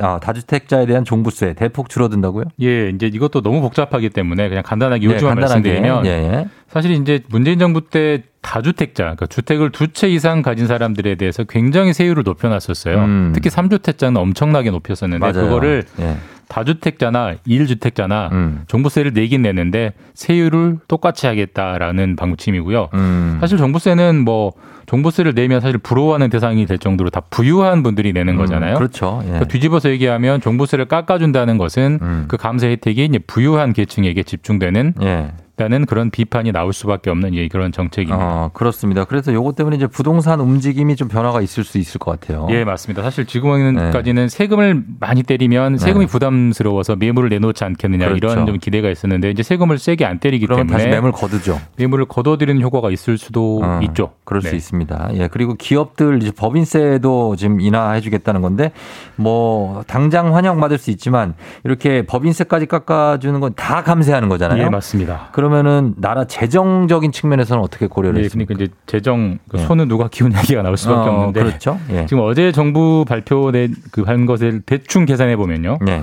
아, 0.00 0.18
다주택자에 0.20 0.86
대한 0.86 1.04
종부세 1.04 1.54
대폭 1.54 1.88
줄어든다고요? 1.88 2.44
예, 2.62 2.88
이제 2.88 3.06
이것도 3.06 3.42
너무 3.42 3.60
복잡하기 3.60 4.10
때문에 4.10 4.48
그냥 4.48 4.62
간단하게 4.64 5.06
네, 5.06 5.14
요지만 5.14 5.34
간단하게. 5.34 5.68
말씀드리면 5.70 6.06
예, 6.06 6.10
예. 6.10 6.48
사실 6.68 6.90
이제 6.92 7.20
문재인 7.28 7.58
정부 7.58 7.80
때 7.88 8.22
다주택자, 8.42 9.02
그러니까 9.02 9.26
주택을 9.26 9.70
두 9.70 9.88
채 9.92 10.08
이상 10.08 10.42
가진 10.42 10.66
사람들에 10.66 11.14
대해서 11.14 11.44
굉장히 11.44 11.92
세율을 11.92 12.22
높여놨었어요. 12.24 12.98
음. 12.98 13.32
특히 13.34 13.50
3주택자는 13.50 14.16
엄청나게 14.18 14.70
높였었는데 14.70 15.20
맞아요. 15.20 15.48
그거를 15.48 15.84
예. 16.00 16.16
다주택자나 16.48 17.34
1주택자나 17.46 18.30
음. 18.32 18.62
종부세를 18.68 19.12
내긴 19.14 19.42
내는데 19.42 19.92
세율을 20.14 20.78
똑같이 20.86 21.26
하겠다라는 21.26 22.14
방침이고요. 22.16 22.88
음. 22.94 23.38
사실 23.40 23.58
종부세는 23.58 24.24
뭐 24.24 24.52
종부세를 24.86 25.34
내면 25.34 25.60
사실 25.60 25.78
부러워하는 25.78 26.30
대상이 26.30 26.66
될 26.66 26.78
정도로 26.78 27.10
다 27.10 27.20
부유한 27.30 27.82
분들이 27.82 28.12
내는 28.12 28.36
거잖아요. 28.36 28.76
그렇죠. 28.76 29.18
예. 29.22 29.26
그러니까 29.26 29.48
뒤집어서 29.48 29.90
얘기하면 29.90 30.40
종부세를 30.40 30.84
깎아준다는 30.86 31.58
것은 31.58 31.98
음. 32.00 32.24
그 32.28 32.36
감세 32.36 32.68
혜택이 32.68 33.04
이제 33.04 33.18
부유한 33.18 33.72
계층에게 33.72 34.22
집중되는 34.22 34.94
예. 35.02 35.32
라는 35.58 35.86
그런 35.86 36.10
비판이 36.10 36.52
나올 36.52 36.74
수밖에 36.74 37.08
없는 37.08 37.34
예, 37.34 37.48
그런 37.48 37.72
정책입니다. 37.72 38.18
어, 38.22 38.50
그렇습니다. 38.52 39.04
그래서 39.04 39.32
요것 39.32 39.56
때문에 39.56 39.76
이제 39.76 39.86
부동산 39.86 40.38
움직임이 40.40 40.96
좀 40.96 41.08
변화가 41.08 41.40
있을 41.40 41.64
수 41.64 41.78
있을 41.78 41.98
것 41.98 42.10
같아요. 42.20 42.46
예, 42.50 42.62
맞습니다. 42.64 43.02
사실 43.02 43.24
지금까지는 43.24 44.28
세금을 44.28 44.84
많이 45.00 45.22
때리면 45.22 45.78
세금이 45.78 46.04
네. 46.06 46.10
부담스러워서 46.12 46.96
매물을 46.96 47.30
내놓지 47.30 47.64
않겠느냐 47.64 48.06
그렇죠. 48.08 48.32
이런 48.32 48.46
좀 48.46 48.58
기대가 48.58 48.90
있었는데 48.90 49.30
이제 49.30 49.42
세금을 49.42 49.78
세게 49.78 50.04
안 50.04 50.18
때리기 50.18 50.46
때문에 50.46 50.66
다시 50.70 50.88
매물 50.88 51.12
거두죠. 51.12 51.58
매물을 51.78 52.04
걷어들이는 52.04 52.60
효과가 52.60 52.90
있을 52.90 53.16
수도 53.16 53.60
어, 53.64 53.80
있죠. 53.82 54.12
그럴 54.24 54.42
네. 54.42 54.50
수 54.50 54.56
있습니다. 54.56 55.08
예, 55.14 55.28
그리고 55.28 55.54
기업들 55.54 56.22
이제 56.22 56.32
법인세도 56.32 57.36
지금 57.36 57.62
인하해 57.62 58.02
주겠다는 58.02 58.42
건데 58.42 58.72
뭐 59.16 59.82
당장 59.86 60.34
환영받을 60.36 60.76
수 60.76 60.90
있지만 60.90 61.32
이렇게 61.64 62.02
법인세까지 62.02 62.66
깎아 62.66 63.18
주는 63.20 63.40
건 63.40 63.46
다 63.56 63.82
감세하는 63.82 64.28
거잖아요. 64.28 64.64
예, 64.64 64.68
맞습니다. 64.68 65.28
그 65.32 65.40
러면은 65.48 65.94
나라 65.98 66.24
재정적인 66.26 67.12
측면에서는 67.12 67.62
어떻게 67.62 67.86
고려를 67.86 68.20
예, 68.20 68.24
했습니까? 68.24 68.54
그러니까 68.54 68.72
이제 68.74 68.82
재정 68.86 69.38
그 69.48 69.58
예. 69.58 69.62
손은 69.62 69.88
누가 69.88 70.08
키운 70.08 70.32
얘기가 70.36 70.62
나올 70.62 70.76
수밖에 70.76 71.08
어, 71.08 71.12
없는데 71.12 71.42
그렇죠. 71.42 71.78
예. 71.90 72.06
지금 72.06 72.22
어제 72.24 72.52
정부 72.52 73.04
발표된 73.06 73.74
그 73.90 74.06
한 74.06 74.24
것을 74.26 74.62
대충 74.62 75.04
계산해 75.04 75.36
보면요. 75.36 75.78
예. 75.88 76.02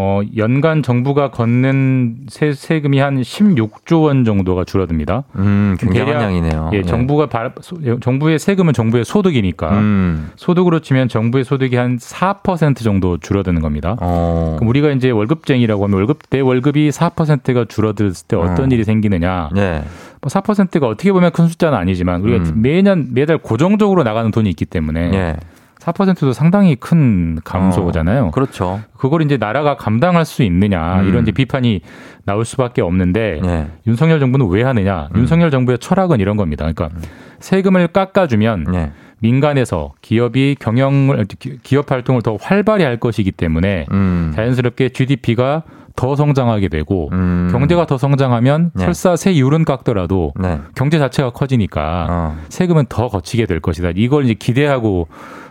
어, 0.00 0.20
연간 0.36 0.84
정부가 0.84 1.32
걷는 1.32 2.18
세, 2.28 2.52
세금이 2.52 3.00
한 3.00 3.20
16조 3.20 4.04
원 4.04 4.24
정도가 4.24 4.62
줄어듭니다. 4.62 5.24
음, 5.34 5.76
굉장히 5.76 6.06
대략, 6.06 6.20
환영이네요. 6.20 6.70
예, 6.74 6.82
정부가 6.84 7.26
발, 7.26 7.52
소- 7.60 7.98
정부의 7.98 8.38
세금은 8.38 8.74
정부의 8.74 9.04
소득이니까 9.04 9.70
음. 9.78 10.30
소득으로 10.36 10.78
치면 10.78 11.08
정부의 11.08 11.42
소득이 11.42 11.74
한 11.74 11.96
4% 11.96 12.76
정도 12.84 13.18
줄어드는 13.18 13.60
겁니다. 13.60 13.96
어. 14.00 14.54
그럼 14.60 14.68
우리가 14.68 14.92
이제 14.92 15.10
월급쟁이라고 15.10 15.82
하면 15.82 15.96
월급 15.96 16.20
내 16.30 16.38
월급이 16.38 16.90
4%가 16.90 17.64
줄어들었을 17.64 18.28
때 18.28 18.36
어떤 18.36 18.66
음. 18.66 18.72
일이 18.72 18.84
생기느냐? 18.84 19.50
네. 19.52 19.82
뭐 20.20 20.28
4%가 20.28 20.86
어떻게 20.86 21.10
보면 21.10 21.32
큰 21.32 21.48
숫자는 21.48 21.76
아니지만 21.76 22.20
우리가 22.22 22.44
음. 22.44 22.62
매년 22.62 23.08
매달 23.14 23.38
고정적으로 23.38 24.04
나가는 24.04 24.30
돈이 24.30 24.48
있기 24.50 24.64
때문에 24.64 25.10
예. 25.12 25.36
4%도 25.80 26.32
상당히 26.32 26.74
큰 26.76 27.38
감소잖아요. 27.44 28.26
어, 28.26 28.30
그렇죠. 28.30 28.80
그걸 28.96 29.22
이제 29.22 29.36
나라가 29.36 29.76
감당할 29.76 30.24
수 30.24 30.42
있느냐 30.42 31.00
음. 31.02 31.08
이런 31.08 31.22
이제 31.22 31.32
비판이 31.32 31.80
나올 32.24 32.44
수밖에 32.44 32.82
없는데 32.82 33.40
예. 33.44 33.66
윤석열 33.86 34.20
정부는 34.20 34.48
왜 34.48 34.62
하느냐? 34.64 35.08
음. 35.14 35.20
윤석열 35.20 35.50
정부의 35.50 35.78
철학은 35.78 36.20
이런 36.20 36.36
겁니다. 36.36 36.70
그러니까 36.70 36.98
세금을 37.38 37.88
깎아주면 37.88 38.66
예. 38.74 38.90
민간에서 39.20 39.92
기업이 40.02 40.56
경영을 40.60 41.24
기- 41.38 41.58
기업 41.62 41.90
활동을 41.90 42.22
더 42.22 42.36
활발히 42.40 42.84
할 42.84 42.98
것이기 42.98 43.32
때문에 43.32 43.86
음. 43.92 44.32
자연스럽게 44.34 44.90
GDP가 44.90 45.62
더 45.96 46.14
성장하게 46.14 46.68
되고 46.68 47.08
음. 47.12 47.48
경제가 47.50 47.86
더 47.86 47.98
성장하면 47.98 48.70
네. 48.74 48.84
설사 48.84 49.16
세율은 49.16 49.64
깎더라도 49.64 50.32
네. 50.38 50.60
경제 50.76 50.98
자체가 51.00 51.30
커지니까 51.30 52.06
어. 52.08 52.36
세금은 52.50 52.86
더 52.88 53.08
거치게 53.08 53.46
될 53.46 53.58
것이다. 53.58 53.90
이걸 53.96 54.24
이제 54.24 54.34
기대하고 54.34 55.08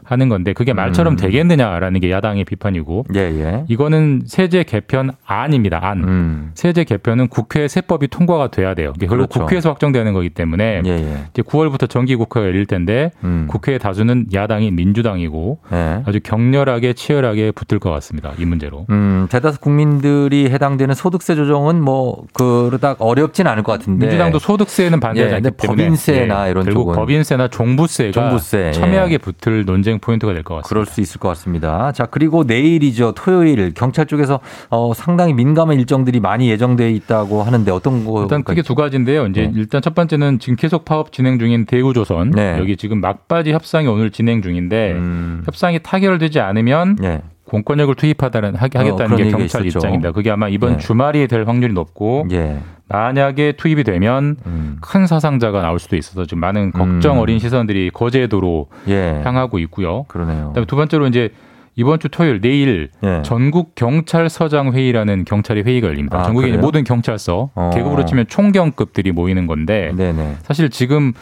하는 0.07 0.29
건데 0.29 0.53
그게 0.53 0.73
말처럼 0.73 1.13
음. 1.13 1.17
되겠느냐라는 1.17 1.99
게 1.99 2.09
야당의 2.11 2.45
비판이고 2.45 3.05
예, 3.15 3.19
예. 3.19 3.65
이거는 3.67 4.23
세제 4.25 4.63
개편 4.63 5.11
안입니다. 5.25 5.79
안. 5.85 6.03
음. 6.03 6.51
세제 6.55 6.83
개편은 6.85 7.27
국회 7.27 7.67
세법이 7.67 8.07
통과가 8.07 8.49
돼야 8.51 8.73
돼요. 8.73 8.93
이게 8.95 9.05
결국 9.05 9.29
그렇죠. 9.29 9.41
국회에서 9.41 9.69
확정되는 9.69 10.13
거기 10.13 10.29
때문에 10.29 10.81
예, 10.85 10.89
예. 10.89 11.17
이제 11.31 11.41
9월부터 11.41 11.89
정기 11.89 12.15
국회가 12.15 12.45
열릴 12.45 12.65
텐데 12.65 13.11
음. 13.23 13.47
국회의 13.49 13.79
다수는 13.79 14.27
야당이 14.33 14.71
민주당이고 14.71 15.59
예. 15.73 16.03
아주 16.05 16.19
격렬하게 16.23 16.93
치열하게 16.93 17.51
붙을 17.51 17.79
것 17.79 17.91
같습니다. 17.91 18.31
이 18.39 18.45
문제로. 18.45 18.85
음, 18.89 19.27
대다수 19.29 19.59
국민들이 19.59 20.49
해당되는 20.49 20.95
소득세 20.95 21.35
조정은 21.35 21.81
뭐 21.81 22.23
그러다 22.33 22.95
어렵진 22.99 23.47
않을 23.47 23.63
것 23.63 23.73
같은데. 23.73 24.05
민주당도 24.05 24.39
소득세는 24.39 24.99
반대하지 24.99 25.31
예, 25.31 25.35
않기 25.37 25.51
때문에 25.57 25.83
법인세나 25.83 26.47
예, 26.47 26.51
이런 26.51 26.63
결국 26.63 26.81
쪽은 26.81 26.95
법인세나 26.95 27.49
종부세가 27.49 28.11
종부세, 28.11 28.67
예. 28.67 28.71
첨예하게 28.71 29.17
붙을 29.17 29.65
논쟁 29.65 29.96
포인트가 29.99 30.33
될 30.33 30.43
것 30.43 30.55
같습니다. 30.55 30.69
그럴 30.69 30.85
수 30.85 31.01
있을 31.01 31.19
것 31.19 31.27
같습니다. 31.29 31.91
자, 31.91 32.05
그리고 32.05 32.43
내일이죠. 32.43 33.13
토요일 33.15 33.73
경찰 33.73 34.05
쪽에서 34.05 34.39
어, 34.69 34.93
상당히 34.93 35.33
민감한 35.33 35.77
일정들이 35.79 36.19
많이 36.19 36.49
예정돼 36.49 36.91
있다고 36.91 37.43
하는데 37.43 37.69
어떤 37.71 38.05
거 38.05 38.21
일단 38.21 38.43
크게 38.43 38.61
두 38.61 38.75
가지인데요. 38.75 39.27
이제 39.27 39.41
네. 39.47 39.51
일단 39.55 39.81
첫 39.81 39.95
번째는 39.95 40.39
지금 40.39 40.55
계속 40.55 40.85
파업 40.85 41.11
진행 41.11 41.39
중인 41.39 41.65
대우조선 41.65 42.31
네. 42.31 42.57
여기 42.59 42.77
지금 42.77 43.01
막바지 43.01 43.51
협상이 43.51 43.87
오늘 43.87 44.11
진행 44.11 44.41
중인데 44.41 44.93
음, 44.93 45.41
협상이 45.45 45.79
타결되지 45.83 46.39
않으면 46.39 46.97
예. 47.03 47.21
공권력을 47.49 47.95
투입하다는 47.95 48.55
어, 48.55 48.59
하겠다는 48.59 48.95
그런 48.95 49.17
게 49.17 49.29
경찰. 49.31 49.65
입장입니다. 49.65 50.11
그게 50.11 50.29
아마 50.29 50.49
이번 50.49 50.73
네. 50.73 50.77
주말이 50.77 51.27
될 51.27 51.45
확률이 51.47 51.73
높고 51.73 52.27
예. 52.31 52.59
만약에 52.89 53.53
투입이 53.53 53.83
되면 53.83 54.37
음, 54.45 54.77
큰 54.81 55.07
사상자가 55.07 55.61
나올 55.61 55.79
수도 55.79 55.95
있어서 55.95 56.25
지금 56.25 56.39
많은 56.39 56.71
걱정 56.71 57.17
음. 57.17 57.21
어린 57.21 57.39
시선들이 57.39 57.89
거제도로 57.93 58.67
예. 58.87 59.21
향하고 59.23 59.59
있고요. 59.59 60.03
그러네요. 60.03 60.49
그다음에 60.49 60.65
두 60.65 60.75
번째로 60.75 61.07
이제 61.07 61.29
이번 61.75 61.99
주 61.99 62.09
토요일 62.09 62.41
내일 62.41 62.89
예. 63.03 63.21
전국 63.23 63.75
경찰서장 63.75 64.73
회의라는 64.73 65.25
경찰의 65.25 65.63
회의가 65.63 65.87
열립니다. 65.89 66.19
아, 66.19 66.23
전국의 66.23 66.51
그래요? 66.51 66.61
모든 66.61 66.83
경찰서 66.83 67.51
어. 67.53 67.71
계급으로 67.73 68.05
치면 68.05 68.27
총경급들이 68.27 69.11
모이는 69.11 69.47
건데 69.47 69.93
네네. 69.95 70.37
사실 70.43 70.69
지금 70.69 71.13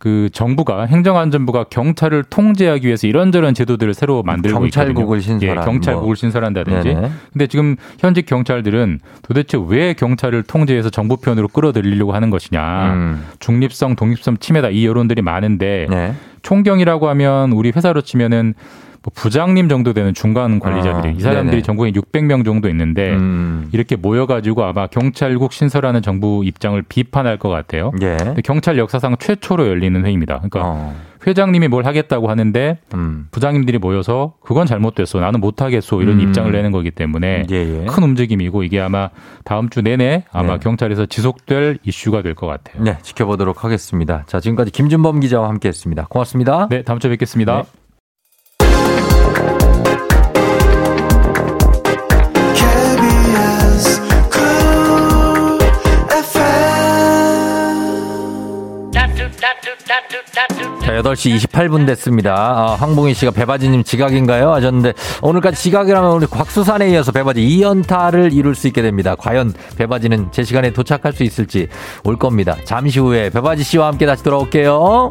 그 0.00 0.30
정부가 0.32 0.86
행정안전부가 0.86 1.64
경찰을 1.64 2.24
통제하기 2.24 2.86
위해서 2.86 3.06
이런저런 3.06 3.52
제도들을 3.52 3.92
새로 3.92 4.22
만들고 4.22 4.60
경찰국을 4.60 5.18
있거든요. 5.18 5.38
신설한 5.38 5.62
예, 5.62 5.64
경찰국을 5.66 6.06
뭐. 6.06 6.14
신설한다든지. 6.14 6.88
네네. 6.88 7.10
근데 7.34 7.46
지금 7.46 7.76
현직 7.98 8.24
경찰들은 8.24 9.00
도대체 9.20 9.58
왜 9.68 9.92
경찰을 9.92 10.42
통제해서 10.44 10.88
정부 10.88 11.18
편으로 11.18 11.48
끌어들이려고 11.48 12.14
하는 12.14 12.30
것이냐. 12.30 12.94
음, 12.94 13.26
중립성, 13.40 13.96
독립성 13.96 14.38
침해다 14.38 14.70
이 14.70 14.86
여론들이 14.86 15.20
많은데 15.20 15.86
네. 15.90 16.14
총경이라고 16.40 17.06
하면 17.10 17.52
우리 17.52 17.70
회사로 17.70 18.00
치면은 18.00 18.54
뭐 19.02 19.10
부장님 19.14 19.68
정도 19.68 19.92
되는 19.94 20.12
중간 20.12 20.60
관리자들이 20.60 21.08
아, 21.08 21.16
이 21.16 21.20
사람들이 21.20 21.50
네네. 21.50 21.62
전국에 21.62 21.90
600명 21.92 22.44
정도 22.44 22.68
있는데 22.68 23.10
음, 23.12 23.68
이렇게 23.72 23.96
모여가지고 23.96 24.62
아마 24.64 24.86
경찰국 24.88 25.52
신설하는 25.52 26.02
정부 26.02 26.42
입장을 26.44 26.80
비판할 26.82 27.38
것 27.38 27.48
같아요. 27.48 27.92
예. 28.02 28.18
경찰 28.44 28.76
역사상 28.78 29.16
최초로 29.18 29.66
열리는 29.68 30.04
회의입니다. 30.04 30.36
그러니까 30.40 30.60
어, 30.64 30.94
회장님이 31.26 31.68
뭘 31.68 31.86
하겠다고 31.86 32.28
하는데 32.28 32.78
음, 32.94 33.28
부장님들이 33.30 33.78
모여서 33.78 34.34
그건 34.42 34.66
잘못됐어. 34.66 35.20
나는 35.20 35.40
못하겠어. 35.40 36.02
이런 36.02 36.16
음. 36.16 36.20
입장을 36.20 36.50
내는 36.52 36.70
거기 36.70 36.90
때문에 36.90 37.46
예, 37.50 37.56
예. 37.56 37.86
큰 37.86 38.02
움직임이고 38.02 38.62
이게 38.64 38.80
아마 38.80 39.08
다음 39.44 39.70
주 39.70 39.80
내내 39.80 40.24
아마 40.30 40.54
네. 40.54 40.58
경찰에서 40.60 41.06
지속될 41.06 41.78
이슈가 41.84 42.20
될 42.22 42.34
것 42.34 42.46
같아요. 42.46 42.82
네, 42.82 42.96
지켜보도록 43.02 43.64
하겠습니다. 43.64 44.24
자, 44.26 44.40
지금까지 44.40 44.70
김준범 44.70 45.20
기자와 45.20 45.48
함께 45.48 45.68
했습니다. 45.68 46.06
고맙습니다. 46.08 46.68
네, 46.70 46.82
다음 46.82 46.98
주에 47.00 47.10
뵙겠습니다. 47.10 47.62
네. 47.62 47.79
자, 60.80 60.92
8시 61.02 61.36
28분 61.36 61.84
됐습니다. 61.84 62.32
아, 62.34 62.76
황봉희 62.76 63.12
씨가 63.14 63.32
배바지님 63.32 63.82
지각인가요? 63.82 64.52
하셨는데, 64.52 64.92
오늘까지 65.20 65.60
지각이라면 65.60 66.12
우리 66.12 66.26
곽수산에 66.26 66.90
이어서 66.90 67.10
배바지 67.10 67.40
2연타를 67.40 68.32
이룰 68.32 68.54
수 68.54 68.68
있게 68.68 68.82
됩니다. 68.82 69.16
과연 69.16 69.52
배바지는 69.76 70.30
제 70.30 70.44
시간에 70.44 70.72
도착할 70.72 71.12
수 71.12 71.24
있을지 71.24 71.68
올 72.04 72.16
겁니다. 72.16 72.56
잠시 72.64 73.00
후에 73.00 73.30
배바지 73.30 73.64
씨와 73.64 73.88
함께 73.88 74.06
다시 74.06 74.22
돌아올게요. 74.22 75.10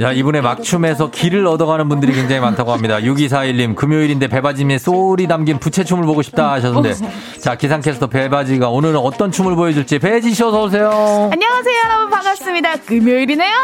야, 0.00 0.12
이분의 0.12 0.42
막춤에서 0.42 1.10
길을 1.10 1.46
얻어가는 1.46 1.88
분들이 1.88 2.12
굉장히 2.12 2.40
많다고 2.40 2.72
합니다. 2.72 2.96
6241님, 3.00 3.74
금요일인데 3.76 4.28
배바지에 4.28 4.78
소리 4.78 5.26
담긴 5.26 5.58
부채춤을 5.58 6.04
보고 6.04 6.22
싶다 6.22 6.52
하셨는데. 6.52 6.94
자, 7.40 7.54
기상캐스터 7.56 8.06
배바지가 8.08 8.68
오늘은 8.68 8.96
어떤 8.96 9.30
춤을 9.30 9.54
보여줄지 9.56 9.98
배지 9.98 10.32
씨 10.34 10.42
어서오세요. 10.42 11.30
안녕하세요, 11.32 11.74
여러분 11.88 12.10
반갑습니다. 12.10 12.76
금요일이네요. 12.86 13.54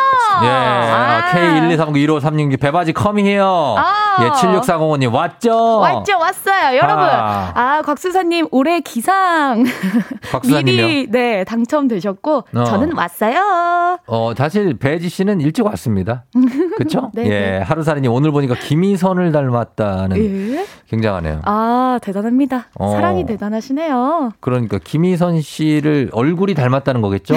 예, 0.42 0.48
아. 0.48 1.32
K123915366 1.34 2.60
배바지 2.60 2.92
컴히어. 2.92 3.76
아. 3.78 4.16
예, 4.24 4.28
7640호님 4.28 5.12
왔죠? 5.12 5.78
왔죠, 5.78 6.18
왔어요, 6.18 6.76
여러분. 6.76 7.04
아. 7.04 7.52
아, 7.54 7.82
곽수사님 7.84 8.48
올해 8.50 8.80
기상 8.80 9.64
곽수사님이요? 10.30 10.86
미리 10.86 11.06
네 11.10 11.44
당첨되셨고 11.44 12.44
어. 12.54 12.64
저는 12.64 12.92
왔어요. 12.96 13.98
어, 14.06 14.32
사실 14.36 14.78
배지 14.78 15.08
씨는 15.08 15.40
일찍 15.40 15.64
왔습니다. 15.66 15.89
그쵸? 16.76 17.10
네, 17.14 17.24
예, 17.24 17.28
네. 17.28 17.58
하루살이님 17.58 18.10
오늘 18.12 18.30
보니까 18.32 18.54
김희선을 18.54 19.32
닮았다는 19.32 20.16
예. 20.16 20.66
굉장하네요. 20.88 21.40
아 21.44 21.98
대단합니다. 22.02 22.66
어. 22.78 22.90
사랑이 22.92 23.24
대단하시네요. 23.26 24.32
그러니까 24.40 24.78
김희선 24.82 25.40
씨를 25.40 26.10
얼굴이 26.12 26.54
닮았다는 26.54 27.00
거겠죠? 27.02 27.34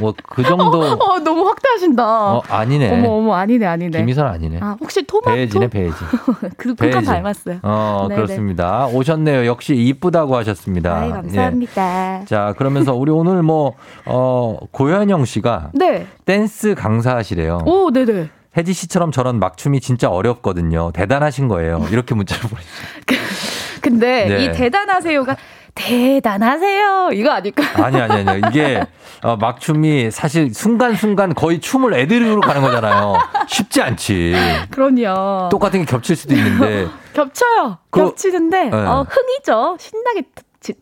뭐 0.00 0.12
그 0.24 0.42
정도 0.42 0.80
어, 1.02 1.18
너무 1.20 1.46
확대하신다. 1.46 2.34
어, 2.36 2.42
아니네. 2.48 2.90
어머 2.92 3.10
어머 3.16 3.34
아니네 3.34 3.66
아니네. 3.66 3.98
김희선 3.98 4.26
아니네. 4.26 4.58
아 4.60 4.76
혹시 4.80 5.02
토마토? 5.06 5.34
배지네 5.36 5.68
배지. 5.68 5.94
그 6.56 6.74
그건 6.74 6.90
배지. 6.90 7.04
닮았어요. 7.06 7.58
어 7.62 8.06
네네. 8.08 8.14
그렇습니다. 8.22 8.86
오셨네요. 8.86 9.46
역시 9.46 9.74
이쁘다고 9.74 10.36
하셨습니다. 10.36 10.96
아이 10.96 11.10
감사합니다. 11.10 12.20
예. 12.22 12.24
자 12.24 12.54
그러면서 12.56 12.94
우리 12.94 13.10
오늘 13.12 13.42
뭐 13.42 13.74
어, 14.06 14.58
고현영 14.70 15.24
씨가 15.24 15.70
네. 15.74 16.06
댄스 16.24 16.74
강사하시래요. 16.74 17.60
오 17.66 17.71
네네. 17.92 18.30
혜지 18.56 18.72
씨처럼 18.74 19.12
저런 19.12 19.38
막춤이 19.38 19.80
진짜 19.80 20.08
어렵거든요. 20.10 20.90
대단하신 20.92 21.48
거예요. 21.48 21.86
이렇게 21.90 22.14
문자를 22.14 22.42
보내주세요. 22.50 22.86
근데 23.80 24.26
네. 24.26 24.44
이 24.44 24.52
대단하세요가 24.52 25.36
대단하세요 25.74 27.10
이거 27.14 27.30
아닐까? 27.30 27.62
아니 27.82 27.98
아니 28.00 28.28
아니 28.28 28.40
이게 28.48 28.84
어, 29.22 29.36
막춤이 29.36 30.10
사실 30.10 30.52
순간순간 30.52 31.34
거의 31.34 31.60
춤을 31.60 31.94
애드립으로 31.94 32.40
가는 32.42 32.60
거잖아요. 32.60 33.14
쉽지 33.48 33.80
않지. 33.82 34.34
그럼요. 34.70 35.48
똑같은 35.48 35.80
게 35.80 35.86
겹칠 35.86 36.14
수도 36.16 36.34
있는데 36.34 36.88
겹쳐요. 37.14 37.78
그- 37.90 38.00
겹치는데 38.00 38.64
네. 38.64 38.76
어, 38.76 39.06
흥이죠. 39.08 39.76
신나게 39.80 40.22
지- 40.22 40.28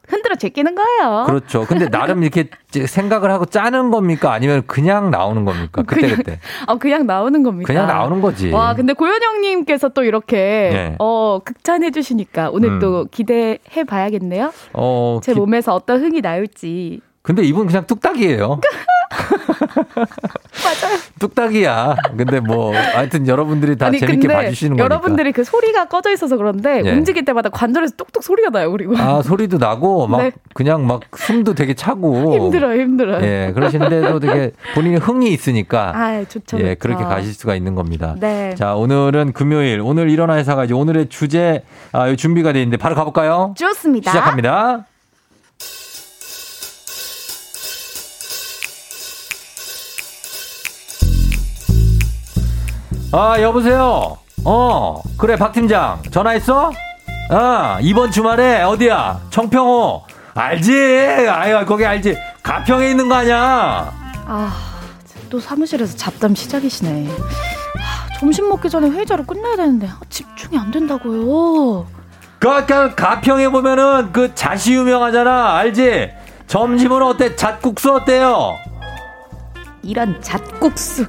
흔들어 0.08 0.34
제끼는 0.34 0.74
거예요. 0.74 1.24
그렇죠. 1.26 1.64
근데 1.66 1.88
나름 1.88 2.22
이렇게 2.22 2.48
생각을 2.86 3.30
하고 3.30 3.46
짜는 3.46 3.90
겁니까? 3.90 4.32
아니면 4.32 4.62
그냥 4.66 5.10
나오는 5.10 5.44
겁니까? 5.44 5.82
그때 5.86 6.14
그때 6.16 6.38
어, 6.68 6.76
그냥 6.78 7.06
나오는 7.06 7.42
겁니다. 7.42 7.66
그냥 7.66 7.86
나오는 7.86 8.20
거지. 8.20 8.50
와, 8.50 8.74
근데 8.74 8.92
고현영님께서 8.92 9.90
또 9.90 10.04
이렇게 10.04 10.36
네. 10.72 10.96
어 10.98 11.40
극찬해 11.44 11.90
주시니까 11.90 12.50
오늘 12.50 12.70
음. 12.72 12.78
또 12.80 13.06
기대해 13.10 13.58
봐야겠네요. 13.86 14.52
어 14.74 15.20
제 15.22 15.32
기- 15.34 15.38
몸에서 15.40 15.74
어떤 15.74 16.00
흥이 16.02 16.20
나올지. 16.20 17.00
근데 17.22 17.42
이분 17.42 17.66
그냥 17.66 17.86
뚝딱이에요. 17.86 18.60
맞아요. 20.00 20.98
뚝딱이야. 21.18 21.96
근데 22.16 22.40
뭐 22.40 22.74
하여튼 22.74 23.26
여러분들이 23.26 23.76
다 23.76 23.90
재밌게 23.90 24.28
봐주시는 24.28 24.76
거니까. 24.76 24.84
여러분들이 24.84 25.32
그 25.32 25.44
소리가 25.44 25.86
꺼져 25.86 26.12
있어서 26.12 26.36
그런데 26.36 26.82
예. 26.84 26.92
움직일 26.92 27.24
때마다 27.24 27.48
관절에서 27.50 27.94
뚝뚝 27.96 28.22
소리가 28.22 28.50
나요. 28.50 28.70
그리고 28.72 28.96
아 28.96 29.22
소리도 29.22 29.58
나고 29.58 30.06
막 30.06 30.22
네. 30.22 30.32
그냥 30.54 30.86
막 30.86 31.02
숨도 31.16 31.54
되게 31.54 31.74
차고 31.74 32.34
힘들어요, 32.34 32.80
힘들어요. 32.80 33.24
예 33.24 33.52
그러시는데도 33.54 34.20
되게 34.20 34.52
본인이 34.74 34.96
흥이 34.96 35.30
있으니까 35.32 35.92
아, 35.94 36.24
좋죠. 36.28 36.58
예 36.58 36.74
좋죠. 36.74 36.78
그렇게 36.80 37.04
가실 37.04 37.32
수가 37.34 37.54
있는 37.54 37.74
겁니다. 37.74 38.14
네. 38.18 38.54
자 38.56 38.74
오늘은 38.74 39.32
금요일 39.32 39.80
오늘 39.80 40.10
일어나 40.10 40.36
회사가 40.36 40.64
이제 40.64 40.74
오늘의 40.74 41.08
주제 41.08 41.62
아, 41.92 42.14
준비가 42.16 42.52
돼 42.52 42.60
있는데 42.62 42.76
바로 42.76 42.94
가볼까요? 42.94 43.54
좋습니다. 43.56 44.10
시작합니다. 44.10 44.86
아, 53.12 53.40
여보세요? 53.40 54.16
어, 54.44 55.02
그래, 55.18 55.36
박 55.36 55.52
팀장. 55.52 56.00
전화했어? 56.10 56.70
아, 57.30 57.78
이번 57.82 58.10
주말에 58.10 58.62
어디야? 58.62 59.20
청평호. 59.30 60.04
알지? 60.34 60.72
아유, 61.28 61.64
거기 61.66 61.84
알지? 61.84 62.16
가평에 62.42 62.90
있는 62.90 63.08
거 63.08 63.16
아니야? 63.16 63.92
아, 64.26 64.52
또 65.28 65.40
사무실에서 65.40 65.96
잡담 65.96 66.34
시작이시네. 66.36 67.08
아, 67.10 68.18
점심 68.20 68.48
먹기 68.48 68.70
전에 68.70 68.88
회의자로 68.88 69.24
끝내야 69.24 69.56
되는데 69.56 69.88
아, 69.88 69.98
집중이 70.08 70.56
안 70.56 70.70
된다고요. 70.70 71.86
그, 72.38 72.66
그, 72.66 72.94
가평에 72.94 73.48
보면은 73.48 74.12
그 74.12 74.34
잣이 74.34 74.74
유명하잖아. 74.76 75.56
알지? 75.56 76.10
점심은 76.46 77.02
어때? 77.02 77.34
잣국수 77.34 77.92
어때요? 77.92 78.54
이런 79.82 80.20
잣국수. 80.22 81.06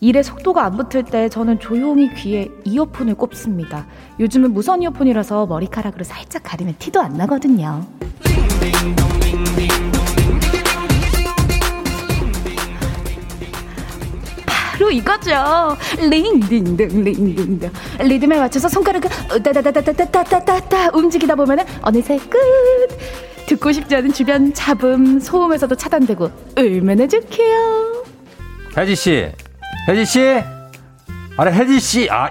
일에 0.00 0.22
속도가 0.22 0.64
안 0.64 0.76
붙을 0.76 1.04
때 1.04 1.28
저는 1.28 1.58
조용히 1.58 2.12
귀에 2.14 2.50
이어폰을 2.64 3.14
꼽습니다. 3.14 3.86
요즘은 4.20 4.52
무선 4.52 4.82
이어폰이라서 4.82 5.46
머리카락으로 5.46 6.04
살짝 6.04 6.42
가리면 6.44 6.76
티도 6.78 7.00
안 7.00 7.14
나거든요. 7.14 7.86
바로 14.46 14.90
이거죠. 14.90 15.76
링딩동 15.98 17.02
링딩동. 17.02 17.70
리듬에 18.00 18.38
맞춰서 18.38 18.68
손가락을 18.68 19.08
따다다다다다다다다 19.42 20.90
움직이다 20.92 21.34
보면은 21.34 21.64
어느새 21.80 22.18
끝. 22.18 22.38
듣고 23.46 23.72
싶지 23.72 23.94
않은 23.96 24.12
주변 24.12 24.52
잡음, 24.52 25.20
소음에서도 25.20 25.74
차단되고 25.76 26.30
얼마나 26.56 27.06
좋게요. 27.06 28.04
혜지 28.76 28.96
씨, 28.96 29.32
혜지 29.88 30.04
씨, 30.04 30.20
아래 31.36 31.52
혜지 31.52 31.80
씨, 31.80 32.08
아 32.10 32.30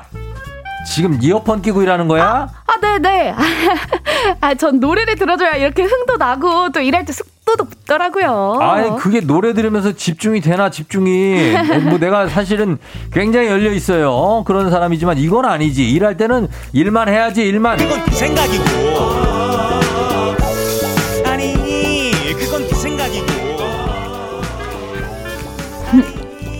지금 0.86 1.18
이어폰 1.22 1.62
끼고 1.62 1.82
일하는 1.82 2.08
거야? 2.08 2.48
아, 2.68 2.80
네네. 2.80 3.34
아, 4.42 4.54
전 4.54 4.80
노래를 4.80 5.16
들어줘야 5.16 5.56
이렇게 5.56 5.84
흥도 5.84 6.18
나고 6.18 6.70
또 6.72 6.80
일할 6.80 7.06
때 7.06 7.12
숙도도 7.14 7.66
붙더라고요. 7.66 8.60
아니 8.62 8.96
그게 8.98 9.22
노래 9.22 9.54
들으면서 9.54 9.94
집중이 9.94 10.42
되나 10.42 10.70
집중이 10.70 11.54
뭐 11.90 11.98
내가 11.98 12.28
사실은 12.28 12.78
굉장히 13.12 13.48
열려 13.48 13.72
있어요 13.72 14.12
어, 14.12 14.44
그런 14.44 14.70
사람이지만 14.70 15.18
이건 15.18 15.46
아니지 15.46 15.90
일할 15.90 16.18
때는 16.18 16.48
일만 16.74 17.10
해야지 17.10 17.44
일만 17.44 17.78
그건 17.78 18.04
네 18.06 18.12
생각이고. 18.12 19.35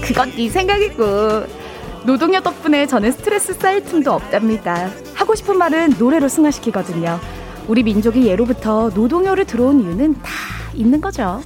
그건 0.06 0.32
네 0.36 0.50
생각이고. 0.50 1.66
노동요 2.06 2.40
덕분에 2.40 2.86
저는 2.86 3.12
스트레스 3.12 3.54
쌓일 3.54 3.84
틈도 3.84 4.14
없답니다. 4.14 4.90
하고 5.16 5.34
싶은 5.34 5.58
말은 5.58 5.96
노래로 5.98 6.28
승화시키거든요. 6.28 7.20
우리 7.68 7.82
민족이 7.82 8.28
예로부터 8.28 8.92
노동요를 8.94 9.46
들어온 9.46 9.82
이유는 9.82 10.22
다 10.22 10.30
있는 10.76 11.02
거죠. 11.02 11.42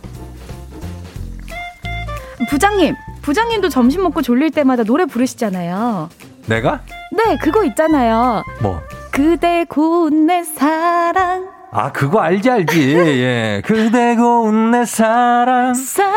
부장님, 2.49 2.95
부장님도 3.21 3.69
점심 3.69 4.03
먹고 4.03 4.21
졸릴 4.21 4.51
때마다 4.51 4.83
노래 4.83 5.05
부르시잖아요. 5.05 6.09
내가 6.47 6.81
네, 7.15 7.37
그거 7.37 7.63
있잖아요. 7.65 8.43
뭐 8.61 8.81
그대 9.11 9.65
고운 9.69 10.25
내 10.25 10.43
사랑. 10.43 11.58
아, 11.71 11.91
그거 11.91 12.19
알지, 12.19 12.49
알지. 12.49 12.95
예. 12.97 13.61
그대 13.63 14.15
고운 14.15 14.71
내 14.71 14.85
사랑. 14.85 15.73
사랑. 15.75 16.09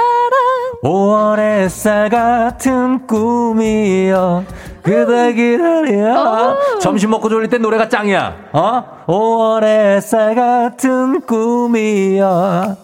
5월 0.82 1.38
햇살 1.38 2.08
같은 2.08 3.06
꿈이여. 3.06 4.44
그대 4.82 5.32
기다려. 5.34 6.56
점심 6.80 7.10
먹고 7.10 7.28
졸릴 7.28 7.50
땐 7.50 7.60
노래가 7.62 7.88
짱이야. 7.88 8.34
어? 8.52 8.84
5월 9.06 9.64
햇살 9.64 10.34
같은 10.34 11.20
꿈이야. 11.20 12.76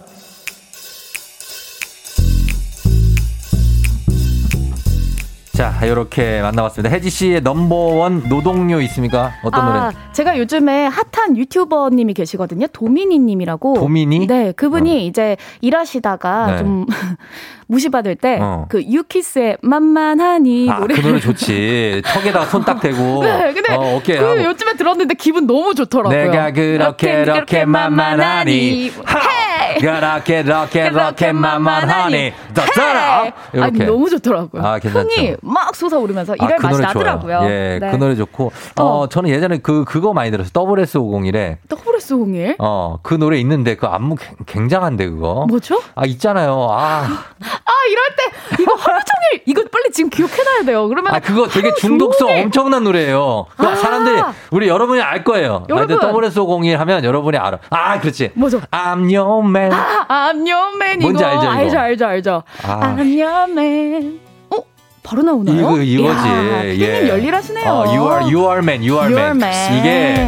자, 5.59 5.75
이렇게 5.85 6.41
만나봤습니다. 6.41 6.95
혜지 6.95 7.11
씨의 7.11 7.41
넘버원 7.41 8.29
노동요 8.29 8.81
있습니까? 8.83 9.33
어떤 9.43 9.61
아, 9.61 9.91
노래? 9.91 9.97
제가 10.13 10.39
요즘에 10.39 10.87
핫한 10.87 11.37
유튜버님이 11.37 12.15
계시거든요. 12.15 12.69
도미니님이라고. 12.69 13.75
도미니? 13.75 14.29
네, 14.29 14.53
그분이 14.53 15.05
이제 15.09 15.37
일하시다가 15.61 16.47
네. 16.53 16.59
좀 16.59 16.87
무시받을 17.67 18.15
때 18.15 18.39
어. 18.41 18.67
그 18.69 18.81
유키스의 18.85 19.59
만만하니 19.63 20.71
아, 20.71 20.79
노래. 20.79 20.95
그 20.95 21.01
노래 21.01 21.19
좋지. 21.19 22.03
턱에다가 22.05 22.47
손 22.47 22.65
딱 22.65 22.81
대고. 22.81 23.25
네, 23.27 23.53
근데 23.53 23.75
어, 23.75 23.97
어깨 23.97 24.17
그. 24.17 24.45
요즘에 24.45 24.75
들었는데 24.75 25.15
기분 25.15 25.49
너무 25.49 25.75
좋더라고요. 25.75 26.31
내가 26.31 26.53
그렇게 26.53 27.25
그렇게 27.25 27.65
만만하니 27.65 28.87
헤 28.91 29.48
이! 29.77 29.81
그렇게 29.81 30.43
그렇게 30.43 30.91
그렇게 30.91 31.33
만만하니 31.33 32.33
더더라 32.55 33.21
아니 33.21 33.33
이렇게 33.53 33.85
너무 33.85 34.09
좋더라고요. 34.11 34.63
아, 34.65 34.79
괜찮죠. 34.79 35.09
흥이 35.09 35.37
막 35.43 35.75
솟아오르면서 35.75 36.35
아, 36.39 36.45
이럴 36.45 36.59
그 36.59 36.67
맛이 36.67 36.81
나더라고요. 36.83 37.39
좋아요. 37.39 37.51
예, 37.51 37.79
네. 37.81 37.91
그 37.91 37.97
노래 37.97 38.15
좋고 38.15 38.53
어, 38.77 39.07
저는 39.09 39.31
예전에 39.31 39.59
그 39.59 39.85
그거 39.85 40.13
많이 40.13 40.31
들었어요. 40.31 40.53
WS501에 40.53 41.59
WS501 41.69 42.57
어, 42.59 42.99
그 43.03 43.15
노래 43.15 43.39
있는데 43.39 43.77
그 43.77 43.87
안무 43.87 44.17
굉- 44.17 44.37
굉장한데 44.47 45.09
그거. 45.09 45.47
뭐죠? 45.49 45.81
아, 45.95 46.05
있잖아요. 46.07 46.69
아, 46.71 47.03
아 47.05 47.73
이럴 47.91 48.05
때 48.17 48.63
이거 48.63 48.75
하루 48.75 48.99
종일 49.01 49.43
이거 49.47 49.63
빨리 49.71 49.91
지금 49.93 50.11
기억해놔야 50.11 50.63
돼요. 50.65 50.89
그러면 50.89 51.15
아 51.15 51.21
그거 51.21 51.47
되게 51.49 51.73
중독성 51.75 52.29
종일 52.29 52.45
엄청난 52.45 52.85
노래예요. 52.85 53.47
그 53.57 53.67
아. 53.67 53.75
사람들이 53.77 54.23
우리 54.51 54.69
여러분이 54.69 55.01
알 55.01 55.25
거예요. 55.25 55.65
여러분. 55.69 55.99
WS501 55.99 56.77
하면 56.77 57.05
여러분이 57.05 57.37
알아. 57.37 57.59
아, 57.71 58.01
그렇지. 58.01 58.31
뭐죠? 58.35 58.61
I'm 58.71 59.15
your 59.15 59.47
man. 59.49 59.58
아, 59.73 60.29
안녕맨 60.29 60.99
이거 61.01 61.03
뭔지 61.03 61.25
알죠, 61.25 61.43
이거? 61.43 61.51
알죠 61.53 61.79
알죠 61.79 62.07
알죠. 62.07 62.43
아. 62.65 62.81
안녕맨. 62.83 64.21
어 64.51 64.57
바로 65.03 65.23
나오나요? 65.23 65.57
이거 65.57 65.79
이거지. 65.79 66.29
이야, 66.29 66.65
예. 66.65 67.09
열일하시네요. 67.09 67.71
어, 67.71 67.85
you 67.87 68.03
are 68.11 68.25
you 68.25 68.41
are 68.49 68.59
man, 68.59 68.83
you 68.83 68.99
are 69.01 69.13
You 69.13 69.19
man. 69.19 69.43
man. 69.43 69.79
이게 69.79 70.27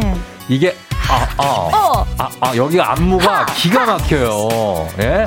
이게 0.49 0.75
아, 1.09 1.27
아, 1.37 1.43
어. 1.43 2.05
아, 2.17 2.29
아 2.39 2.55
여기가 2.55 2.91
안무가 2.93 3.45
기가 3.47 3.85
막혀요. 3.85 4.87
예? 4.99 5.25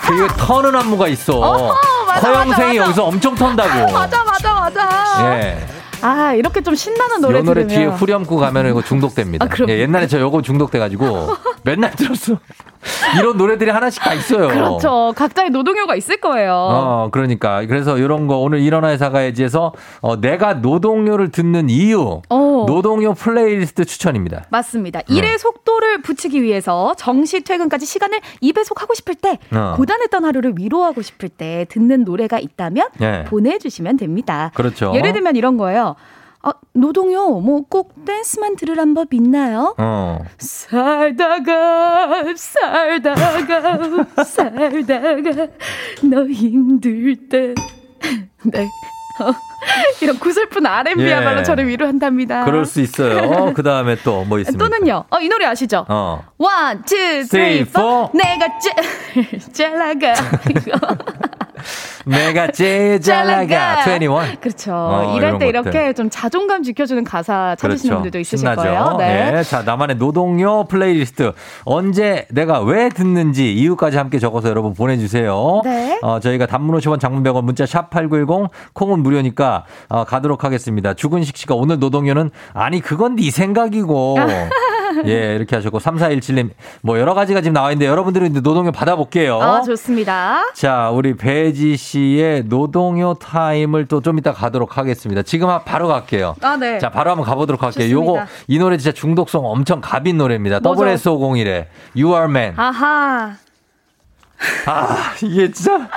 그게 0.00 0.26
터는 0.36 0.74
안무가 0.76 1.08
있어. 1.08 1.34
어허, 1.38 1.74
맞아, 2.06 2.28
허영생이 2.28 2.48
맞아, 2.50 2.66
맞아. 2.66 2.76
여기서 2.76 3.04
엄청 3.04 3.34
턴다고. 3.34 3.90
맞아 3.92 4.24
맞아 4.24 4.54
맞아. 4.54 5.40
예. 5.40 5.75
아 6.06 6.34
이렇게 6.34 6.60
좀 6.60 6.76
신나는 6.76 7.20
노래 7.20 7.38
요 7.38 7.42
노래 7.42 7.66
들으면 7.66 7.90
뒤에 7.90 7.96
후렴구 7.96 8.36
가면 8.36 8.68
이거 8.68 8.80
중독됩니다. 8.80 9.44
아? 9.44 9.48
예, 9.68 9.80
옛날에 9.80 10.06
저 10.06 10.20
요거 10.20 10.42
중독돼가지고 10.42 11.04
맨날 11.64 11.90
들었어. 11.90 12.38
이런 13.18 13.36
노래들이 13.36 13.70
하나씩 13.70 14.00
다 14.00 14.14
있어요. 14.14 14.46
그렇죠. 14.46 15.12
각자의 15.16 15.50
노동요가 15.50 15.96
있을 15.96 16.18
거예요. 16.20 16.52
어, 16.52 17.08
그러니까. 17.10 17.66
그래서 17.66 17.98
이런 17.98 18.28
거 18.28 18.38
오늘 18.38 18.60
일어나 18.60 18.90
회사 18.90 19.10
가야지에서 19.10 19.72
어, 20.00 20.20
내가 20.20 20.54
노동요를 20.54 21.30
듣는 21.30 21.68
이유. 21.70 22.20
어. 22.28 22.45
노동요 22.64 23.12
플레이리스트 23.12 23.84
추천입니다. 23.84 24.44
맞습니다. 24.50 25.02
네. 25.02 25.14
일의 25.14 25.38
속도를 25.38 26.00
붙이기 26.00 26.42
위해서 26.42 26.94
정시 26.96 27.42
퇴근까지 27.42 27.84
시간을 27.84 28.20
2배속 28.42 28.78
하고 28.78 28.94
싶을 28.94 29.14
때, 29.14 29.38
어. 29.52 29.74
고단했던 29.76 30.24
하루를 30.24 30.54
위로하고 30.56 31.02
싶을 31.02 31.28
때 31.28 31.66
듣는 31.68 32.04
노래가 32.04 32.38
있다면 32.38 32.88
예. 33.02 33.24
보내주시면 33.28 33.98
됩니다. 33.98 34.50
그렇죠. 34.54 34.92
예를 34.94 35.12
들면 35.12 35.36
이런 35.36 35.56
거예요. 35.58 35.96
어, 36.42 36.50
노동요, 36.74 37.40
뭐 37.40 37.62
꼭 37.68 38.04
댄스만 38.04 38.54
들으란 38.56 38.94
법 38.94 39.12
있나요? 39.12 39.74
어. 39.78 40.20
살다가 40.38 42.22
살다가 42.36 43.42
살다가 44.24 45.46
너 46.04 46.26
힘들 46.28 47.16
때 47.28 47.54
네. 48.44 48.68
어, 49.18 49.32
이런 50.02 50.18
구슬픈 50.18 50.66
R&B야말로 50.66 51.40
예. 51.40 51.42
저를 51.42 51.66
위로한답니다. 51.68 52.44
그럴 52.44 52.64
수 52.66 52.80
있어요. 52.80 53.52
그 53.54 53.62
다음에 53.62 53.96
또 53.96 54.24
뭐 54.24 54.38
있습니까? 54.40 54.68
또는요. 54.68 55.04
어, 55.10 55.18
이 55.20 55.28
노래 55.28 55.46
아시죠? 55.46 55.84
어. 55.88 56.24
One, 56.38 56.82
two, 56.86 57.24
Three, 57.28 57.60
four. 57.62 58.08
내가 58.12 58.58
제, 58.58 59.38
잘 59.52 59.78
나가. 59.78 60.14
내가 62.06 62.48
제일 62.48 63.00
잘 63.00 63.26
나가. 63.26 63.80
21. 63.96 64.40
그렇죠. 64.40 64.72
어, 64.74 65.14
이럴 65.16 65.28
이런 65.28 65.38
때 65.38 65.46
것들. 65.52 65.70
이렇게 65.74 65.92
좀 65.92 66.08
자존감 66.10 66.62
지켜주는 66.62 67.02
가사 67.04 67.56
찾으시는 67.58 67.96
분들도 67.96 68.18
있으실 68.18 68.48
그렇죠. 68.48 68.62
신나죠. 68.62 68.84
거예요. 68.84 68.96
네. 68.98 69.30
네. 69.32 69.42
자, 69.42 69.62
나만의 69.62 69.96
노동요 69.96 70.64
플레이리스트. 70.64 71.32
언제 71.64 72.26
내가 72.30 72.60
왜 72.60 72.88
듣는지 72.88 73.52
이유까지 73.54 73.96
함께 73.96 74.18
적어서 74.18 74.48
여러분 74.48 74.74
보내주세요. 74.74 75.60
네. 75.64 75.98
어, 76.02 76.20
저희가 76.20 76.46
단문 76.46 76.78
50원 76.78 77.00
장문 77.00 77.22
100원 77.22 77.42
문자 77.44 77.64
샵8910 77.64 78.50
콩은 78.74 79.00
무료니까 79.02 79.64
어, 79.88 80.04
가도록 80.04 80.44
하겠습니다. 80.44 80.94
주근식 80.94 81.36
씨가 81.36 81.54
오늘 81.54 81.78
노동요는 81.78 82.30
아니 82.54 82.80
그건 82.80 83.16
네 83.16 83.30
생각이고 83.30 84.16
예 85.06 85.34
이렇게 85.36 85.56
하셨고 85.56 85.78
3417님 85.78 86.50
뭐 86.82 86.98
여러 86.98 87.12
가지가 87.14 87.40
지금 87.40 87.52
나와 87.54 87.70
있는데 87.72 87.86
여러분들은 87.90 88.30
이제 88.30 88.40
노동요 88.40 88.72
받아볼게요. 88.72 89.40
아, 89.40 89.60
좋습니다. 89.62 90.42
자, 90.54 90.90
우리 90.90 91.16
배지 91.16 91.76
씨의 91.76 92.44
노동요 92.46 93.14
타임을 93.14 93.86
또 93.86 94.00
좀 94.00 94.18
이따 94.18 94.32
가도록 94.32 94.78
하겠습니다. 94.78 95.22
지금 95.22 95.48
한- 95.48 95.64
바로 95.64 95.88
갈게요. 95.88 96.36
아, 96.42 96.56
네. 96.56 96.78
자, 96.78 96.90
바로 96.90 97.10
한번 97.10 97.26
가보도록 97.26 97.62
할게요. 97.62 97.88
좋습니다. 97.88 98.12
요거, 98.12 98.26
이 98.46 98.58
노래 98.58 98.76
진짜 98.78 98.92
중독성 98.92 99.44
엄청 99.44 99.80
갑인 99.80 100.16
노래입니다. 100.16 100.60
뭐죠? 100.60 100.84
SS501의 100.84 101.66
You 101.96 102.14
Are 102.14 102.30
Man. 102.30 102.54
아하. 102.56 103.36
아, 104.66 105.12
이게 105.22 105.50
진짜. 105.50 105.88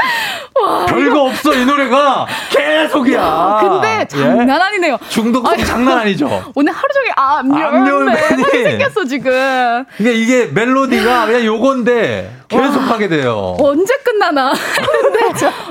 별거 0.88 1.24
없어, 1.26 1.54
이 1.54 1.66
노래가. 1.66 2.26
계속이야. 2.52 3.58
근데 3.62 4.06
장난 4.08 4.48
예? 4.50 4.54
아니네요. 4.64 4.98
중독성 5.10 5.54
아니, 5.54 5.66
장난 5.66 5.98
아니죠? 6.00 6.52
오늘 6.56 6.72
하루 6.74 6.88
종일 6.94 7.12
아, 7.16 7.40
암열맨이. 7.40 8.44
멸맨 8.44 8.64
생겼어 8.64 9.06
지금. 9.06 9.86
이게, 10.00 10.14
이게 10.14 10.46
멜로디가 10.48 11.26
그냥 11.26 11.46
요건데 11.46 12.39
계속 12.50 12.80
하게 12.82 13.08
돼요. 13.08 13.56
언제 13.60 13.94
끝나나 14.04 14.52
했는데 14.54 15.20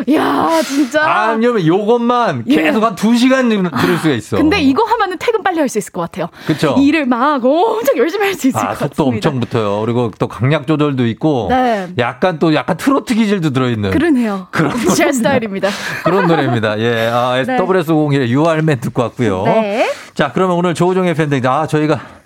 야 0.14 0.62
진짜. 0.64 1.02
아니면 1.04 1.66
요것만 1.66 2.44
예. 2.46 2.62
계속 2.62 2.82
한두 2.84 3.16
시간 3.16 3.48
들을 3.48 3.98
수가 3.98 4.14
있어. 4.14 4.36
근데 4.36 4.60
이거 4.60 4.84
하면은 4.84 5.16
퇴근 5.18 5.42
빨리 5.42 5.58
할 5.58 5.68
수 5.68 5.76
있을 5.78 5.92
것 5.92 6.00
같아요. 6.02 6.28
그쵸? 6.46 6.76
일을 6.78 7.04
막 7.06 7.44
엄청 7.44 7.96
열심히 7.98 8.24
할 8.24 8.34
수 8.34 8.48
있을 8.48 8.58
아, 8.58 8.62
것 8.62 8.68
같습니다. 8.70 8.94
속도 8.94 9.04
엄청 9.08 9.40
붙어요. 9.40 9.80
그리고 9.80 10.10
또 10.18 10.28
강약 10.28 10.66
조절도 10.66 11.06
있고. 11.08 11.48
네. 11.50 11.88
약간 11.98 12.38
또 12.38 12.54
약간 12.54 12.76
트로트 12.76 13.14
기질도 13.14 13.50
들어있는. 13.50 13.90
그러네요. 13.90 14.46
그런 14.50 14.72
제 14.96 15.12
스타일입니다. 15.12 15.68
그런 16.04 16.26
노래입니다. 16.26 16.78
예. 16.78 17.08
아, 17.12 17.42
네. 17.46 17.56
WS501의 17.58 18.28
유알맨 18.28 18.80
듣고 18.80 19.02
왔고요. 19.02 19.42
네. 19.44 19.90
자, 20.14 20.30
그러면 20.32 20.56
오늘 20.56 20.74
조우종의 20.74 21.14
팬들. 21.14 21.44
아, 21.46 21.66
저희가. 21.66 22.17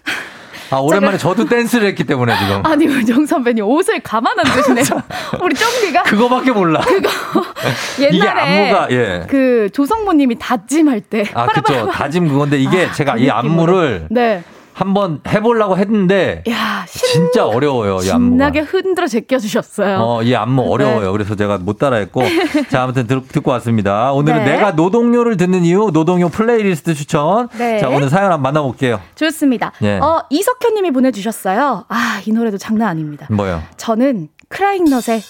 아, 0.72 0.78
오랜만에 0.78 1.18
저도 1.18 1.44
댄스를 1.44 1.88
했기 1.88 2.04
때문에 2.04 2.34
지금. 2.38 2.62
아니 2.66 2.86
우정 2.86 3.26
선배님 3.26 3.64
옷을 3.64 4.00
가만 4.00 4.32
안 4.38 4.44
두시네요. 4.44 4.84
우리 5.42 5.54
쫑디가 5.54 6.04
그거밖에 6.04 6.52
몰라. 6.52 6.80
이게 7.98 8.16
옛날에 8.16 8.40
안무가, 8.40 8.88
예. 8.90 9.26
그 9.28 9.68
조성모님이 9.72 10.38
다짐할 10.38 11.00
때. 11.02 11.24
아, 11.34 11.46
그쵸. 11.46 11.90
다짐 11.90 12.28
그건데 12.28 12.58
이게 12.58 12.90
제가 12.92 13.16
이 13.16 13.28
안무를 13.28 14.06
네. 14.10 14.42
한번 14.74 15.20
해보려고 15.28 15.76
했는데. 15.78 16.42
야 16.48 16.84
진짜 16.88 17.46
어려워요, 17.46 17.98
이 18.02 18.10
안무가. 18.10 18.30
신나게 18.30 18.60
흔들어 18.60 19.06
제껴 19.06 19.38
주셨어요. 19.38 19.98
어, 20.00 20.22
이 20.22 20.34
안무 20.34 20.62
네. 20.62 20.68
어려워요. 20.70 21.12
그래서 21.12 21.34
제가 21.34 21.58
못 21.58 21.78
따라했고. 21.78 22.22
자, 22.70 22.82
아무튼 22.82 23.06
들, 23.06 23.22
듣고 23.26 23.50
왔습니다. 23.52 24.12
오늘은 24.12 24.44
네. 24.44 24.52
내가 24.56 24.72
노동요를 24.72 25.36
듣는 25.36 25.64
이유, 25.64 25.90
노동요 25.92 26.28
플레이리스트 26.28 26.94
추천. 26.94 27.48
네. 27.58 27.78
자, 27.78 27.88
오늘 27.88 28.08
사연 28.08 28.32
한번 28.32 28.42
만나볼게요. 28.42 29.00
좋습니다. 29.14 29.72
예. 29.82 29.98
어 29.98 30.22
이석현님이 30.30 30.90
보내주셨어요. 30.92 31.84
아 31.88 32.20
이 32.24 32.30
노래도 32.30 32.56
장난 32.56 32.88
아닙니다. 32.88 33.26
뭐요? 33.30 33.60
저는 33.76 34.28
크라잉넛의 34.48 35.20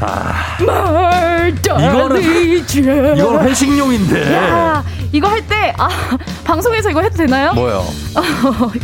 아, 0.00 0.56
이거는 1.48 2.22
이건 3.16 3.46
회식용인데. 3.46 4.34
야 4.34 4.82
이거 5.12 5.28
할 5.28 5.42
때 5.46 5.74
아 5.78 5.88
방송에서 6.44 6.90
이거 6.90 7.00
해도 7.02 7.16
되나요? 7.16 7.52
뭐요? 7.52 7.84
아, 8.14 8.20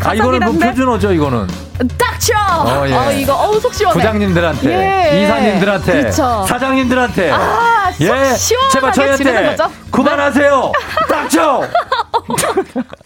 가사긴 0.01 0.17
이거는 0.17 0.41
뭐. 0.41 0.53
표준어죠, 0.69 1.13
이거는. 1.13 1.47
딱쳐. 1.99 2.33
어, 2.65 2.89
예. 2.89 2.95
어, 2.95 3.13
이거 3.13 3.35
어우 3.35 3.61
속 3.61 3.73
시원해. 3.75 3.99
부장님들한테, 3.99 5.13
예. 5.15 5.25
이사님들한테, 5.25 5.93
그렇죠. 6.01 6.45
사장님들한테. 6.49 7.31
아, 7.33 7.91
속 7.93 8.01
예, 8.03 8.35
시원하게 8.35 8.73
제발 8.73 8.93
저희한테 8.93 9.57
거죠? 9.57 9.71
그만하세요. 9.91 10.73
딱죠. 11.09 11.63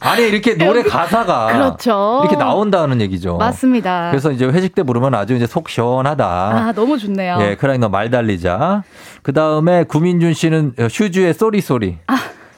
아니 0.00 0.28
이렇게 0.28 0.54
노래 0.54 0.82
가사가 0.82 1.52
그렇죠. 1.52 2.20
이렇게 2.22 2.36
나온다는 2.36 3.00
얘기죠. 3.00 3.36
맞습니다. 3.36 4.10
그래서 4.10 4.30
이제 4.30 4.46
회식 4.46 4.74
때 4.74 4.82
부르면 4.82 5.14
아주 5.14 5.34
이제 5.34 5.46
속 5.46 5.68
시원하다. 5.68 6.26
아 6.26 6.72
너무 6.72 6.98
좋네요. 6.98 7.38
예, 7.40 7.56
크라잉넛 7.56 7.88
말 7.88 8.10
달리자. 8.10 8.82
그 9.22 9.32
다음에 9.32 9.84
구민준 9.84 10.34
씨는 10.34 10.74
슈주의 10.88 11.34
Sorry 11.34 11.60
Sorry. 11.60 11.98
아. 12.06 12.16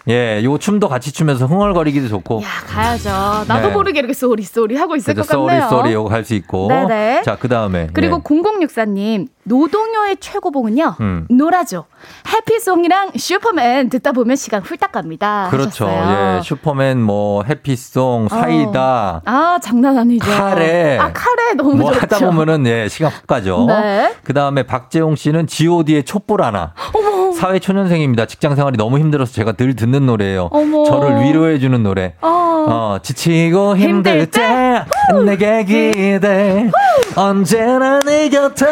예, 0.09 0.43
요 0.43 0.57
춤도 0.59 0.88
같이 0.88 1.12
추면서 1.12 1.47
흥얼거리기도 1.47 2.09
좋고. 2.09 2.41
야, 2.43 2.49
가야죠. 2.66 3.11
나도 3.47 3.68
네. 3.68 3.72
모르게 3.72 3.99
이렇게 3.99 4.14
Sorry 4.14 4.42
Sorry 4.42 4.74
하고 4.76 4.97
있을 4.97 5.14
그죠? 5.14 5.28
것 5.28 5.45
같네요. 5.45 5.68
Sorry 5.68 5.82
Sorry 5.82 5.92
요거 5.93 6.09
갈수 6.09 6.34
있고. 6.34 6.68
네네. 6.68 7.22
자, 7.22 7.36
그다음에 7.36 7.88
그리고 7.93 8.16
예. 8.16 8.20
0064님, 8.66 9.28
노동요의 9.51 10.18
최고봉은요, 10.20 10.94
음. 11.01 11.26
노라조. 11.28 11.84
Happy 12.28 12.58
Song이랑 12.58 13.11
슈퍼맨 13.16 13.90
듣다 13.90 14.12
보면 14.12 14.36
시간 14.36 14.62
훌딱 14.62 14.92
갑니다. 14.92 15.48
그렇죠. 15.51 15.88
하셨어요. 15.88 16.36
예, 16.38 16.42
슈퍼맨 16.42 17.03
뭐 17.03 17.42
Happy 17.42 17.86
Song, 17.86 18.28
사이다 18.28 19.22
아, 19.24 19.59
장난 19.61 19.98
아니죠. 19.98 20.30
카레. 20.30 20.98
아, 20.98 21.12
카레 21.12 21.55
너무 21.57 21.74
뭐 21.74 21.92
좋죠. 21.92 22.01
하다 22.03 22.30
보면은 22.30 22.64
예, 22.66 22.88
시간 22.88 23.11
훅 23.11 23.26
가죠. 23.26 23.66
네. 23.66 24.14
그다음에 24.22 24.62
박재홍 24.62 25.16
씨는 25.16 25.48
G.O.D의 25.48 26.05
촛불 26.05 26.42
하나. 26.42 26.72
어머. 26.94 27.32
사회 27.32 27.59
초년생입니다. 27.59 28.26
직장 28.26 28.55
생활이 28.55 28.76
너무 28.76 28.98
힘들어서 28.98 29.32
제가 29.32 29.53
늘 29.53 29.74
듣는 29.74 30.07
노래예요. 30.07 30.48
어머. 30.53 30.84
저를 30.84 31.22
위로해 31.22 31.59
주는 31.59 31.82
노래. 31.82 32.14
어. 32.20 32.28
어, 32.68 32.98
지치고 33.03 33.76
힘들 33.76 34.20
힘들 34.20 34.26
때 34.30 34.84
내게 35.24 35.64
기대 35.64 36.70
언제나 37.16 37.98
내 38.00 38.28
곁에 38.28 38.66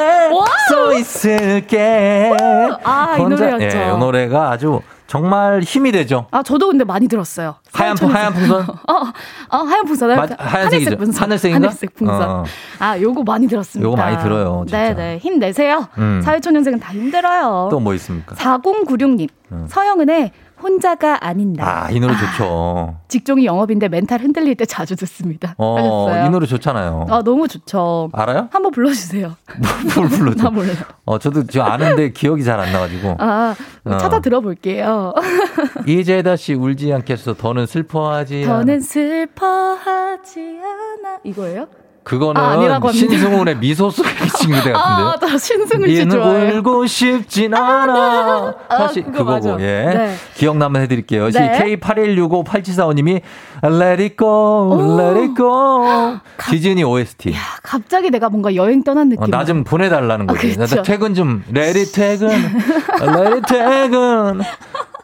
서 0.71 0.93
있을게. 0.95 2.33
아, 2.85 3.17
이 3.19 3.23
노래였죠. 3.23 3.65
예, 3.79 3.93
이 3.95 3.99
노래가 3.99 4.51
아주 4.51 4.81
정말 5.07 5.61
힘이 5.63 5.91
되죠. 5.91 6.27
아, 6.31 6.43
저도 6.43 6.69
근데 6.69 6.85
많이 6.85 7.09
들었어요. 7.09 7.57
하얀 7.73 7.97
풍- 7.97 8.15
하얀 8.15 8.33
풍선? 8.35 8.61
어, 8.89 8.93
어, 9.51 9.57
하얀 9.65 9.85
풍선. 9.87 10.15
맞- 10.15 10.31
하얀색이죠. 10.39 10.91
하늘색 10.91 10.99
풍선. 10.99 11.23
하늘색인가? 11.23 11.67
하늘색 11.69 11.95
풍선. 11.95 12.31
어. 12.31 12.45
아, 12.79 12.99
요거 13.01 13.23
많이 13.23 13.47
들었습니다. 13.49 13.87
요거 13.87 13.97
많이 13.97 14.19
들어요, 14.23 14.65
진짜. 14.67 14.95
네네. 14.95 15.19
힘내세요. 15.19 15.89
음. 15.99 16.21
사회초년생은 16.23 16.79
다 16.81 16.93
힘들어요. 16.93 17.69
또 17.71 17.81
뭐 17.81 17.95
있습니까? 17.95 18.35
4096님. 18.37 19.29
음. 19.53 19.67
서영은의 19.69 20.33
혼자가 20.63 21.25
아닌 21.27 21.53
나. 21.53 21.85
아, 21.87 21.91
이 21.91 22.01
노래 22.01 22.15
좋죠. 22.17 22.97
직종이 23.09 23.47
영업인데 23.47 23.89
멘탈 23.89 24.21
흔들릴 24.21 24.57
때 24.57 24.65
자주 24.67 24.97
듣습니다. 24.97 25.55
어, 25.59 25.77
하셨어요. 25.77 26.27
이 26.27 26.31
노래 26.31 26.47
좋잖아요. 26.47 27.07
아, 27.11 27.23
너무 27.23 27.47
좋죠. 27.49 28.11
알아요? 28.13 28.49
한번 28.51 28.73
불러주세요. 28.73 29.37
뭘 29.97 30.09
불러줘? 30.09 30.43
나 30.45 30.51
몰라요. 30.51 30.77
어, 31.05 31.19
저도 31.19 31.47
지금 31.47 31.67
아는데 31.67 32.11
기억이 32.11 32.45
잘 32.45 32.59
안 32.59 32.73
나가지고. 32.73 33.17
아, 33.19 33.55
어. 33.85 33.97
찾아 33.99 34.21
들어볼게요. 34.21 35.15
이제 35.87 36.23
다시 36.23 36.55
울지 36.55 36.93
않겠어. 36.93 37.35
더는 37.35 37.67
슬퍼하지 37.67 38.45
않아. 38.45 38.59
더는 38.59 38.81
슬퍼하지 38.81 40.41
않아. 40.61 41.19
이거예요? 41.25 41.67
그거는 42.09 42.41
아. 42.41 42.91
신승훈의 42.91 43.59
미소 43.59 43.91
속에 43.91 44.09
비친 44.15 44.51
그대 44.51 44.73
같은데요. 44.73 45.09
아, 45.09 45.17
나 45.21 45.39
신승훈 45.39 45.89
씨 45.89 45.97
얘는 45.99 46.11
좋아해요. 46.11 46.59
울고 46.59 46.87
싶진 46.87 47.53
않아. 47.53 48.55
아, 48.69 48.77
다시 48.79 49.03
그거 49.03 49.19
그거고 49.19 49.33
맞아. 49.53 49.57
예. 49.61 49.85
네. 49.85 50.15
기억나면 50.35 50.81
해드릴게요. 50.83 51.31
네. 51.31 51.77
K81658745님이 51.77 53.21
Let 53.63 54.03
it 54.03 54.17
go, 54.17 54.99
let 54.99 55.21
it 55.21 55.35
go. 55.37 56.19
디즈니 56.49 56.83
OST. 56.83 57.35
갑자기 57.63 58.11
내가 58.11 58.31
뭔가 58.31 58.55
여행 58.55 58.83
떠난 58.83 59.11
느낌. 59.11 59.25
어, 59.25 59.27
나좀 59.27 59.65
보내달라는 59.65 60.31
아, 60.31 60.33
거지. 60.33 60.57
나 60.57 60.65
그렇죠. 60.65 60.83
퇴근 60.83 61.15
좀, 61.15 61.45
let 61.55 61.79
it 61.79 61.93
퇴근, 61.93 62.29
let 63.03 63.35
it 63.35 63.43
퇴근. 63.47 64.41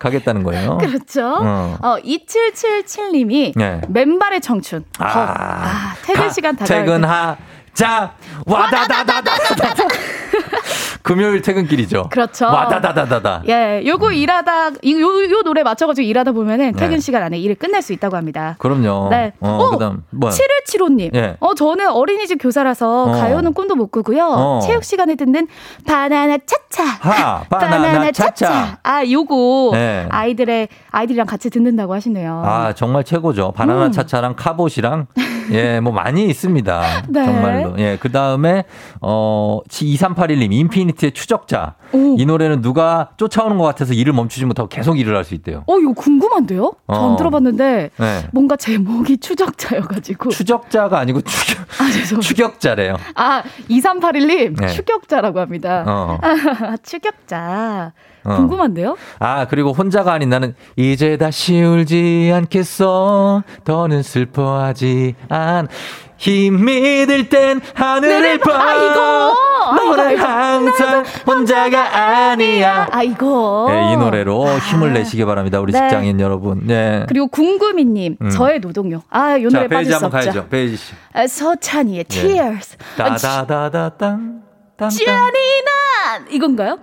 가겠다는 0.05 0.43
거예요. 0.45 0.79
그렇죠. 0.79 1.27
어. 1.43 1.77
어, 1.81 1.97
2777님이 2.05 3.53
네. 3.57 3.81
맨발의 3.89 4.41
청춘. 4.41 4.85
아, 4.99 5.07
아, 5.07 5.95
퇴근 6.03 6.23
가- 6.25 6.29
시간 6.31 6.57
다가올 6.57 6.69
때. 6.69 6.87
퇴근하 6.87 7.37
자. 7.73 8.15
와다다다다다다. 8.47 9.85
금요일 11.05 11.43
퇴근길이죠. 11.43 12.09
그렇죠. 12.11 12.47
와다다다다다. 12.47 13.43
예, 13.47 13.83
요거 13.87 14.13
일하다 14.13 14.71
이- 14.81 14.99
요, 14.99 15.07
요 15.31 15.43
노래 15.45 15.63
맞춰가지고 15.63 16.03
일하다 16.03 16.33
보면은 16.33 16.73
퇴근 16.73 16.95
네. 16.97 17.01
시간 17.01 17.23
안에 17.23 17.39
일을 17.39 17.57
끝낼 17.57 17.83
수 17.83 17.93
있다고 17.93 18.17
합니다. 18.17 18.57
그럼요. 18.59 19.09
네. 19.11 19.35
어, 19.41 19.49
어, 19.51 19.71
그다음 19.73 20.03
뭐야? 20.11 20.33
7175님. 20.33 21.15
예. 21.15 21.37
어, 21.41 21.55
저는 21.55 21.91
어린이집 21.91 22.39
교사라서 22.41 23.05
어. 23.05 23.13
가요는 23.13 23.53
꿈도 23.53 23.75
못 23.77 23.91
꾸고요. 23.91 24.25
어. 24.27 24.61
체육 24.65 24.83
시간에 24.83 25.15
듣는 25.15 25.47
바나나 25.87 26.39
차차. 26.47 26.85
하, 26.85 27.41
바나나 27.51 28.11
차차. 28.11 28.79
아, 28.83 29.05
요거 29.07 29.71
네. 29.75 30.07
아이들의 30.09 30.69
아이들이랑 30.91 31.27
같이 31.27 31.51
듣는다고 31.51 31.93
하시네요. 31.93 32.43
아, 32.47 32.73
정말 32.73 33.05
최고죠. 33.05 33.53
바나나 33.53 33.87
음. 33.87 33.93
차차랑 33.93 34.37
카봇이랑 34.37 35.07
예, 35.53 35.81
뭐 35.81 35.93
많이 35.93 36.27
있습니다. 36.27 36.83
네. 37.09 37.25
정말로. 37.25 37.75
예, 37.79 37.99
그 38.01 38.11
다음에 38.11 38.65
어 39.01 39.61
2381님 39.69 40.53
인피니티의 40.53 41.13
추적자. 41.13 41.75
이 42.19 42.27
노래는 42.27 42.61
누가 42.61 43.11
쫓아오는 43.17 43.57
것 43.57 43.65
같아서 43.65 43.93
일을 43.95 44.13
멈추지 44.13 44.45
못하고 44.47 44.69
계속 44.69 44.99
일을 44.99 45.17
할 45.17 45.25
수 45.25 45.35
있대요. 45.35 45.65
어, 45.67 45.79
이거 45.79 45.93
궁금한데요? 45.95 46.73
어. 46.87 47.17
들어봤는데 47.17 47.91
네. 47.97 48.23
뭔가 48.33 48.57
제목이 48.57 49.19
추적자여가지고. 49.19 50.31
추적자가 50.31 50.99
아니고 50.99 51.21
추격, 51.23 51.65
아. 51.81 52.21
추격자래요. 52.21 52.97
아, 53.15 53.43
2381님, 53.71 54.61
네. 54.61 54.67
추격자라고 54.69 55.41
합니다. 55.41 55.85
어. 55.87 56.19
추격자. 56.83 57.93
어. 58.25 58.37
궁금한데요? 58.37 58.97
아, 59.19 59.47
그리고 59.49 59.73
혼자가 59.73 60.13
아닌 60.13 60.29
나는 60.31 60.55
이제 60.77 61.17
다시 61.17 61.61
울지 61.63 62.31
않겠어. 62.35 63.43
더는 63.65 64.03
슬퍼하지 64.03 65.15
않. 65.29 65.69
힘이 66.17 67.05
들 67.07 67.29
땐 67.29 67.61
하늘을 67.75 68.39
봐. 68.39 68.51
아, 68.55 68.75
이거! 68.75 69.35
아, 69.67 69.75
너는 69.75 70.13
이거, 70.13 70.13
이거. 70.13 70.27
항상 70.27 71.05
혼자가 71.27 72.31
아니야. 72.31 72.89
아, 72.91 73.03
이거. 73.03 73.67
네, 73.69 73.93
이 73.93 73.97
노래로 73.97 74.47
힘을 74.59 74.93
내시기 74.95 75.25
바랍니다. 75.25 75.61
우리 75.61 75.73
네. 75.73 75.81
직장인 75.81 76.21
여러분. 76.21 76.61
네. 76.67 77.05
그리고 77.09 77.27
궁금이님, 77.27 78.17
음. 78.23 78.31
저의 78.31 78.61
노동요. 78.61 79.03
아, 79.11 79.39
요 79.41 79.51
자, 79.51 79.59
노래 79.59 79.69
빠질 79.69 79.93
수 79.93 80.05
한번. 80.05 80.21
가야죠. 80.21 80.47
베이지 80.49 80.77
씨. 80.77 80.93
아, 81.13 81.27
서찬이의 81.27 81.99
예. 81.99 82.03
Tears. 82.05 82.77
아, 82.99 83.17
지- 83.17 83.23
따다다다땅. 83.27 84.41
땅. 84.79 84.89
잔인한 84.91 86.31
이건가요? 86.31 86.79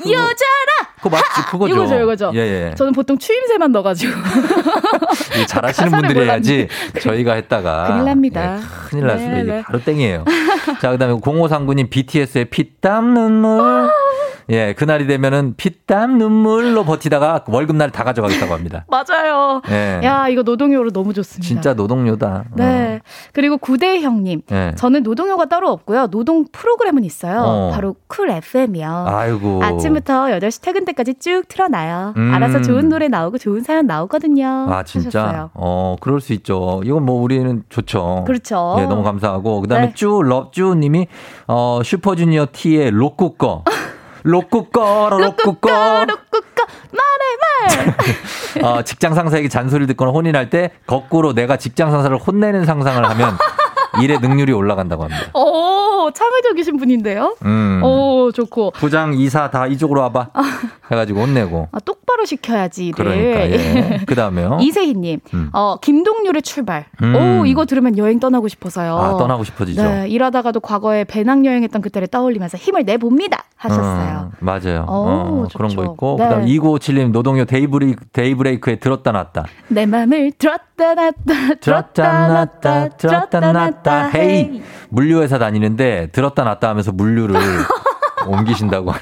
여자라. 0.00 0.94
그거 0.96 1.10
맞지? 1.10 1.42
그거죠. 1.50 1.74
이거죠, 1.74 2.00
이거죠. 2.02 2.32
예, 2.34 2.38
예. 2.70 2.74
저는 2.74 2.92
보통 2.92 3.18
추임새만 3.18 3.72
넣어가지고 3.72 4.12
잘하시는 5.48 5.90
분들이. 5.90 6.20
해야지 6.24 6.68
저희가 7.00 7.34
했다가 7.34 7.86
큰일 7.88 8.04
납니다. 8.04 8.56
예, 8.56 8.60
큰일 8.88 9.06
났어요. 9.06 9.28
네, 9.30 9.40
이게 9.42 9.52
네. 9.52 9.62
바로 9.62 9.80
땡이에요. 9.84 10.24
자, 10.80 10.90
그다음에 10.90 11.14
0539님 11.14 11.90
BTS의 11.90 12.46
피땀 12.46 13.14
눈물. 13.14 13.88
예, 14.50 14.72
그날이 14.74 15.06
되면은 15.06 15.54
피땀 15.56 16.18
눈물로 16.18 16.84
버티다가 16.84 17.44
월급날 17.48 17.90
다 17.90 18.04
가져가겠다고 18.04 18.52
합니다. 18.52 18.84
맞아요. 18.90 19.62
예. 19.70 20.00
야, 20.04 20.28
이거 20.28 20.42
노동요로 20.42 20.90
너무 20.90 21.14
좋습니다. 21.14 21.46
진짜 21.46 21.74
노동요다. 21.74 22.44
네. 22.54 23.00
그리고 23.32 23.56
구대형님. 23.58 24.42
예. 24.52 24.72
저는 24.76 25.02
노동요가 25.02 25.46
따로 25.46 25.70
없고요. 25.70 26.08
노동 26.08 26.44
프로그램은 26.50 27.04
있어요. 27.04 27.40
어. 27.40 27.70
바로 27.72 27.96
쿨 28.06 28.30
FM이요. 28.30 29.06
아이고. 29.08 29.62
아침부터 29.62 30.26
8시 30.26 30.62
퇴근 30.62 30.84
때까지 30.84 31.14
쭉 31.14 31.42
틀어놔요. 31.48 32.14
음. 32.16 32.34
알아서 32.34 32.60
좋은 32.62 32.88
노래 32.88 33.08
나오고 33.08 33.38
좋은 33.38 33.62
사연 33.62 33.86
나오거든요. 33.86 34.66
아, 34.70 34.82
진짜? 34.84 35.22
하셨어요. 35.22 35.50
어, 35.54 35.96
그럴 36.00 36.20
수 36.20 36.32
있죠. 36.34 36.82
이건 36.84 37.04
뭐 37.04 37.20
우리는 37.22 37.62
좋죠. 37.68 38.24
그렇죠. 38.26 38.76
예, 38.78 38.84
너무 38.84 39.02
감사하고. 39.02 39.60
그 39.62 39.68
다음에 39.68 39.86
네. 39.86 39.94
쭈, 39.94 40.22
럽쭈 40.22 40.74
님이, 40.74 41.06
어, 41.46 41.80
슈퍼주니어 41.84 42.48
T의 42.52 42.90
로꾸꺼. 42.90 43.64
로꾸꺼, 44.24 45.10
로꾸꺼. 45.10 46.04
로꾸꺼, 46.06 46.66
말해, 46.92 47.94
말. 48.58 48.64
어, 48.64 48.82
직장 48.82 49.14
상사에게 49.14 49.48
잔소리를 49.48 49.86
듣거나 49.88 50.10
혼인할 50.12 50.48
때 50.48 50.70
거꾸로 50.86 51.34
내가 51.34 51.56
직장 51.58 51.90
상사를 51.90 52.16
혼내는 52.16 52.64
상상을 52.64 53.04
하면 53.10 53.36
일의 54.02 54.18
능률이 54.20 54.52
올라간다고 54.52 55.04
합니다. 55.04 55.30
오, 55.34 56.10
창의적이신 56.12 56.76
분인데요? 56.76 57.36
음. 57.44 57.80
오, 57.82 58.30
좋고. 58.32 58.72
부장, 58.72 59.14
이사 59.14 59.50
다 59.50 59.66
이쪽으로 59.66 60.00
와봐. 60.02 60.28
해가지고 60.90 61.20
혼내고. 61.20 61.68
아, 61.72 61.80
똑바로 61.80 62.24
시켜야지, 62.24 62.88
일을. 62.88 62.96
그러니까, 62.96 63.50
예. 63.50 64.00
그 64.06 64.14
다음에요. 64.14 64.58
이세희님, 64.62 65.20
음. 65.34 65.50
어, 65.52 65.76
김동률의 65.80 66.42
출발. 66.42 66.86
음. 67.02 67.14
오, 67.40 67.46
이거 67.46 67.64
들으면 67.64 67.96
여행 67.98 68.20
떠나고 68.20 68.48
싶어서요. 68.48 68.96
아, 68.96 69.16
떠나고 69.16 69.44
싶어지죠. 69.44 69.82
네, 69.82 70.08
일하다가도 70.08 70.60
과거에 70.60 71.04
배낭여행했던 71.04 71.82
그때를 71.82 72.08
떠올리면서 72.08 72.56
힘을 72.58 72.84
내봅니다. 72.84 73.44
하셨어요. 73.56 74.30
음, 74.30 74.36
맞아요. 74.40 74.84
오, 74.88 74.92
어. 74.92 75.48
그런 75.56 75.74
거 75.74 75.84
있고. 75.84 76.16
네. 76.18 76.28
그 76.28 76.34
다음 76.34 76.44
2957님 76.46 77.12
노동요 77.12 77.44
데이브레이크, 77.46 78.04
데이브레이크에 78.12 78.76
들었다 78.76 79.12
놨다. 79.12 79.44
내 79.68 79.86
맘을 79.86 80.32
들었다 80.32 80.94
놨다, 80.94 81.54
들었다 81.60 82.28
놨다, 82.28 82.88
들었다 82.96 83.40
놨다. 83.52 83.83
Hey. 83.92 84.62
물류회사 84.88 85.38
다니는데 85.38 86.08
들었다 86.12 86.44
놨다 86.44 86.68
하면서 86.68 86.92
물류를 86.92 87.36
옮기신다고. 88.26 88.92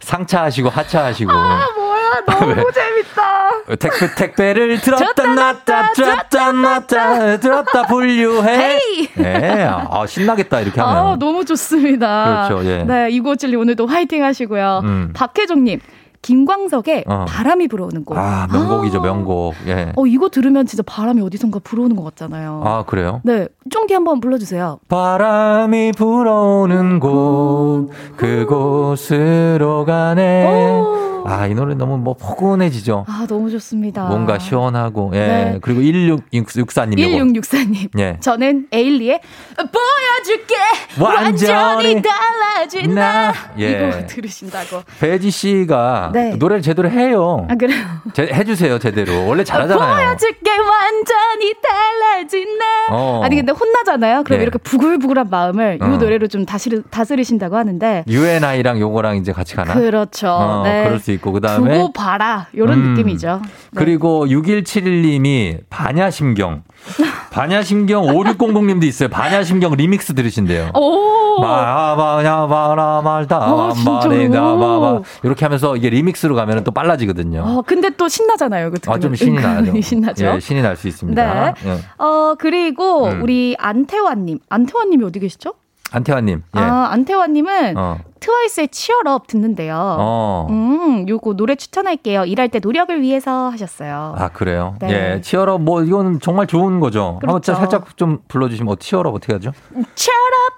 상차하시고 0.00 0.68
하차하시고. 0.68 1.32
뭐야, 1.32 2.22
너무 2.26 2.46
왜? 2.52 2.54
재밌다. 2.72 3.50
택배, 3.80 4.14
택배를 4.14 4.80
들었다 4.80 5.34
놨다, 5.34 5.92
들었다 5.92 6.52
놨다, 6.52 7.36
들었다 7.38 7.82
분류해. 7.86 8.56
Hey. 8.58 9.08
네, 9.14 9.64
아, 9.68 10.06
신나겠다, 10.06 10.60
이렇게 10.60 10.80
하면. 10.80 10.96
아, 10.96 11.16
너무 11.18 11.44
좋습니다. 11.44 12.46
그렇죠, 12.48 12.64
예. 12.68 12.84
네, 12.84 13.08
2957님 13.10 13.60
오늘도 13.60 13.86
화이팅 13.86 14.22
하시고요. 14.24 14.82
음. 14.84 15.10
박혜종님, 15.14 15.80
김광석의 16.22 17.04
어. 17.06 17.24
바람이 17.28 17.68
불어오는 17.68 18.04
곡. 18.04 18.16
아, 18.16 18.46
명곡이죠, 18.52 19.00
명곡. 19.00 19.54
예. 19.66 19.92
어, 19.96 20.06
이거 20.06 20.28
들으면 20.28 20.66
진짜 20.66 20.82
바람이 20.86 21.22
어디선가 21.22 21.60
불어오는 21.60 21.96
것 21.96 22.04
같잖아요. 22.04 22.62
아, 22.64 22.84
그래요? 22.84 23.20
네, 23.24 23.48
쫑디 23.70 23.94
한번 23.94 24.20
불러주세요. 24.20 24.80
바람이 24.88 25.92
불어오는 25.92 27.00
곳, 27.00 27.88
그곳으로 28.16 29.84
가네. 29.84 31.15
아, 31.28 31.46
이 31.46 31.54
노래 31.54 31.74
너무 31.74 31.96
뭐 31.98 32.14
포근해지죠. 32.14 33.04
아, 33.08 33.26
너무 33.28 33.50
좋습니다. 33.50 34.04
뭔가 34.06 34.38
시원하고, 34.38 35.10
예. 35.14 35.18
네. 35.18 35.58
그리고 35.60 35.80
1664님. 35.80 36.96
1664님. 36.98 37.98
예. 37.98 38.16
저는 38.20 38.66
에일리의 38.72 39.20
보여줄게 39.56 40.54
완전히 41.00 41.52
완전히 41.52 42.02
달라진 42.02 42.94
나. 42.94 43.32
예. 43.58 43.70
이거 43.70 44.06
들으신다고. 44.06 44.82
배지 45.00 45.30
씨가 45.30 46.10
네. 46.12 46.30
노래를 46.36 46.62
제대로 46.62 46.88
해요. 46.90 47.46
아, 47.50 47.54
그래요? 47.56 47.84
제- 48.14 48.28
해주세요, 48.32 48.78
제대로. 48.78 49.26
원래 49.26 49.44
잘하잖아요. 49.44 50.06
보여줄게 50.06 50.50
완전히 50.58 51.52
달라진 51.62 52.58
나. 52.58 52.64
어. 52.90 53.20
아니 53.24 53.36
근데 53.36 53.52
혼나잖아요. 53.52 54.24
그럼 54.24 54.38
네. 54.38 54.42
이렇게 54.42 54.58
부글부글한 54.58 55.28
마음을 55.30 55.78
어. 55.80 55.86
이 55.86 55.98
노래로 55.98 56.28
좀 56.28 56.46
다시 56.46 56.70
다스리신다고 56.90 57.56
하는데. 57.56 58.04
UNI랑 58.08 58.78
요거랑 58.80 59.16
이제 59.16 59.32
같이 59.32 59.56
가나? 59.56 59.74
그렇죠. 59.74 60.28
어, 60.28 60.62
네. 60.64 60.84
그럴 60.84 60.98
수 61.00 61.12
있고, 61.16 61.32
그 61.32 61.40
다음에. 61.40 61.74
두고 61.74 61.92
봐라 61.92 62.46
이런 62.52 62.72
음. 62.78 62.94
느낌이죠. 62.94 63.40
네. 63.42 63.48
그리고 63.74 64.26
6171님이 64.26 65.58
반야심경. 65.68 66.62
반야심경 67.32 68.04
5600님도 68.06 68.84
있어요. 68.84 69.08
반야심경 69.08 69.74
리믹스 69.74 70.14
들으신대요. 70.14 70.70
오. 70.74 71.40
마바냐 71.40 72.46
바라 72.46 73.02
말다? 73.02 73.38
마바네다 73.38 74.40
마바 74.40 75.00
이렇게 75.22 75.44
하면서 75.44 75.76
이게 75.76 75.90
리믹스로 75.90 76.34
가면 76.34 76.64
또 76.64 76.70
빨라지거든요. 76.70 77.42
어, 77.44 77.62
근데 77.66 77.90
또 77.90 78.08
신나잖아요. 78.08 78.70
그아좀 78.70 79.14
신이 79.14 79.38
나죠. 79.40 79.74
신나죠. 79.82 80.24
예, 80.24 80.40
신이 80.40 80.62
날 80.62 80.76
수 80.76 80.88
있습니다. 80.88 81.54
네. 81.54 81.54
예. 81.66 81.78
어, 82.02 82.34
그리고 82.38 83.06
음. 83.08 83.22
우리 83.22 83.54
안태환님. 83.58 84.38
안태환님이 84.48 85.04
어디 85.04 85.20
계시죠? 85.20 85.52
안태환님. 85.92 86.42
예. 86.56 86.60
아, 86.60 86.88
안태환님은 86.92 87.76
어. 87.76 87.98
트와이스의 88.20 88.68
치얼업 88.68 89.26
듣는데요. 89.26 89.74
어. 89.76 90.46
음, 90.50 91.08
요거 91.08 91.34
노래 91.34 91.54
추천할게요. 91.54 92.24
일할 92.24 92.48
때 92.48 92.58
노력을 92.58 93.00
위해서 93.00 93.48
하셨어요. 93.50 94.14
아 94.16 94.28
그래요. 94.28 94.76
네. 94.80 95.14
예, 95.16 95.20
치얼업 95.20 95.62
뭐 95.62 95.82
이거는 95.82 96.20
정말 96.20 96.46
좋은 96.46 96.80
거죠. 96.80 97.18
한번 97.20 97.40
그렇죠. 97.40 97.54
살짝 97.54 97.96
좀 97.96 98.18
불러 98.28 98.48
주시면 98.48 98.72
어, 98.72 98.76
치얼업 98.76 99.14
어떻게 99.14 99.32
하죠? 99.34 99.52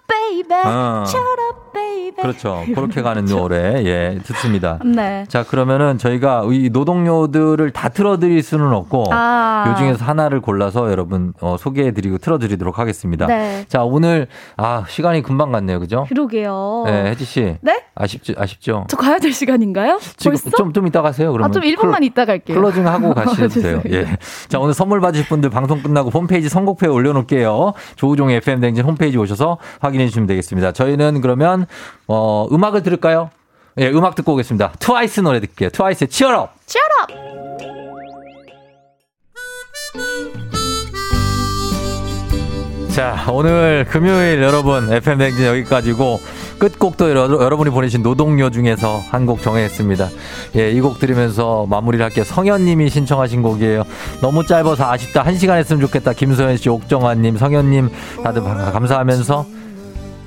Baby. 0.08 0.56
어. 0.64 1.04
Shut 1.06 1.40
up, 1.48 1.72
baby. 1.72 2.22
그렇죠. 2.22 2.64
그렇게 2.74 3.02
가는 3.02 3.24
노래 3.26 3.84
예 3.84 4.18
듣습니다. 4.24 4.78
네. 4.84 5.24
자 5.28 5.42
그러면은 5.44 5.98
저희가 5.98 6.44
이 6.50 6.70
노동요들을 6.70 7.70
다 7.72 7.88
틀어 7.88 8.18
드릴 8.18 8.42
수는 8.42 8.72
없고 8.72 9.06
아. 9.10 9.64
요 9.68 9.74
중에서 9.76 10.04
하나를 10.04 10.40
골라서 10.40 10.90
여러분 10.90 11.34
어, 11.40 11.56
소개해 11.58 11.92
드리고 11.92 12.18
틀어 12.18 12.38
드리도록 12.38 12.78
하겠습니다. 12.78 13.26
네. 13.26 13.64
자 13.68 13.84
오늘 13.84 14.28
아 14.56 14.84
시간이 14.88 15.22
금방 15.22 15.52
갔네요, 15.52 15.78
그죠? 15.80 16.06
그러게요. 16.08 16.84
네, 16.86 17.10
혜지 17.10 17.24
씨. 17.24 17.56
네? 17.60 17.84
아쉽죠, 17.94 18.34
아쉽죠. 18.36 18.84
저 18.88 18.96
가야 18.96 19.18
될 19.18 19.32
시간인가요? 19.32 19.98
지금 20.16 20.36
벌써? 20.38 20.50
좀 20.56 20.72
좀 20.72 20.86
이따 20.86 21.02
가세요. 21.02 21.32
그러면 21.32 21.50
아, 21.50 21.52
좀 21.52 21.62
1분만 21.62 22.02
이따 22.04 22.24
갈게요. 22.24 22.56
closing 22.56 22.86
하고 22.86 23.12
가셔도 23.14 23.60
돼요. 23.60 23.82
예. 23.90 24.06
자, 24.48 24.58
오늘 24.58 24.74
선물 24.74 25.00
받으실 25.00 25.26
분들 25.28 25.50
방송 25.50 25.82
끝나고 25.82 26.10
홈페이지 26.10 26.48
선곡표에 26.48 26.88
올려놓을게요. 26.88 27.72
조우종의 27.96 28.36
FM 28.36 28.60
댕진 28.60 28.84
홈페이지 28.84 29.18
오셔서 29.18 29.58
확인해 29.80 30.06
주시면 30.06 30.26
되겠습니다. 30.28 30.72
저희는 30.72 31.20
그러면, 31.20 31.66
어, 32.06 32.46
음악을 32.52 32.82
들을까요? 32.82 33.30
예, 33.78 33.88
음악 33.90 34.14
듣고 34.14 34.32
오겠습니다. 34.34 34.72
트와이스 34.78 35.20
노래 35.20 35.40
듣게요. 35.40 35.70
트와이스의 35.70 36.08
Cheer 36.08 36.36
Up! 36.36 36.52
Cheer 36.66 36.92
Up! 36.92 37.08
자, 42.94 43.26
오늘 43.30 43.84
금요일 43.88 44.42
여러분, 44.42 44.92
FM 44.92 45.18
댕진 45.18 45.46
여기까지고, 45.46 46.18
끝곡도 46.58 47.10
여러, 47.10 47.28
여러 47.42 47.56
분이 47.56 47.70
보내신 47.70 48.02
노동요 48.02 48.50
중에서 48.50 49.00
한 49.10 49.26
곡 49.26 49.42
정했습니다. 49.42 50.08
예, 50.56 50.70
이 50.72 50.80
곡 50.80 50.98
들으면서 50.98 51.66
마무리를 51.68 52.04
할게요. 52.04 52.24
성현님이 52.24 52.88
신청하신 52.90 53.42
곡이에요. 53.42 53.84
너무 54.20 54.44
짧아서 54.46 54.90
아쉽다. 54.90 55.22
한 55.22 55.36
시간 55.36 55.58
했으면 55.58 55.80
좋겠다. 55.82 56.12
김소연 56.14 56.56
씨, 56.56 56.68
옥정환님, 56.68 57.36
성현님, 57.36 57.90
다들 58.24 58.42
바- 58.42 58.72
감사하면서, 58.72 59.46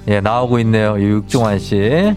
예, 0.07 0.19
나오고 0.19 0.59
있네요. 0.59 0.97
이 0.97 1.03
육종환 1.03 1.59
씨. 1.59 2.13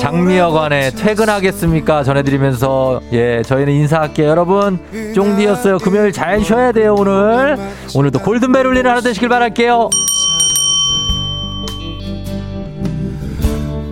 장미여관에 0.00 0.90
퇴근하겠습니까? 0.92 2.02
전해드리면서, 2.04 3.00
예, 3.12 3.42
저희는 3.44 3.72
인사할게요. 3.72 4.28
여러분, 4.28 4.78
쫑디였어요. 5.14 5.78
금요일 5.78 6.12
잘 6.12 6.42
쉬어야 6.42 6.72
돼요, 6.72 6.94
오늘. 6.98 7.56
오늘도 7.94 8.20
골든벨 8.20 8.66
울리는 8.66 8.88
하루 8.90 9.00
되시길 9.02 9.28
바랄게요. 9.28 9.90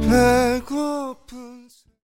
배고 0.09 1.18